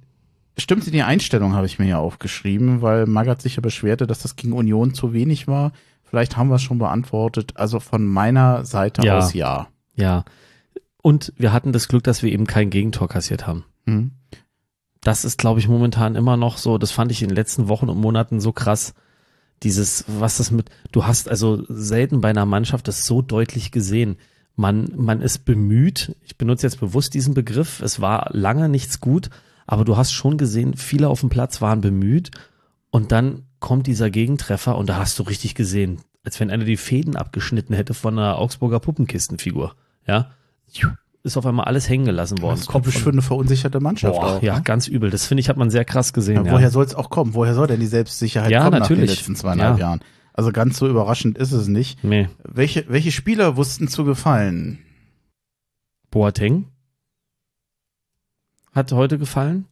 [0.57, 4.35] Stimmte die Einstellung, habe ich mir ja aufgeschrieben, weil Magath sich ja beschwerte, dass das
[4.35, 5.71] gegen Union zu wenig war.
[6.03, 7.53] Vielleicht haben wir es schon beantwortet.
[7.55, 9.17] Also von meiner Seite Ja.
[9.19, 9.67] aus ja.
[9.95, 10.25] Ja.
[11.01, 13.63] Und wir hatten das Glück, dass wir eben kein Gegentor kassiert haben.
[13.85, 14.11] Hm.
[15.01, 17.89] Das ist, glaube ich, momentan immer noch so, das fand ich in den letzten Wochen
[17.89, 18.93] und Monaten so krass.
[19.63, 24.17] Dieses, was das mit, du hast also selten bei einer Mannschaft das so deutlich gesehen.
[24.55, 29.29] Man, man ist bemüht, ich benutze jetzt bewusst diesen Begriff, es war lange nichts gut,
[29.67, 32.31] aber du hast schon gesehen, viele auf dem Platz waren bemüht
[32.89, 36.77] und dann kommt dieser Gegentreffer und da hast du richtig gesehen, als wenn einer die
[36.77, 39.75] Fäden abgeschnitten hätte von einer Augsburger Puppenkistenfigur.
[40.07, 40.31] Ja,
[41.23, 42.53] ist auf einmal alles hängen gelassen worden.
[42.55, 44.41] Das ist typisch für eine verunsicherte Mannschaft Boah, auch.
[44.41, 44.61] ja, ne?
[44.63, 45.09] ganz übel.
[45.09, 46.35] Das finde ich, hat man sehr krass gesehen.
[46.37, 47.33] Ja, Ja, woher soll es auch kommen?
[47.33, 49.09] Woher soll denn die Selbstsicherheit Ja, kommen nach natürlich.
[49.09, 49.87] den letzten zweieinhalb Ja.
[49.87, 49.99] Jahren?
[50.33, 52.01] Also ganz so überraschend ist es nicht.
[52.03, 52.29] Nee.
[52.43, 54.79] Welche, welche Spieler wussten zu gefallen?
[56.11, 56.65] Boateng
[58.71, 59.65] hat heute gefallen?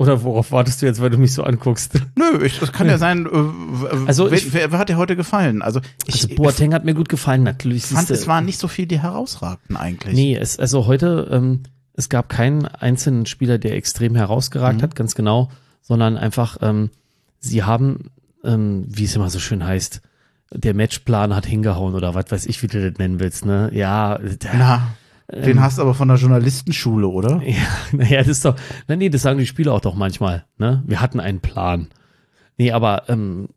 [0.00, 1.92] Oder worauf wartest du jetzt, weil du mich so anguckst?
[2.16, 3.26] Nö, ich, das kann ja sein.
[3.26, 5.60] Äh, Also wer, ich- wer, wer hat dir heute gefallen?
[5.60, 7.84] Also ich Also Boateng hat mir gut gefallen, natürlich.
[7.84, 10.14] fand, siehste- es waren nicht so viel, die herausragten eigentlich.
[10.14, 14.82] Nee, es, also heute, ähm, es gab keinen einzelnen Spieler, der extrem herausgeragt Mhm.
[14.82, 15.50] hat, ganz genau,
[15.82, 16.88] sondern einfach, ähm,
[17.40, 18.10] sie haben,
[18.42, 20.00] ähm, wie es immer so schön heißt,
[20.54, 23.70] der Matchplan hat hingehauen oder was weiß ich, wie du das nennen willst, ne?
[23.74, 24.88] Ja, der, Na,
[25.32, 25.42] Ähm.
[25.42, 27.42] den hast du aber von der Journalistenschule, oder?
[27.46, 28.56] Ja, naja, das ist doch,
[28.88, 30.82] na nee, das sagen die Spieler auch doch manchmal, ne?
[30.86, 31.88] Wir hatten einen Plan.
[32.56, 33.48] Nee, aber ähm,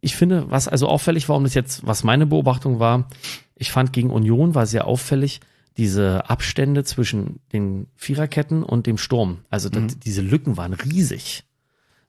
[0.00, 3.08] ich finde, was also auffällig war, um das jetzt, was meine Beobachtung war,
[3.56, 5.40] ich fand gegen Union war sehr auffällig,
[5.76, 9.38] diese Abstände zwischen den Viererketten und dem Sturm.
[9.50, 11.44] Also das, diese Lücken waren riesig.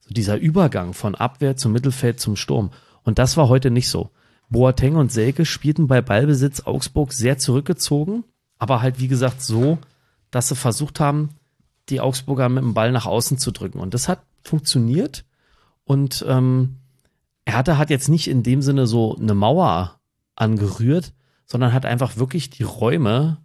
[0.01, 2.71] So dieser Übergang von Abwehr zum Mittelfeld zum Sturm.
[3.03, 4.11] Und das war heute nicht so.
[4.49, 8.23] Boateng und Selke spielten bei Ballbesitz Augsburg sehr zurückgezogen,
[8.57, 9.77] aber halt wie gesagt so,
[10.31, 11.29] dass sie versucht haben,
[11.89, 13.79] die Augsburger mit dem Ball nach außen zu drücken.
[13.79, 15.25] Und das hat funktioniert.
[15.83, 16.77] Und ähm,
[17.47, 19.99] Hertha hat jetzt nicht in dem Sinne so eine Mauer
[20.35, 21.13] angerührt,
[21.45, 23.37] sondern hat einfach wirklich die Räume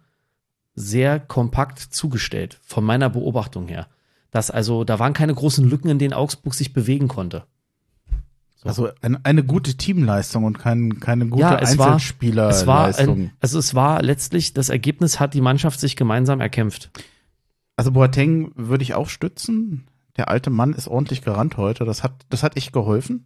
[0.73, 3.87] sehr kompakt zugestellt, von meiner Beobachtung her.
[4.31, 7.43] Dass also, da waren keine großen Lücken, in denen Augsburg sich bewegen konnte.
[8.63, 12.61] Also eine, eine gute Teamleistung und kein, keine gute Ja, es war- Einzelspielerleistung.
[12.61, 16.91] Es war, ein, also es war letztlich, das Ergebnis hat die Mannschaft sich gemeinsam erkämpft.
[17.75, 19.87] Also Boateng würde ich auch stützen.
[20.17, 21.85] Der alte Mann ist ordentlich gerannt heute.
[21.85, 23.25] Das hat, das hat echt geholfen.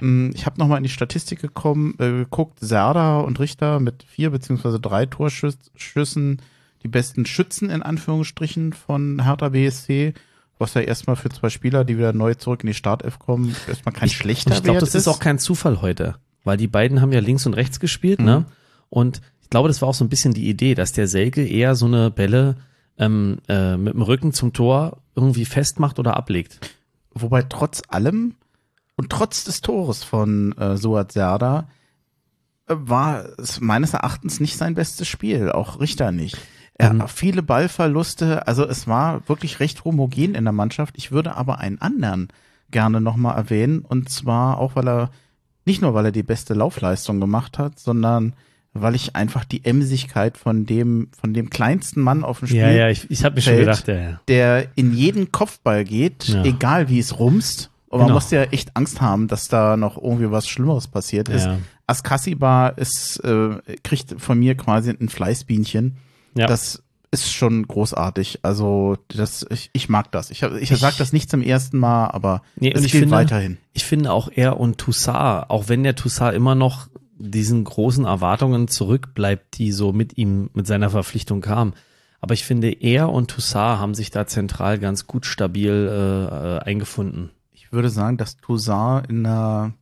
[0.00, 2.58] Mm, Ich habe nochmal in die Statistik gekommen, äh, geguckt.
[2.60, 6.40] Serda und Richter mit vier beziehungsweise drei Torschüssen,
[6.82, 10.14] die besten Schützen in Anführungsstrichen von Hertha BSC.
[10.58, 13.92] Was ja erstmal für zwei Spieler, die wieder neu zurück in die Startelf kommen, erstmal
[13.94, 17.12] kein schlechter Und ich glaube, das ist auch kein Zufall heute, weil die beiden haben
[17.12, 18.46] ja links und rechts gespielt, ne?
[18.88, 21.74] Und Ich glaube, das war auch so ein bisschen die Idee, dass der Selke eher
[21.76, 22.56] so eine Bälle
[22.98, 26.58] ähm, äh, mit dem Rücken zum Tor irgendwie festmacht oder ablegt.
[27.12, 28.34] Wobei trotz allem
[28.96, 31.68] und trotz des Tores von äh, Suat Serda
[32.66, 36.36] äh, war es meines Erachtens nicht sein bestes Spiel, auch Richter nicht.
[36.78, 37.02] Er Mhm.
[37.02, 40.94] hat viele Ballverluste, also es war wirklich recht homogen in der Mannschaft.
[40.98, 42.28] Ich würde aber einen anderen
[42.70, 45.10] gerne nochmal erwähnen und zwar auch, weil er,
[45.64, 48.34] nicht nur weil er die beste Laufleistung gemacht hat, sondern
[48.74, 52.70] weil ich einfach die Emsigkeit von dem, von dem kleinsten Mann auf dem Spiel Ja,
[52.70, 54.20] ja, ich, ich habe mir schon gedacht, ja, ja.
[54.28, 56.44] der in jeden Kopfball geht, Ja.
[56.44, 57.70] egal wie es rumst.
[57.88, 58.16] Und man Genau.
[58.16, 61.46] muss ja echt Angst haben, dass da noch irgendwie was Schlimmeres passiert ist.
[61.46, 61.56] Ja.
[61.86, 65.96] Askasiba ist, äh, kriegt von mir quasi ein Fleißbienchen.
[66.36, 66.46] Ja.
[66.46, 68.40] Das ist schon großartig.
[68.42, 70.30] Also das, ich, ich mag das.
[70.30, 73.16] Ich, ich, Ich- sag das nicht zum ersten Mal, aber Nee, es ich gilt finde-
[73.16, 73.58] weiterhin.
[73.72, 78.68] Ich finde auch er und Toussaint, auch wenn der Toussaint immer noch diesen großen Erwartungen
[78.68, 81.72] zurückbleibt, die so mit ihm, mit seiner Verpflichtung kamen.
[82.20, 86.58] Aber ich finde, er und Toussaint haben sich da zentral ganz gut stabil äh, äh,
[86.60, 87.30] eingefunden.
[87.52, 89.72] Ich würde sagen, dass Toussaint in der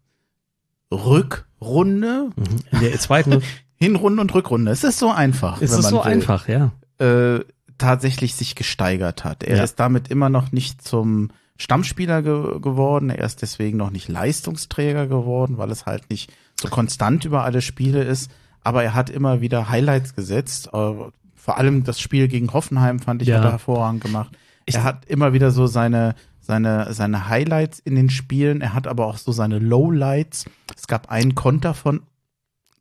[0.93, 2.45] Rückrunde, Mhm.
[2.73, 3.43] In der zweiten
[3.85, 5.61] Hinrunde und Rückrunde, es ist so einfach.
[5.61, 6.13] ist wenn es man so will.
[6.13, 6.73] einfach, ja.
[6.99, 7.41] äh,
[7.79, 9.43] tatsächlich sich gesteigert hat.
[9.43, 9.65] Er Ja.
[9.65, 13.11] ist damit immer noch nicht zum Stammspieler ge geworden.
[13.11, 17.63] Er ist deswegen noch nicht Leistungsträger geworden, weil es halt nicht so konstant über alle
[17.63, 18.31] Spiele ist.
[18.63, 20.69] Aber er hat immer wieder Highlights gesetzt.
[20.73, 20.93] Äh,
[21.35, 23.39] vor allem das Spiel gegen Hoffenheim fand ich Ja.
[23.39, 24.37] hat er hervorragend gemacht.
[24.67, 28.61] Ich- er hat immer wieder so seine seine seine Highlights in den Spielen.
[28.61, 30.45] Er hat aber auch so seine Lowlights.
[30.77, 32.03] Es gab einen Konter von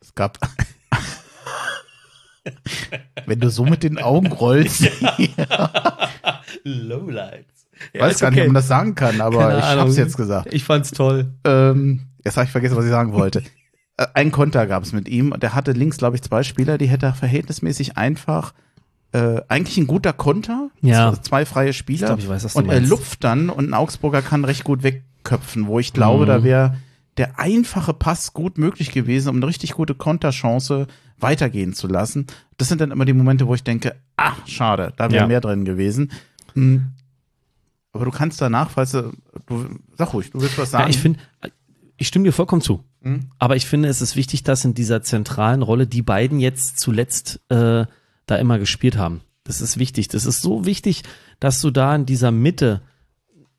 [0.01, 0.37] es gab
[3.25, 4.83] wenn du so mit den Augen rollst,
[6.63, 7.67] Lowlights.
[7.97, 9.85] weiß gar nicht, ob man das sagen kann, aber Keine ich Ahnung.
[9.85, 10.53] hab's jetzt gesagt.
[10.53, 11.33] Ich fand's toll.
[11.45, 13.43] Ähm, jetzt habe ich vergessen, was ich sagen wollte.
[13.97, 16.77] Äh, Ein Konter gab es mit ihm und er hatte links, glaube ich, zwei Spieler,
[16.77, 18.53] die hätte er verhältnismäßig einfach
[19.11, 21.13] äh, eigentlich ein guter Konter, Ja.
[21.13, 24.21] z- zwei freie Spieler Ich glaub, ich weiß, und er lupft dann und ein Augsburger
[24.23, 26.27] kann recht gut wegköpfen, wo ich glaube, Mhm.
[26.27, 26.77] da wäre
[27.17, 30.87] der einfache Pass gut möglich gewesen, um eine richtig gute Konterchance
[31.20, 32.28] weitergehen zu lassen.
[32.57, 35.28] Das sind dann immer die Momente, wo ich denke, ah, schade, da wäre Ja.
[35.28, 36.11] mehr drin gewesen.
[36.53, 36.91] Hm.
[37.91, 39.11] Aber du kannst danach, falls du,
[39.45, 40.86] du sag ruhig, du willst was sagen.
[40.86, 41.20] Ja, ich finde,
[41.97, 42.84] ich stimme dir vollkommen zu.
[43.01, 43.28] Mhm.
[43.38, 47.39] Aber ich finde, es ist wichtig, dass in dieser zentralen Rolle die beiden jetzt zuletzt
[47.49, 47.86] äh,
[48.26, 49.22] da immer gespielt haben.
[49.43, 50.07] Das ist wichtig.
[50.07, 51.03] Das ist so wichtig,
[51.39, 52.82] dass du da in dieser Mitte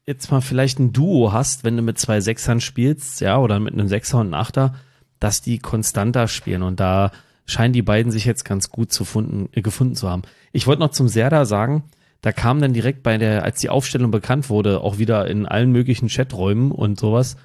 [0.07, 3.73] jetzt mal vielleicht ein Duo hast, wenn du mit zwei Sechsern spielst, ja, oder mit
[3.75, 4.75] einem Sechser und einem Achter,
[5.21, 6.63] dass die konstanter spielen.
[6.63, 7.13] Und da
[7.47, 10.23] scheinen die beiden sich jetzt ganz gut zu funden, äh, gefunden zu haben.
[10.53, 11.85] Ich wollte noch zum Serda sagen,
[12.21, 15.73] da kam dann direkt bei der, als die Aufstellung bekannt wurde, auch wieder in allen
[15.73, 17.37] möglichen Chaträumen und sowas,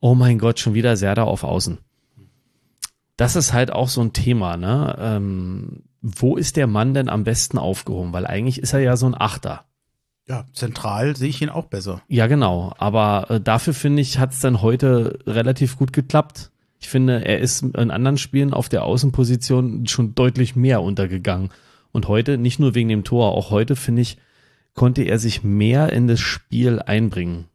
[0.00, 1.78] oh mein Gott, schon wieder Serda auf Außen.
[3.16, 4.94] Das ist halt auch so ein Thema, ne?
[5.00, 8.12] Ähm, wo ist der Mann denn am besten aufgehoben?
[8.12, 9.64] Weil eigentlich ist er ja so ein Achter.
[10.28, 12.02] Ja, zentral sehe ich ihn auch besser.
[12.08, 12.74] Ja, genau.
[12.78, 16.50] Aber äh, dafür finde ich, hat es dann heute relativ gut geklappt.
[16.78, 21.50] Ich finde, er ist in anderen Spielen auf der Außenposition schon deutlich mehr untergegangen.
[21.92, 24.18] Und heute, nicht nur wegen dem Tor, auch heute, finde ich,
[24.74, 27.46] konnte er sich mehr in das Spiel einbringen.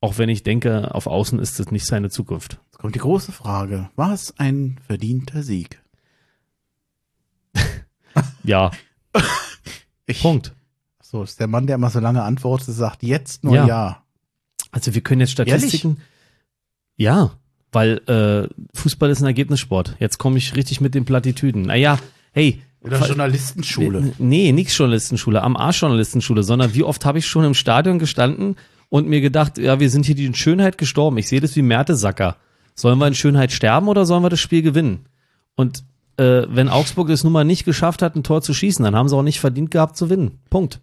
[0.00, 2.58] Auch wenn ich denke, auf Außen ist das nicht seine Zukunft.
[2.66, 3.90] Jetzt kommt die große Frage.
[3.96, 5.82] War es ein verdienter Sieg?
[8.44, 8.72] Ja,
[10.06, 10.54] Ich, Punkt.
[11.02, 13.66] So, ist der Mann, der immer so lange antwortet, sagt jetzt nur ja.
[13.66, 14.02] Ja.
[14.70, 15.98] Also wir können jetzt Statistiken.
[16.96, 17.32] Ja,
[17.72, 19.96] weil äh, Fußball ist ein Ergebnissport.
[19.98, 21.62] Jetzt komme ich richtig mit den Plattitüden.
[21.62, 21.98] Naja,
[22.32, 22.62] hey.
[22.82, 24.12] Oder Journalistenschule.
[24.18, 28.56] Nee, nix Journalistenschule, am Arsch Journalistenschule, sondern wie oft habe ich schon im Stadion gestanden
[28.88, 31.16] und mir gedacht, ja, wir sind hier die in Schönheit gestorben.
[31.18, 32.36] Ich sehe das wie Mertesacker.
[32.74, 35.06] Sollen wir in Schönheit sterben oder sollen wir das Spiel gewinnen?
[35.54, 35.84] Und
[36.16, 39.08] äh, wenn Augsburg es nun mal nicht geschafft hat, ein Tor zu schießen, dann haben
[39.08, 40.40] sie auch nicht verdient gehabt zu gewinnen.
[40.50, 40.80] Punkt.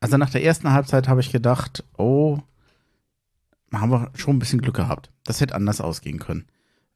[0.00, 2.38] Also nach der ersten Halbzeit habe ich gedacht, oh,
[3.72, 5.10] haben wir schon ein bisschen Glück gehabt.
[5.30, 6.46] Das hätte anders ausgehen können.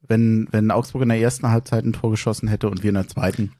[0.03, 3.07] Wenn, wenn Augsburg in der ersten Halbzeit ein Tor geschossen hätte und wir in der
[3.07, 3.53] zweiten,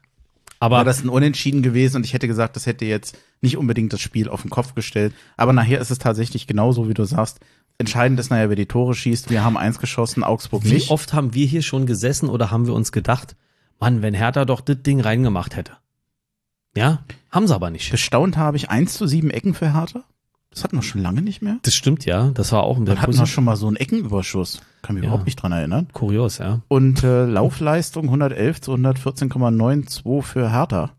[0.59, 3.93] Aber war das ein Unentschieden gewesen und ich hätte gesagt, das hätte jetzt nicht unbedingt
[3.93, 5.13] das Spiel auf den Kopf gestellt.
[5.37, 7.39] Aber nachher ist es tatsächlich genauso, wie du sagst.
[7.77, 9.29] Entscheidend ist nachher, wer die Tore schießt.
[9.29, 10.91] Wir haben eins geschossen, Augsburg wie nicht.
[10.91, 13.37] oft haben wir hier schon gesessen oder haben wir uns gedacht,
[13.79, 15.77] Mann, wenn Hertha doch das Ding reingemacht hätte.
[16.75, 17.91] Ja, haben sie aber nicht.
[17.91, 20.03] Bestaunt habe ich 1 zu 7 Ecken für Hertha.
[20.55, 21.59] Das hatten wir schon lange nicht mehr.
[21.63, 23.75] Das stimmt ja, das war auch ein Dann hatten wir bisschen schon mal so einen
[23.75, 24.61] Eckenüberschuss.
[24.81, 25.09] Kann mich Ja.
[25.09, 25.87] überhaupt nicht dran erinnern.
[25.93, 26.61] kurios, ja.
[26.69, 30.91] Und äh, Laufleistung 111 zu 114,92 für Hertha.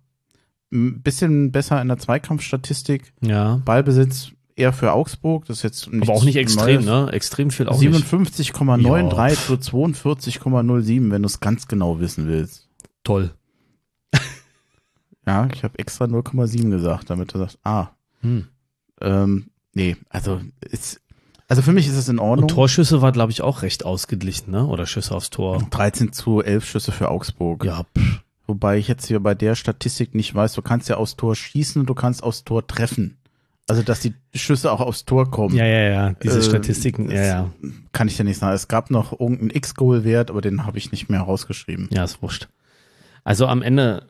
[0.73, 3.13] Ein bisschen besser in der Zweikampfstatistik.
[3.23, 3.63] Ja.
[3.65, 5.47] Ballbesitz eher für Augsburg.
[5.47, 7.07] Das ist jetzt Aber auch nicht extrem, Neues.
[7.07, 7.13] ne?
[7.13, 7.95] Extrem viel auch nicht.
[7.95, 12.69] 57,93 zu 42,07, wenn du es ganz genau wissen willst.
[13.05, 13.31] Toll.
[15.27, 17.89] Ja, ich habe extra 0,7 gesagt, damit du sagst, ah,
[18.21, 18.47] Hm.
[19.01, 21.01] Ähm, nee, also ist,
[21.49, 22.49] also für mich ist es in Und Ordnung.
[22.49, 24.67] Torschüsse war, glaube ich, auch recht ausgeglichen, ne?
[24.67, 25.63] Oder Schüsse aufs Tor.
[25.71, 27.65] 13 zu 11 Schüsse für Augsburg.
[27.65, 28.23] Ja, pff.
[28.49, 31.81] Wobei ich jetzt hier bei der Statistik nicht weiß, du kannst ja aufs Tor schießen
[31.81, 33.19] und du kannst aufs Tor treffen.
[33.69, 36.13] Also, dass die Schüsse auch aufs Tor kommen, ja, ja, ja.
[36.23, 37.51] Diese Äh, Statistiken, ja, ja.
[37.91, 38.55] kann ich ja nicht sagen.
[38.55, 41.89] Es gab noch irgendeinen X-Goal-Wert, aber den habe ich nicht mehr rausgeschrieben.
[41.93, 42.47] Ja, ist wurscht.
[43.25, 44.07] Also am Ende,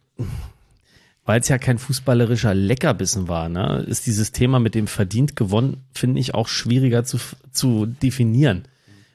[1.27, 5.85] weil es ja kein fußballerischer Leckerbissen war, ne, ist dieses Thema mit dem verdient gewonnen,
[5.93, 7.19] finde ich auch schwieriger zu,
[7.51, 8.66] zu definieren.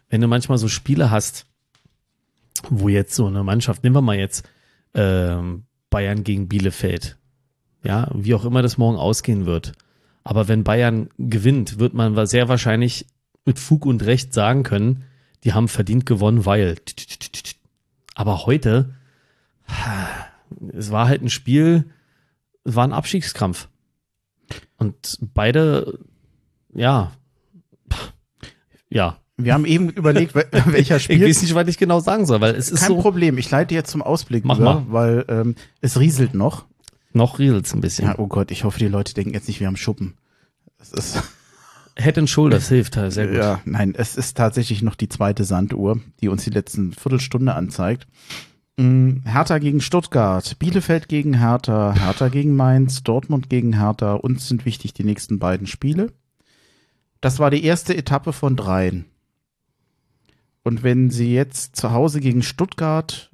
[0.10, 1.46] Wenn du manchmal so Spiele hast,
[2.70, 4.48] wo jetzt so eine Mannschaft, nehmen wir mal jetzt
[4.94, 7.18] ähm, Bayern gegen Bielefeld,
[7.82, 9.72] ja, wie auch immer das morgen ausgehen wird.
[10.26, 13.08] Aber wenn Bayern gewinnt, wird man sehr wahrscheinlich
[13.46, 15.06] mit Fug und Recht sagen können,
[15.46, 16.76] die haben verdient gewonnen, weil.
[18.14, 18.94] Aber heute,
[20.74, 21.86] es war halt ein Spiel,
[22.64, 23.68] war ein Abstiegskampf.
[24.78, 26.00] Und beide,
[26.74, 27.12] ja,
[28.90, 29.18] ja.
[29.38, 31.26] Wir haben eben überlegt, wel- welcher Ich Spiel.
[31.28, 33.74] weiß nicht, was ich genau sagen soll, weil es ist Kein so, Problem, ich leite
[33.74, 34.86] jetzt zum Ausblick Mach über, mal.
[34.90, 36.66] weil ähm, es rieselt noch.
[37.14, 38.06] noch rieselt's ein bisschen.
[38.06, 40.16] Ja, oh Gott, ich hoffe, die Leute denken jetzt nicht, wir haben Schuppen.
[40.80, 41.24] Es ist,
[41.98, 43.38] Head and Shoulders hilft halt sehr gut.
[43.38, 48.08] ja, nein, es ist tatsächlich noch die zweite Sanduhr, die uns die letzten Viertelstunde anzeigt.
[49.26, 54.14] Hertha gegen Stuttgart, Bielefeld gegen Hertha, Hertha gegen Mainz, Dortmund gegen Hertha.
[54.16, 56.12] Uns sind wichtig die nächsten beiden Spiele.
[57.22, 59.06] Das war die erste Etappe von dreien.
[60.64, 63.32] Und wenn sie jetzt zu Hause gegen Stuttgart,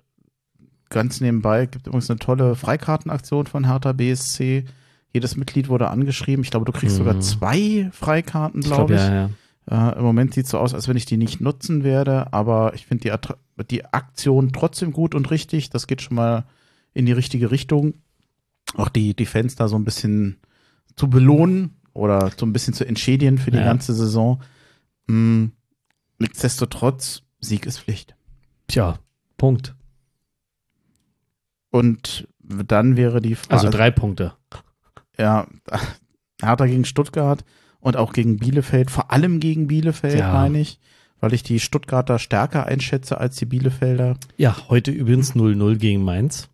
[0.90, 4.66] ganz nebenbei, gibt übrigens eine tolle Freikartenaktion von Hertha BSC.
[5.14, 6.44] Jedes Mitglied wurde angeschrieben.
[6.44, 7.00] Ich glaube, du kriegst Mhm.
[7.00, 9.00] sogar zwei Freikarten, ich glaube glaube, ich.
[9.10, 9.30] ja, ja.
[9.70, 12.74] Äh, Im Moment sieht es so aus, als wenn ich die nicht nutzen werde, aber
[12.74, 13.38] ich finde die, Attra-
[13.70, 15.70] die Aktion trotzdem gut und richtig.
[15.70, 16.46] Das geht schon mal
[16.94, 17.96] in die richtige Richtung.
[18.76, 20.38] Auch die, die Fans da so ein bisschen
[20.96, 23.66] zu belohnen oder so ein bisschen zu entschädigen für die Ja.
[23.66, 24.42] ganze Saison.
[25.08, 25.48] Mm,
[26.20, 28.16] nichtsdestotrotz, Sieg ist Pflicht.
[28.68, 29.00] Tja,
[29.38, 29.76] Punkt.
[31.70, 33.54] Und dann wäre die Frage.
[33.54, 34.34] Also drei Punkte.
[35.18, 35.48] Ja,
[36.42, 37.44] Hertha gegen Stuttgart
[37.80, 40.34] und auch gegen Bielefeld, vor allem gegen Bielefeld, Ja.
[40.34, 40.80] meine ich,
[41.20, 44.18] weil ich die Stuttgarter stärker einschätze als die Bielefelder.
[44.38, 46.50] Ja, heute übrigens 0-0 gegen Mainz.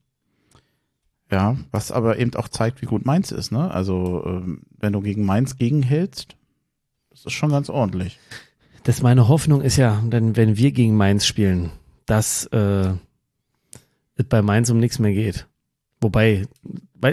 [1.31, 3.71] Ja, was aber eben auch zeigt, wie gut Mainz ist, ne?
[3.71, 6.35] Also, ähm, wenn du gegen Mainz gegenhältst,
[7.09, 8.19] das ist schon ganz ordentlich.
[8.83, 11.71] Das meine Hoffnung ist ja, denn wenn wir gegen Mainz spielen,
[12.05, 12.91] dass äh,
[14.15, 15.47] es bei Mainz um nichts mehr geht.
[16.01, 16.45] Wobei,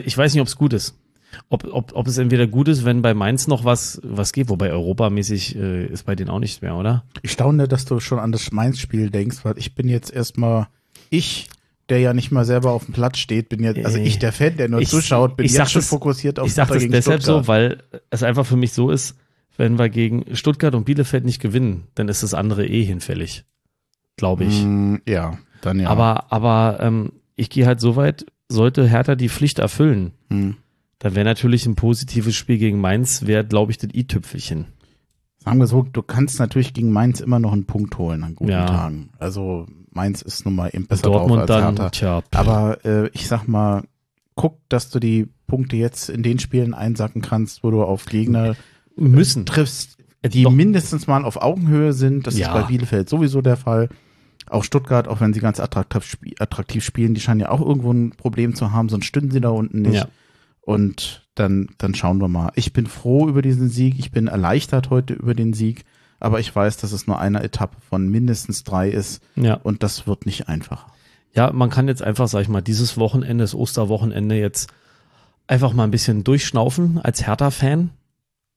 [0.04, 0.98] ich weiß nicht, ob es gut ist.
[1.48, 4.70] Ob, ob, ob es entweder gut ist, wenn bei Mainz noch was, was geht, wobei
[4.70, 7.04] europamäßig äh, ist bei denen auch nicht mehr, oder?
[7.22, 10.66] Ich staune, dass du schon an das Mainz-Spiel denkst, weil ich bin jetzt erstmal,
[11.08, 11.48] ich,
[11.88, 14.56] der ja nicht mal selber auf dem Platz steht, bin jetzt, also ich, der Fan,
[14.56, 16.74] der nur ich- zuschaut, bin ich sag jetzt schon das- fokussiert auf ich sage Hertha
[16.74, 17.44] das gegen deshalb Stuttgart.
[17.44, 17.78] so, weil
[18.10, 19.16] es einfach für mich so ist,
[19.56, 23.44] wenn wir gegen Stuttgart und Bielefeld nicht gewinnen, dann ist das andere eh hinfällig.
[24.16, 24.62] Glaube ich.
[24.64, 25.88] Mm, ja, dann ja.
[25.88, 30.56] Aber, aber ähm, ich gehe halt so weit, sollte Hertha die Pflicht erfüllen, Hm.
[31.00, 34.66] Dann wäre natürlich ein positives Spiel gegen Mainz, wäre, glaube ich, das i-Tüpfelchen.
[35.38, 38.50] Sagen wir so, du kannst natürlich gegen Mainz immer noch einen Punkt holen an guten
[38.52, 38.66] Ja.
[38.66, 39.08] Tagen.
[39.18, 41.90] Also Mainz ist nun mal eben besser Dortmund drauf als dann, Hertha.
[41.90, 43.82] tja, Aber äh, ich sag mal,
[44.36, 48.54] guck, dass du die Punkte jetzt in den Spielen einsacken kannst, wo du auf Gegner
[48.96, 49.46] müssen.
[49.46, 52.26] triffst, Äh, die doch- mindestens mal auf Augenhöhe sind.
[52.26, 52.48] Das Ja.
[52.48, 53.88] ist bei Bielefeld sowieso der Fall.
[54.46, 58.54] Auch Stuttgart, auch wenn sie ganz attraktiv spielen, die scheinen ja auch irgendwo ein Problem
[58.54, 59.94] zu haben, sonst stünden sie da unten nicht.
[59.94, 60.08] Ja.
[60.62, 62.52] Und dann, dann schauen wir mal.
[62.54, 63.98] Ich bin froh über diesen Sieg.
[63.98, 65.84] Ich bin erleichtert heute über den Sieg.
[66.20, 69.22] Aber ich weiß, dass es nur eine Etappe von mindestens drei ist.
[69.36, 69.54] Ja.
[69.54, 70.86] Und das wird nicht einfacher.
[71.34, 74.70] ja, man kann jetzt einfach, sag ich mal, dieses Wochenende, das Osterwochenende jetzt
[75.46, 77.90] einfach mal ein bisschen durchschnaufen als Hertha-Fan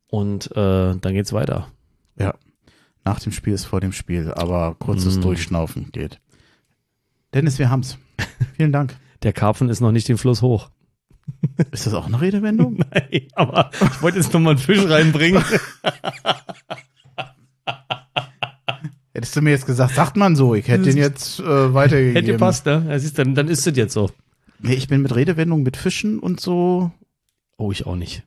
[0.08, 1.68] und äh, dann geht's weiter.
[2.18, 2.36] Ja.
[3.06, 4.32] Nach dem Spiel ist vor dem Spiel.
[4.34, 5.22] Aber kurzes Mm.
[5.22, 6.20] Durchschnaufen geht.
[7.34, 7.98] Dennis, wir haben's.
[8.58, 8.96] Vielen Dank.
[9.24, 10.70] Der Karpfen ist noch nicht den Fluss hoch.
[11.72, 12.80] Ist das auch eine Redewendung?
[12.94, 15.44] Nein, aber ich wollte jetzt noch mal einen Fisch reinbringen.
[19.14, 22.16] Hättest du mir jetzt gesagt, sagt man so, ich hätte den jetzt äh, weitergegeben.
[22.16, 22.84] Hätte gepasst, ne?
[22.90, 24.10] Ja, siehst, dann, dann ist es jetzt so.
[24.60, 26.90] Nee, ich bin mit Redewendungen mit Fischen und so.
[27.58, 28.24] Oh, ich auch nicht.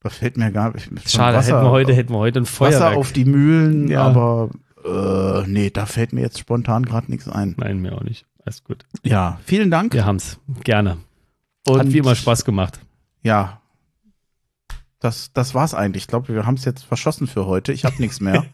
[0.00, 1.10] Da fällt mir gar nicht.
[1.10, 2.96] Schade, Wasser, hätten wir heute, hätten wir heute ein Wasser Feuerwerk.
[2.96, 4.02] auf die Mühlen, Ja.
[4.04, 4.50] aber
[4.84, 7.56] äh, nee, da fällt mir jetzt spontan gerade nichts ein.
[7.58, 8.24] Nein, mir auch nicht.
[8.44, 8.84] Alles gut.
[9.02, 9.92] Ja, vielen Dank.
[9.92, 10.38] Wir haben's.
[10.62, 10.98] Gerne.
[11.66, 12.80] Und Hat wie immer Spaß gemacht.
[13.22, 13.60] Ja.
[15.00, 16.04] Das, das war's eigentlich.
[16.04, 17.72] Ich glaube, wir haben es jetzt verschossen für heute.
[17.72, 18.46] Ich habe nichts mehr.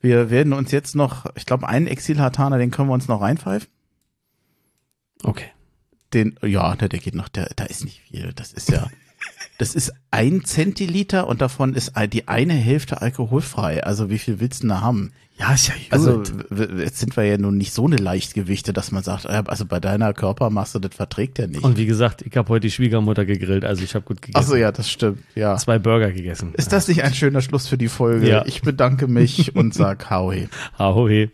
[0.00, 3.68] Wir werden uns jetzt noch, ich glaube, einen Exil-Hartaner, den können wir uns noch reinpfeifen.
[5.22, 5.46] Okay.
[6.12, 8.32] den, ja, der, der geht noch, der, da ist nicht viel.
[8.32, 8.88] Das ist ja,
[9.58, 13.84] das ist ein Zentiliter und davon ist die eine Hälfte alkoholfrei.
[13.84, 15.12] Also wie viel willst du da haben?
[15.38, 15.86] Ja, ist ja gut.
[15.90, 16.22] Also
[16.78, 19.80] jetzt sind wir ja nun nicht so eine Leichtgewichte, dass man sagt, äh, also bei
[19.80, 21.64] deiner Körpermasse, das verträgt er nicht.
[21.64, 24.44] Und wie gesagt, ich habe heute die Schwiegermutter gegrillt, also ich habe gut gegessen.
[24.44, 25.56] Ach so, ja, das stimmt, ja.
[25.56, 26.54] Zwei Burger gegessen.
[26.54, 28.28] Ist das nicht ein schöner Schluss für die Folge?
[28.28, 28.44] Ja.
[28.46, 30.48] Ich bedanke mich und sag Howie.
[30.78, 31.30] Ahoi.